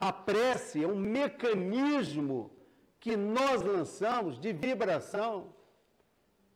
A 0.00 0.10
prece 0.12 0.82
é 0.82 0.86
um 0.86 0.96
mecanismo 0.96 2.50
que 2.98 3.16
nós 3.16 3.60
lançamos 3.62 4.40
de 4.40 4.52
vibração 4.52 5.54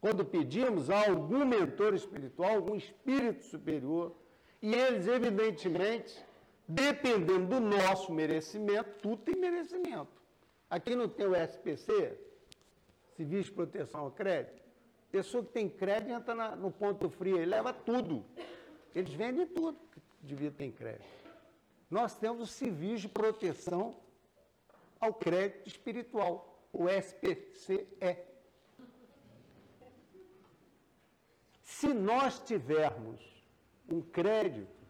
quando 0.01 0.25
pedimos 0.25 0.91
a 0.91 1.09
algum 1.09 1.45
mentor 1.45 1.95
espiritual, 1.95 2.57
algum 2.57 2.77
espírito 2.77 3.45
superior, 3.45 4.15
e 4.63 4.75
eles, 4.75 5.07
evidentemente, 5.07 6.25
dependendo 6.67 7.47
do 7.47 7.61
nosso 7.61 8.13
merecimento, 8.13 8.91
tudo 9.01 9.17
tem 9.19 9.37
merecimento. 9.37 10.19
Aqui 10.69 10.95
não 10.95 11.09
tem 11.09 11.27
o 11.27 11.35
SPC, 11.35 12.19
Serviço 13.17 13.51
de 13.51 13.53
Proteção 13.53 14.01
ao 14.03 14.11
Crédito. 14.11 14.63
Pessoa 15.11 15.43
que 15.43 15.53
tem 15.53 15.69
crédito 15.69 16.13
entra 16.13 16.35
na, 16.35 16.55
no 16.55 16.71
ponto 16.71 17.09
frio 17.09 17.41
e 17.41 17.47
leva 17.47 17.73
tudo. 17.73 18.25
Eles 18.95 19.13
vendem 19.15 19.47
tudo 19.47 19.79
que 19.93 20.01
devia 20.21 20.51
ter 20.51 20.71
crédito. 20.73 21.09
Nós 21.91 22.15
temos 22.15 22.43
o 22.43 22.47
Serviço 22.47 23.03
de 23.03 23.09
Proteção 23.09 23.97
ao 25.01 25.15
Crédito 25.15 25.67
Espiritual, 25.67 26.63
o 26.73 26.87
SPCE. 26.89 27.89
Se 31.79 31.95
nós 31.95 32.41
tivermos 32.41 33.21
um 33.89 34.01
crédito 34.03 34.85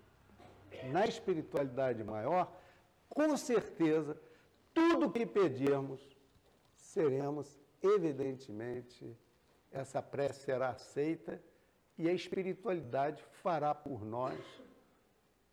na 0.85 1.05
espiritualidade 1.05 2.03
maior, 2.03 2.51
com 3.11 3.37
certeza, 3.37 4.19
tudo 4.73 5.11
que 5.11 5.27
pedirmos, 5.27 6.01
seremos, 6.75 7.61
evidentemente, 7.83 9.15
essa 9.71 10.01
prece 10.01 10.45
será 10.45 10.71
aceita 10.71 11.39
e 11.99 12.09
a 12.09 12.13
espiritualidade 12.15 13.23
fará 13.43 13.75
por 13.75 14.03
nós 14.03 14.41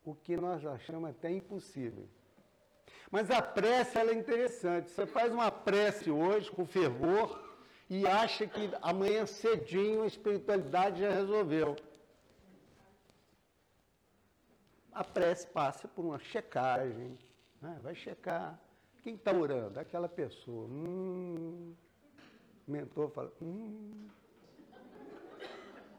o 0.06 0.16
que 0.16 0.38
nós 0.38 0.66
achamos 0.66 1.10
até 1.10 1.30
impossível. 1.30 2.08
Mas 3.12 3.30
a 3.30 3.42
prece 3.42 3.98
ela 3.98 4.12
é 4.12 4.16
interessante. 4.16 4.90
Você 4.90 5.06
faz 5.06 5.34
uma 5.34 5.52
prece 5.52 6.10
hoje 6.10 6.50
com 6.50 6.66
fervor, 6.66 7.45
e 7.90 8.08
acha 8.08 8.48
que 8.48 8.72
amanhã 8.82 9.26
cedinho 9.26 10.04
a 10.04 10.08
espiritualidade 10.08 11.02
já 11.02 11.12
resolveu. 11.12 11.76
A 14.92 15.04
prece 15.04 15.48
passa 15.48 15.88
por 15.88 16.06
uma 16.06 16.20
checagem, 16.20 17.18
né? 17.62 17.80
vai 17.84 17.94
checar. 17.94 18.60
Quem 19.04 19.16
está 19.16 19.32
orando? 19.32 19.80
Aquela 19.80 20.10
pessoa. 20.10 20.68
Hum, 20.68 21.76
o 22.68 22.72
mentor 22.72 23.10
fala, 23.12 23.32
hum, 23.42 24.08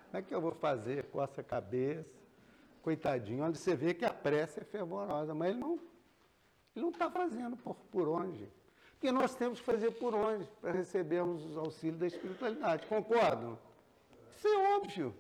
como 0.07 0.17
é 0.17 0.23
que 0.23 0.35
eu 0.35 0.41
vou 0.41 0.53
fazer? 0.53 1.05
Coça 1.11 1.41
a 1.41 1.45
cabeça, 1.45 2.11
coitadinho. 2.83 3.45
Onde 3.45 3.59
você 3.59 3.77
vê 3.77 3.93
que 3.93 4.05
a 4.05 4.13
prece 4.13 4.61
é 4.61 4.65
fervorosa, 4.65 5.35
mas 5.35 5.51
ele 5.51 5.59
não 5.59 5.79
ele 6.75 6.85
não 6.85 6.91
está 6.91 7.11
fazendo 7.11 7.57
por, 7.57 7.75
por 7.91 8.09
onde. 8.09 8.51
Porque 9.07 9.21
nós 9.21 9.37
temos 9.37 9.61
que 9.61 9.65
fazer 9.65 9.93
por 9.93 10.17
onde 10.17 10.49
para 10.61 10.73
recebermos 10.73 11.45
os 11.45 11.57
auxílios 11.57 11.97
da 11.97 12.09
espiritualidade. 12.09 12.89
Concordam? 12.89 13.57
Isso 14.37 14.49
é 14.49 14.75
óbvio. 14.75 15.15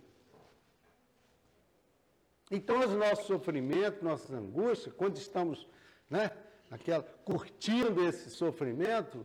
Então, 2.51 2.80
os 2.80 2.91
nossos 2.91 3.26
sofrimentos, 3.26 4.03
nossas 4.03 4.32
angústias, 4.32 4.93
quando 4.93 5.16
estamos 5.18 5.68
né, 6.11 6.32
naquela, 6.68 7.05
curtindo 7.24 8.05
esse 8.05 8.28
sofrimento, 8.28 9.24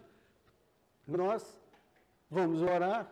nós 1.08 1.60
vamos 2.30 2.62
orar, 2.62 3.12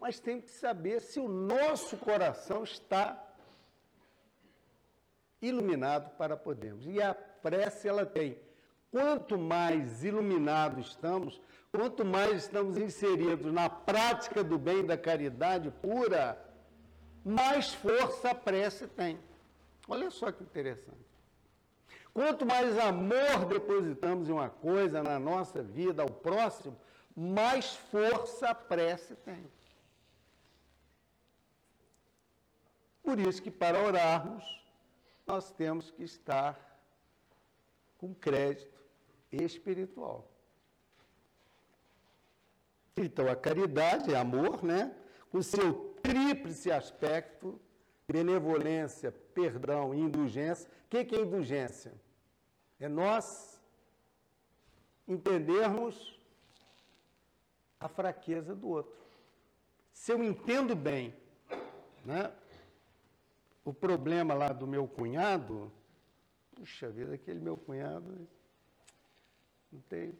mas 0.00 0.18
temos 0.18 0.46
que 0.46 0.52
saber 0.52 1.02
se 1.02 1.20
o 1.20 1.28
nosso 1.28 1.98
coração 1.98 2.64
está 2.64 3.30
iluminado 5.42 6.16
para 6.16 6.34
podermos. 6.34 6.86
E 6.86 7.02
a 7.02 7.12
prece, 7.12 7.86
ela 7.86 8.06
tem 8.06 8.40
Quanto 8.90 9.36
mais 9.36 10.02
iluminados 10.02 10.88
estamos, 10.88 11.40
quanto 11.70 12.04
mais 12.04 12.44
estamos 12.44 12.78
inseridos 12.78 13.52
na 13.52 13.68
prática 13.68 14.42
do 14.42 14.58
bem 14.58 14.84
da 14.84 14.96
caridade 14.96 15.70
pura, 15.70 16.42
mais 17.24 17.74
força 17.74 18.30
a 18.30 18.34
prece 18.34 18.86
tem. 18.86 19.18
Olha 19.86 20.10
só 20.10 20.32
que 20.32 20.42
interessante. 20.42 21.08
Quanto 22.14 22.46
mais 22.46 22.78
amor 22.78 23.44
depositamos 23.46 24.28
em 24.28 24.32
uma 24.32 24.48
coisa, 24.48 25.02
na 25.02 25.18
nossa 25.18 25.62
vida, 25.62 26.02
ao 26.02 26.08
próximo, 26.08 26.76
mais 27.14 27.76
força 27.76 28.48
a 28.48 28.54
prece 28.54 29.14
tem. 29.16 29.46
Por 33.02 33.18
isso 33.18 33.42
que 33.42 33.50
para 33.50 33.82
orarmos, 33.82 34.44
nós 35.26 35.50
temos 35.52 35.90
que 35.90 36.04
estar 36.04 36.58
com 37.98 38.14
crédito 38.14 38.77
espiritual. 39.30 40.30
Então, 42.96 43.28
a 43.28 43.36
caridade 43.36 44.12
é 44.12 44.16
amor, 44.16 44.64
né? 44.64 44.94
Com 45.30 45.42
seu 45.42 45.94
tríplice 46.02 46.70
aspecto, 46.70 47.60
benevolência, 48.08 49.12
perdão 49.12 49.94
e 49.94 50.00
indulgência. 50.00 50.68
O 50.86 50.88
que 50.88 51.14
é 51.14 51.20
indulgência? 51.20 51.92
É 52.80 52.88
nós 52.88 53.60
entendermos 55.06 56.18
a 57.78 57.88
fraqueza 57.88 58.54
do 58.54 58.68
outro. 58.68 58.96
Se 59.92 60.12
eu 60.12 60.22
entendo 60.22 60.74
bem 60.74 61.14
né, 62.04 62.32
o 63.64 63.72
problema 63.72 64.34
lá 64.34 64.48
do 64.48 64.66
meu 64.66 64.86
cunhado, 64.88 65.70
puxa 66.54 66.88
vida, 66.90 67.14
aquele 67.14 67.40
meu 67.40 67.56
cunhado 67.56 68.26
não. 69.72 70.14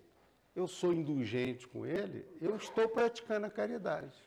Eu 0.55 0.67
sou 0.67 0.93
indulgente 0.93 1.69
com 1.69 1.87
ele, 1.87 2.27
eu 2.41 2.57
estou 2.57 2.89
praticando 2.89 3.47
a 3.47 3.51
caridade. 3.51 4.19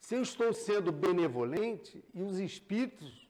Se 0.00 0.14
eu 0.14 0.22
estou 0.22 0.52
sendo 0.52 0.90
benevolente, 0.92 2.02
e 2.14 2.22
os 2.22 2.38
espíritos 2.38 3.28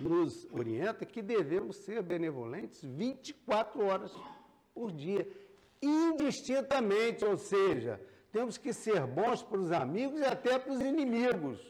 nos 0.00 0.46
orientam 0.50 1.06
que 1.06 1.22
devemos 1.22 1.76
ser 1.76 2.02
benevolentes 2.02 2.82
24 2.82 3.84
horas 3.84 4.12
por 4.74 4.90
dia, 4.90 5.30
indistintamente, 5.80 7.24
ou 7.24 7.38
seja, 7.38 8.00
temos 8.32 8.58
que 8.58 8.72
ser 8.72 9.06
bons 9.06 9.42
para 9.42 9.58
os 9.58 9.70
amigos 9.70 10.20
e 10.20 10.24
até 10.24 10.58
para 10.58 10.72
os 10.72 10.80
inimigos. 10.80 11.60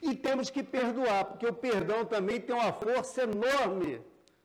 E 0.00 0.14
temos 0.16 0.50
que 0.50 0.62
perdoar, 0.62 1.26
porque 1.26 1.46
o 1.46 1.52
perdão 1.52 2.04
também 2.04 2.40
tem 2.40 2.54
uma 2.54 2.72
força 2.72 3.22
enorme 3.22 4.00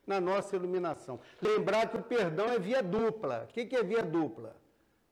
na 0.06 0.20
nossa 0.20 0.56
iluminação. 0.56 1.20
Lembrar 1.40 1.88
que 1.88 1.96
o 1.96 2.02
perdão 2.02 2.46
é 2.46 2.58
via 2.58 2.82
dupla. 2.82 3.46
O 3.48 3.52
que 3.52 3.74
é 3.74 3.82
via 3.82 4.02
dupla? 4.02 4.56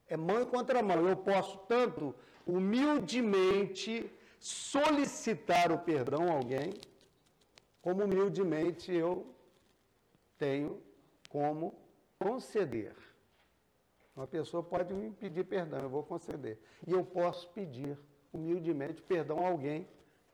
É 0.07 0.17
mão 0.17 0.41
e 0.41 0.45
contramão. 0.45 1.07
Eu 1.07 1.15
posso 1.15 1.57
tanto 1.67 2.15
humildemente 2.45 4.11
solicitar 4.39 5.71
o 5.71 5.79
perdão 5.79 6.29
a 6.29 6.33
alguém, 6.33 6.73
como 7.81 8.03
humildemente 8.03 8.91
eu 8.91 9.25
tenho 10.37 10.81
como 11.29 11.75
conceder. 12.17 12.95
Uma 14.15 14.27
pessoa 14.27 14.63
pode 14.63 14.93
me 14.93 15.11
pedir 15.11 15.45
perdão, 15.45 15.79
eu 15.79 15.89
vou 15.89 16.03
conceder. 16.03 16.59
E 16.85 16.91
eu 16.91 17.05
posso 17.05 17.49
pedir 17.51 17.97
humildemente 18.33 19.01
perdão 19.01 19.45
a 19.45 19.49
alguém 19.49 19.87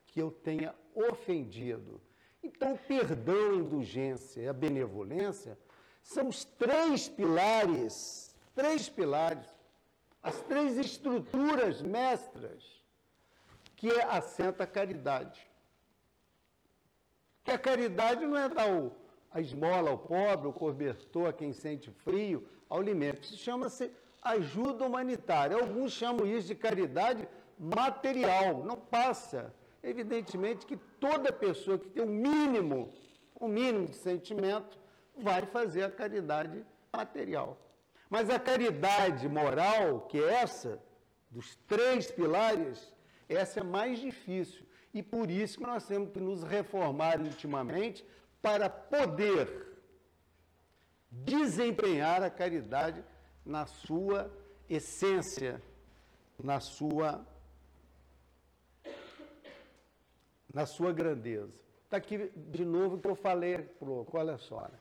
que 0.06 0.20
eu 0.20 0.30
tenha 0.30 0.74
ofendido. 0.94 2.00
Então, 2.46 2.74
o 2.74 2.78
perdão, 2.78 3.50
a 3.50 3.56
indulgência 3.56 4.40
e 4.40 4.48
a 4.48 4.52
benevolência 4.52 5.58
são 6.00 6.28
os 6.28 6.44
três 6.44 7.08
pilares, 7.08 8.32
três 8.54 8.88
pilares, 8.88 9.48
as 10.22 10.40
três 10.42 10.78
estruturas 10.78 11.82
mestras 11.82 12.62
que 13.74 13.90
assenta 14.02 14.62
a 14.62 14.66
caridade. 14.66 15.40
Que 17.42 17.50
a 17.50 17.58
caridade 17.58 18.24
não 18.24 18.36
é 18.36 18.48
dar 18.48 18.70
o, 18.70 18.92
a 19.32 19.40
esmola 19.40 19.90
ao 19.90 19.98
pobre, 19.98 20.46
o 20.46 20.52
cobertor 20.52 21.28
a 21.28 21.32
quem 21.32 21.52
sente 21.52 21.90
frio, 21.90 22.48
ao 22.68 22.78
alimento. 22.78 23.24
Isso 23.24 23.36
chama-se 23.36 23.90
ajuda 24.22 24.84
humanitária. 24.84 25.56
Alguns 25.56 25.92
chamam 25.92 26.24
isso 26.24 26.46
de 26.46 26.54
caridade 26.54 27.28
material. 27.58 28.62
Não 28.62 28.76
passa. 28.76 29.52
Evidentemente 29.82 30.66
que 30.66 30.76
toda 30.76 31.32
pessoa 31.32 31.78
que 31.78 31.88
tem 31.88 32.02
o 32.02 32.06
um 32.06 32.10
mínimo, 32.10 32.92
o 33.34 33.46
um 33.46 33.48
mínimo 33.48 33.86
de 33.86 33.96
sentimento, 33.96 34.78
vai 35.16 35.42
fazer 35.46 35.84
a 35.84 35.90
caridade 35.90 36.64
material. 36.92 37.58
Mas 38.08 38.30
a 38.30 38.38
caridade 38.38 39.28
moral, 39.28 40.02
que 40.02 40.18
é 40.18 40.34
essa, 40.34 40.80
dos 41.30 41.56
três 41.66 42.10
pilares, 42.10 42.92
essa 43.28 43.60
é 43.60 43.62
mais 43.62 43.98
difícil. 43.98 44.64
E 44.94 45.02
por 45.02 45.30
isso 45.30 45.58
que 45.58 45.66
nós 45.66 45.86
temos 45.86 46.10
que 46.10 46.20
nos 46.20 46.42
reformar 46.42 47.20
intimamente 47.20 48.04
para 48.40 48.70
poder 48.70 49.66
desempenhar 51.10 52.22
a 52.22 52.30
caridade 52.30 53.04
na 53.44 53.66
sua 53.66 54.32
essência, 54.68 55.62
na 56.42 56.60
sua 56.60 57.26
na 60.56 60.64
sua 60.64 60.90
grandeza. 60.90 61.52
Está 61.84 61.98
aqui 61.98 62.32
de 62.34 62.64
novo 62.64 62.96
o 62.96 62.98
que 62.98 63.06
eu 63.06 63.14
falei, 63.14 63.58
Proco, 63.58 64.16
olha 64.16 64.38
só. 64.38 64.62
Né? 64.62 64.78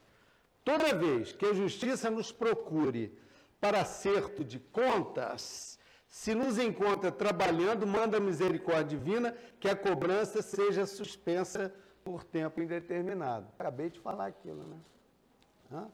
Toda 0.64 0.96
vez 0.96 1.34
que 1.34 1.46
a 1.46 1.54
justiça 1.54 2.10
nos 2.10 2.32
procure 2.32 3.20
para 3.60 3.82
acerto 3.82 4.42
de 4.42 4.58
contas, 4.58 5.78
se 6.08 6.34
nos 6.34 6.58
encontra 6.58 7.12
trabalhando, 7.12 7.86
manda 7.86 8.16
a 8.16 8.22
misericórdia 8.22 8.98
divina 8.98 9.36
que 9.60 9.68
a 9.68 9.76
cobrança 9.76 10.42
seja 10.42 10.86
suspensa 10.86 11.76
por 12.06 12.24
tempo 12.24 12.62
indeterminado. 12.62 13.46
Acabei 13.60 13.90
de 13.90 14.00
falar 14.00 14.28
aquilo, 14.28 14.64
né? 14.64 14.78
Hã? 15.74 15.90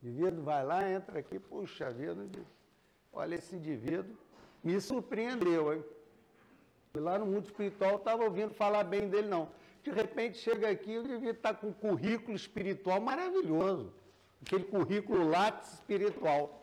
indivíduo 0.00 0.44
vai 0.44 0.64
lá, 0.64 0.88
entra 0.88 1.18
aqui, 1.18 1.40
puxa 1.40 1.90
vida, 1.90 2.24
olha 3.12 3.34
esse 3.34 3.56
indivíduo, 3.56 4.16
me 4.62 4.80
surpreendeu, 4.80 5.74
hein? 5.74 5.84
Lá 7.00 7.18
no 7.18 7.26
mundo 7.26 7.44
espiritual 7.44 7.96
estava 7.96 8.24
ouvindo 8.24 8.54
falar 8.54 8.84
bem 8.84 9.08
dele, 9.08 9.28
não. 9.28 9.48
De 9.82 9.90
repente 9.90 10.38
chega 10.38 10.68
aqui, 10.68 10.96
o 10.96 11.00
indivíduo 11.00 11.30
está 11.30 11.54
com 11.54 11.68
um 11.68 11.72
currículo 11.72 12.36
espiritual 12.36 13.00
maravilhoso. 13.00 13.92
Aquele 14.42 14.64
currículo 14.64 15.28
látice 15.28 15.74
espiritual. 15.74 16.62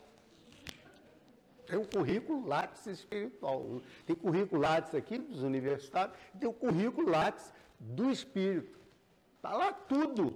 Tem 1.66 1.78
um 1.80 1.86
currículo 1.86 2.46
látice 2.48 2.92
espiritual. 2.92 3.82
Tem 4.06 4.16
currículo 4.16 4.62
látice 4.62 4.98
aqui 4.98 5.18
dos 5.18 5.42
universitários, 5.42 6.18
tem 6.40 6.50
o 6.50 6.54
currículo 6.54 7.10
látice 7.10 7.52
do 7.80 8.12
espírito. 8.12 8.78
Está 9.38 9.56
lá 9.56 9.74
tudo. 9.74 10.36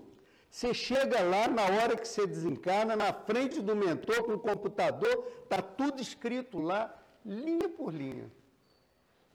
Você 0.50 0.74
chega 0.74 1.22
lá 1.22 1.48
na 1.48 1.64
hora 1.64 1.96
que 1.96 2.08
você 2.08 2.26
desencarna, 2.26 2.96
na 2.96 3.12
frente 3.14 3.62
do 3.62 3.76
mentor 3.76 4.24
com 4.24 4.34
o 4.34 4.40
computador, 4.40 5.28
está 5.44 5.62
tudo 5.62 6.02
escrito 6.02 6.60
lá, 6.60 6.94
linha 7.26 7.70
por 7.70 7.94
linha. 7.94 8.32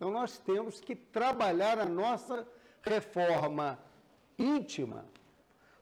Então 0.03 0.11
nós 0.11 0.37
temos 0.37 0.81
que 0.81 0.97
trabalhar 0.97 1.79
a 1.79 1.85
nossa 1.85 2.45
reforma 2.83 3.79
íntima 4.37 5.07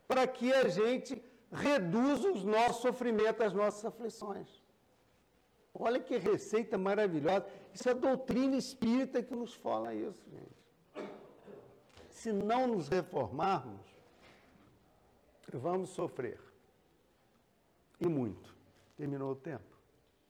para 0.07 0.27
que 0.27 0.53
a 0.53 0.69
gente 0.69 1.25
reduza 1.51 2.31
os 2.31 2.45
nossos 2.45 2.83
sofrimentos, 2.83 3.41
as 3.41 3.55
nossas 3.55 3.83
aflições. 3.83 4.63
Olha 5.73 5.99
que 5.99 6.19
receita 6.19 6.77
maravilhosa. 6.77 7.47
Isso 7.73 7.89
é 7.89 7.93
a 7.93 7.95
doutrina 7.95 8.57
espírita 8.57 9.23
que 9.23 9.35
nos 9.35 9.55
fala 9.55 9.95
isso, 9.95 10.23
gente. 10.31 11.09
Se 12.11 12.31
não 12.31 12.67
nos 12.67 12.89
reformarmos, 12.89 13.87
vamos 15.51 15.89
sofrer. 15.89 16.39
E 17.99 18.07
muito. 18.07 18.55
Terminou 18.99 19.33
o 19.33 19.37
tempo? 19.37 19.79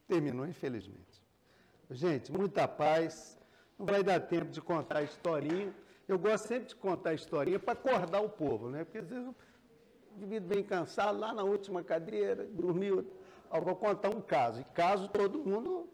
Terminou, 0.06 0.46
infelizmente. 0.46 1.20
Gente, 1.90 2.30
muita 2.30 2.68
paz. 2.68 3.39
Não 3.80 3.86
vai 3.86 4.02
dar 4.02 4.20
tempo 4.20 4.50
de 4.50 4.60
contar 4.60 4.98
a 4.98 5.02
historinha. 5.02 5.74
Eu 6.06 6.18
gosto 6.18 6.48
sempre 6.48 6.68
de 6.68 6.76
contar 6.76 7.10
a 7.10 7.14
historinha 7.14 7.58
para 7.58 7.72
acordar 7.72 8.20
o 8.20 8.28
povo, 8.28 8.68
né? 8.68 8.84
Porque 8.84 8.98
às 8.98 9.08
vezes 9.08 9.24
eu 9.24 9.34
vivido 10.18 10.46
bem 10.46 10.62
cansado, 10.62 11.18
lá 11.18 11.32
na 11.32 11.44
última 11.44 11.82
cadeira, 11.82 12.44
dormiu. 12.44 13.10
Eu 13.50 13.62
vou 13.62 13.74
contar 13.74 14.10
um 14.10 14.20
caso. 14.20 14.60
E 14.60 14.64
caso 14.64 15.08
todo 15.08 15.38
mundo 15.38 15.88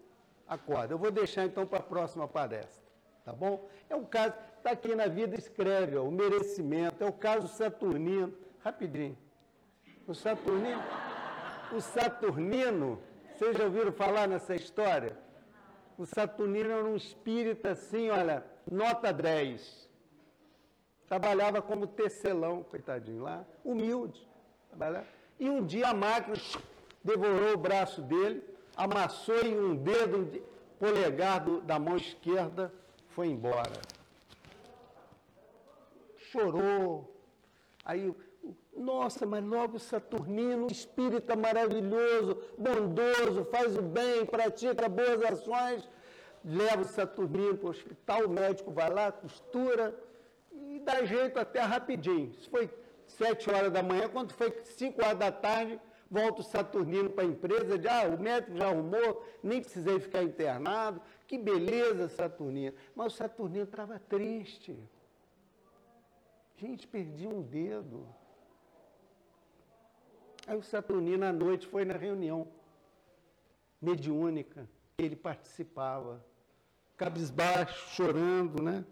acorda. 0.45 0.93
Eu 0.93 0.97
vou 0.97 1.09
deixar 1.09 1.45
então 1.45 1.65
para 1.65 1.79
a 1.79 1.81
próxima 1.81 2.27
palestra. 2.27 2.83
Tá 3.23 3.31
bom? 3.31 3.69
É 3.89 3.95
um 3.95 4.03
caso, 4.03 4.33
está 4.57 4.71
aqui 4.71 4.93
na 4.93 5.07
vida, 5.07 5.37
escreve, 5.37 5.95
ó, 5.95 6.03
o 6.03 6.11
merecimento, 6.11 7.01
é 7.01 7.07
o 7.07 7.13
caso 7.13 7.47
Saturnino 7.47 8.33
rapidinho. 8.59 9.17
O 10.05 10.13
Saturnino, 10.13 10.83
o 11.71 11.79
Saturnino, 11.79 13.01
vocês 13.33 13.55
já 13.55 13.63
ouviram 13.63 13.93
falar 13.93 14.27
nessa 14.27 14.55
história? 14.55 15.17
O 15.97 16.05
Saturnino 16.05 16.71
era 16.71 16.85
um 16.85 16.95
espírito 16.95 17.67
assim, 17.67 18.09
olha, 18.09 18.45
nota 18.69 19.11
10. 19.11 19.89
Trabalhava 21.07 21.61
como 21.61 21.87
tecelão, 21.87 22.63
coitadinho 22.63 23.23
lá, 23.23 23.43
humilde. 23.63 24.27
Trabalhava. 24.69 25.07
E 25.39 25.49
um 25.49 25.65
dia 25.65 25.87
a 25.87 25.93
máquina 25.93 26.35
devorou 27.03 27.53
o 27.53 27.57
braço 27.57 28.01
dele, 28.01 28.43
amassou 28.75 29.39
em 29.41 29.59
um 29.59 29.75
dedo 29.75 30.17
um 30.17 30.41
polegar 30.77 31.43
do, 31.43 31.61
da 31.61 31.79
mão 31.79 31.97
esquerda, 31.97 32.71
foi 33.09 33.27
embora. 33.27 33.71
Chorou. 36.17 37.15
Aí 37.83 38.13
nossa, 38.77 39.25
mas 39.25 39.43
logo 39.43 39.79
Saturnino, 39.79 40.67
espírita 40.67 41.35
maravilhoso, 41.35 42.41
bondoso, 42.57 43.43
faz 43.45 43.75
o 43.75 43.81
bem, 43.81 44.25
pratica 44.25 44.87
boas 44.87 45.21
ações. 45.23 45.89
Leva 46.45 46.83
o 46.83 46.85
Saturnino 46.85 47.57
para 47.57 47.67
o 47.67 47.69
hospital, 47.71 48.25
o 48.25 48.29
médico 48.29 48.71
vai 48.71 48.89
lá, 48.89 49.11
costura 49.11 49.97
e 50.51 50.79
dá 50.79 51.03
jeito 51.03 51.39
até 51.39 51.59
rapidinho. 51.61 52.31
Isso 52.31 52.49
foi 52.49 52.69
sete 53.07 53.49
horas 53.49 53.71
da 53.71 53.81
manhã, 53.81 54.07
quando 54.07 54.31
foi 54.33 54.51
cinco 54.63 55.03
horas 55.03 55.17
da 55.17 55.31
tarde, 55.31 55.79
volta 56.09 56.41
o 56.41 56.43
Saturnino 56.43 57.09
para 57.09 57.23
a 57.23 57.27
empresa, 57.27 57.77
de, 57.77 57.87
ah, 57.87 58.07
o 58.07 58.21
médico 58.21 58.55
já 58.55 58.67
arrumou, 58.67 59.25
nem 59.43 59.61
precisei 59.61 59.99
ficar 59.99 60.23
internado. 60.23 61.01
Que 61.25 61.37
beleza, 61.37 62.07
Saturnino. 62.07 62.75
Mas 62.95 63.13
o 63.13 63.17
Saturnino 63.17 63.65
estava 63.65 63.99
triste. 63.99 64.77
Gente, 66.55 66.87
perdi 66.87 67.27
um 67.27 67.41
dedo. 67.41 68.07
Aí 70.47 70.55
o 70.57 70.63
Saturnino, 70.63 71.25
à 71.25 71.33
noite, 71.33 71.67
foi 71.67 71.83
na 71.83 71.95
reunião 71.97 72.47
mediúnica, 73.81 74.67
ele 74.97 75.13
participava, 75.15 76.25
cabisbaixo, 76.95 77.89
chorando, 77.89 78.63
né? 78.63 78.85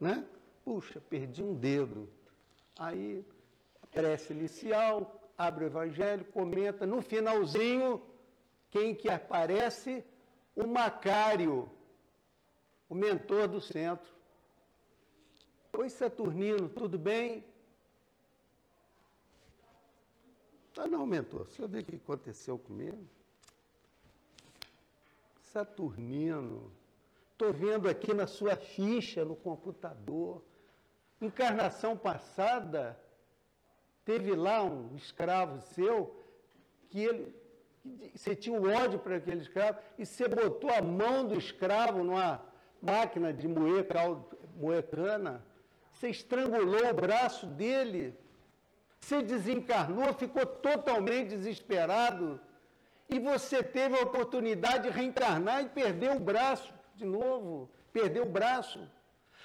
né? 0.00 0.26
Puxa, 0.64 1.00
perdi 1.00 1.44
um 1.44 1.54
dedo. 1.54 2.08
Aí, 2.76 3.24
prece 3.92 4.32
inicial, 4.32 5.30
abre 5.38 5.62
o 5.62 5.68
evangelho, 5.68 6.24
comenta, 6.24 6.84
no 6.84 7.00
finalzinho, 7.00 8.02
quem 8.68 8.96
que 8.96 9.08
aparece? 9.08 10.04
O 10.56 10.66
Macário, 10.66 11.70
o 12.88 12.96
mentor 12.96 13.46
do 13.46 13.60
centro. 13.60 14.12
Oi, 15.72 15.88
Saturnino, 15.88 16.68
tudo 16.68 16.98
bem? 16.98 17.44
Ah, 20.76 20.88
não, 20.88 21.06
mentor, 21.06 21.46
você 21.46 21.66
vê 21.66 21.78
o 21.80 21.84
que 21.84 21.96
aconteceu 21.96 22.58
comigo? 22.58 22.98
Saturnino, 25.52 26.72
estou 27.32 27.52
vendo 27.52 27.88
aqui 27.88 28.12
na 28.12 28.26
sua 28.26 28.56
ficha 28.56 29.24
no 29.24 29.36
computador. 29.36 30.42
Encarnação 31.20 31.96
passada, 31.96 32.98
teve 34.04 34.34
lá 34.34 34.64
um 34.64 34.96
escravo 34.96 35.60
seu 35.60 36.20
que 36.90 37.00
ele 37.00 37.44
você 38.14 38.34
tinha 38.34 38.58
um 38.58 38.66
ódio 38.72 38.98
para 38.98 39.16
aquele 39.16 39.42
escravo 39.42 39.78
e 39.98 40.06
você 40.06 40.26
botou 40.26 40.70
a 40.70 40.80
mão 40.80 41.26
do 41.26 41.38
escravo 41.38 42.02
numa 42.02 42.40
máquina 42.80 43.30
de 43.30 43.46
moer, 43.46 43.86
moer 44.56 44.82
cana, 44.88 45.44
você 45.92 46.08
estrangulou 46.08 46.88
o 46.88 46.94
braço 46.94 47.46
dele, 47.46 48.16
você 49.04 49.22
desencarnou, 49.22 50.14
ficou 50.14 50.46
totalmente 50.46 51.28
desesperado 51.36 52.40
e 53.08 53.18
você 53.18 53.62
teve 53.62 53.98
a 53.98 54.02
oportunidade 54.02 54.84
de 54.84 54.90
reencarnar 54.98 55.62
e 55.62 55.68
perdeu 55.68 56.12
o 56.16 56.20
braço 56.20 56.72
de 56.94 57.04
novo, 57.04 57.70
perdeu 57.92 58.22
o 58.24 58.28
braço. 58.38 58.80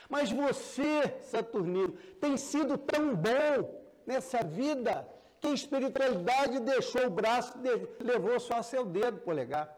Mas 0.07 0.31
você, 0.31 1.19
Saturnino, 1.21 1.91
tem 2.21 2.37
sido 2.37 2.77
tão 2.77 3.15
bom 3.15 3.83
nessa 4.05 4.43
vida 4.43 5.07
que 5.41 5.47
a 5.47 5.53
espiritualidade 5.53 6.59
deixou 6.61 7.07
o 7.07 7.09
braço, 7.09 7.53
levou 7.99 8.39
só 8.39 8.61
seu 8.63 8.85
dedo 8.85 9.19
polegar. 9.19 9.75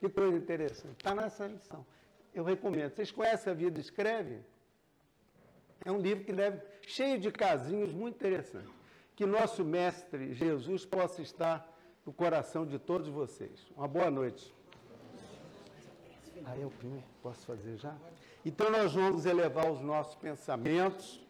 Que 0.00 0.08
coisa 0.08 0.36
interessante. 0.36 0.96
Está 0.96 1.14
nessa 1.14 1.46
lição. 1.46 1.86
Eu 2.34 2.42
recomendo. 2.42 2.90
Vocês 2.90 3.10
conhecem 3.10 3.52
a 3.52 3.54
Vida 3.54 3.80
Escreve? 3.80 4.42
É 5.84 5.92
um 5.92 5.98
livro 5.98 6.24
que 6.24 6.32
deve, 6.32 6.60
cheio 6.86 7.20
de 7.20 7.30
casinhos 7.30 7.92
muito 7.92 8.14
interessantes. 8.14 8.72
Que 9.14 9.26
nosso 9.26 9.62
Mestre 9.64 10.32
Jesus 10.32 10.84
possa 10.86 11.20
estar 11.20 11.70
no 12.06 12.12
coração 12.12 12.66
de 12.66 12.78
todos 12.78 13.08
vocês. 13.08 13.66
Uma 13.76 13.86
boa 13.86 14.10
noite. 14.10 14.54
Ah, 16.46 16.56
eu 16.56 16.72
posso 17.22 17.44
fazer 17.46 17.76
já? 17.76 17.94
Então 18.44 18.70
nós 18.70 18.92
vamos 18.92 19.24
elevar 19.24 19.70
os 19.70 19.80
nossos 19.80 20.14
pensamentos 20.14 21.20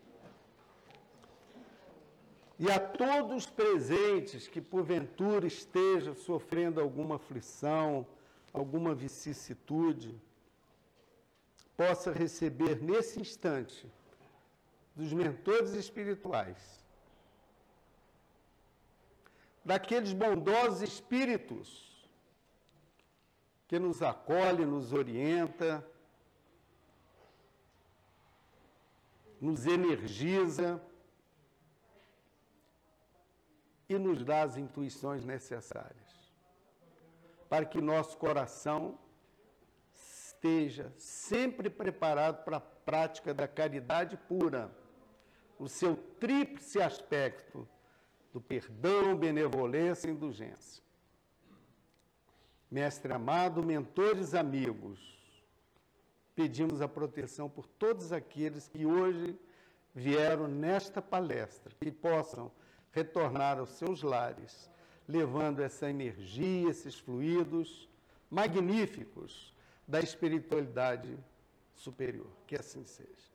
e 2.59 2.71
a 2.71 2.79
todos 2.79 3.47
presentes 3.47 4.47
que 4.47 4.61
porventura 4.61 5.47
estejam 5.47 6.15
sofrendo 6.15 6.81
alguma 6.81 7.17
aflição, 7.17 8.07
alguma 8.53 8.95
vicissitude, 8.95 10.21
possa 11.77 12.13
receber 12.13 12.81
nesse 12.81 13.21
instante 13.21 13.87
dos 14.95 15.13
mentores 15.13 15.73
espirituais, 15.75 16.85
daqueles 19.65 20.13
bondosos 20.13 20.83
espíritos 20.83 22.09
que 23.67 23.79
nos 23.79 24.03
acolhe, 24.03 24.65
nos 24.65 24.93
orienta, 24.93 25.85
nos 29.41 29.67
energiza, 29.67 30.81
e 33.89 33.99
nos 33.99 34.25
dá 34.25 34.43
as 34.43 34.57
intuições 34.57 35.25
necessárias 35.25 36.33
para 37.49 37.65
que 37.65 37.81
nosso 37.81 38.17
coração 38.17 38.99
esteja 39.93 40.93
sempre 40.99 41.71
preparado 41.71 42.45
para 42.45 42.57
a 42.57 42.61
prática 42.61 43.33
da 43.33 43.47
caridade 43.47 44.17
pura, 44.17 44.75
o 45.65 45.69
seu 45.69 45.97
tríplice 45.97 46.79
aspecto 46.79 47.67
do 48.35 48.41
perdão, 48.41 49.17
benevolência 49.17 50.09
e 50.09 50.11
indulgência. 50.11 50.85
Mestre 52.71 53.15
amado, 53.15 53.63
mentores 53.63 54.35
amigos, 54.35 55.01
pedimos 56.35 56.83
a 56.83 56.89
proteção 56.89 57.49
por 57.49 57.67
todos 57.67 58.13
aqueles 58.13 58.69
que 58.69 58.85
hoje 58.85 59.39
vieram 59.95 60.49
nesta 60.49 61.01
palestra, 61.01 61.73
que 61.81 61.91
possam 61.91 62.53
retornar 62.93 63.59
aos 63.59 63.71
seus 63.71 64.03
lares, 64.03 64.69
levando 65.09 65.61
essa 65.61 65.89
energia, 65.89 66.69
esses 66.69 66.99
fluidos 66.99 67.89
magníficos 68.31 69.55
da 69.89 70.01
espiritualidade 70.01 71.17
superior. 71.75 72.31
Que 72.47 72.57
assim 72.57 72.85
seja. 72.85 73.34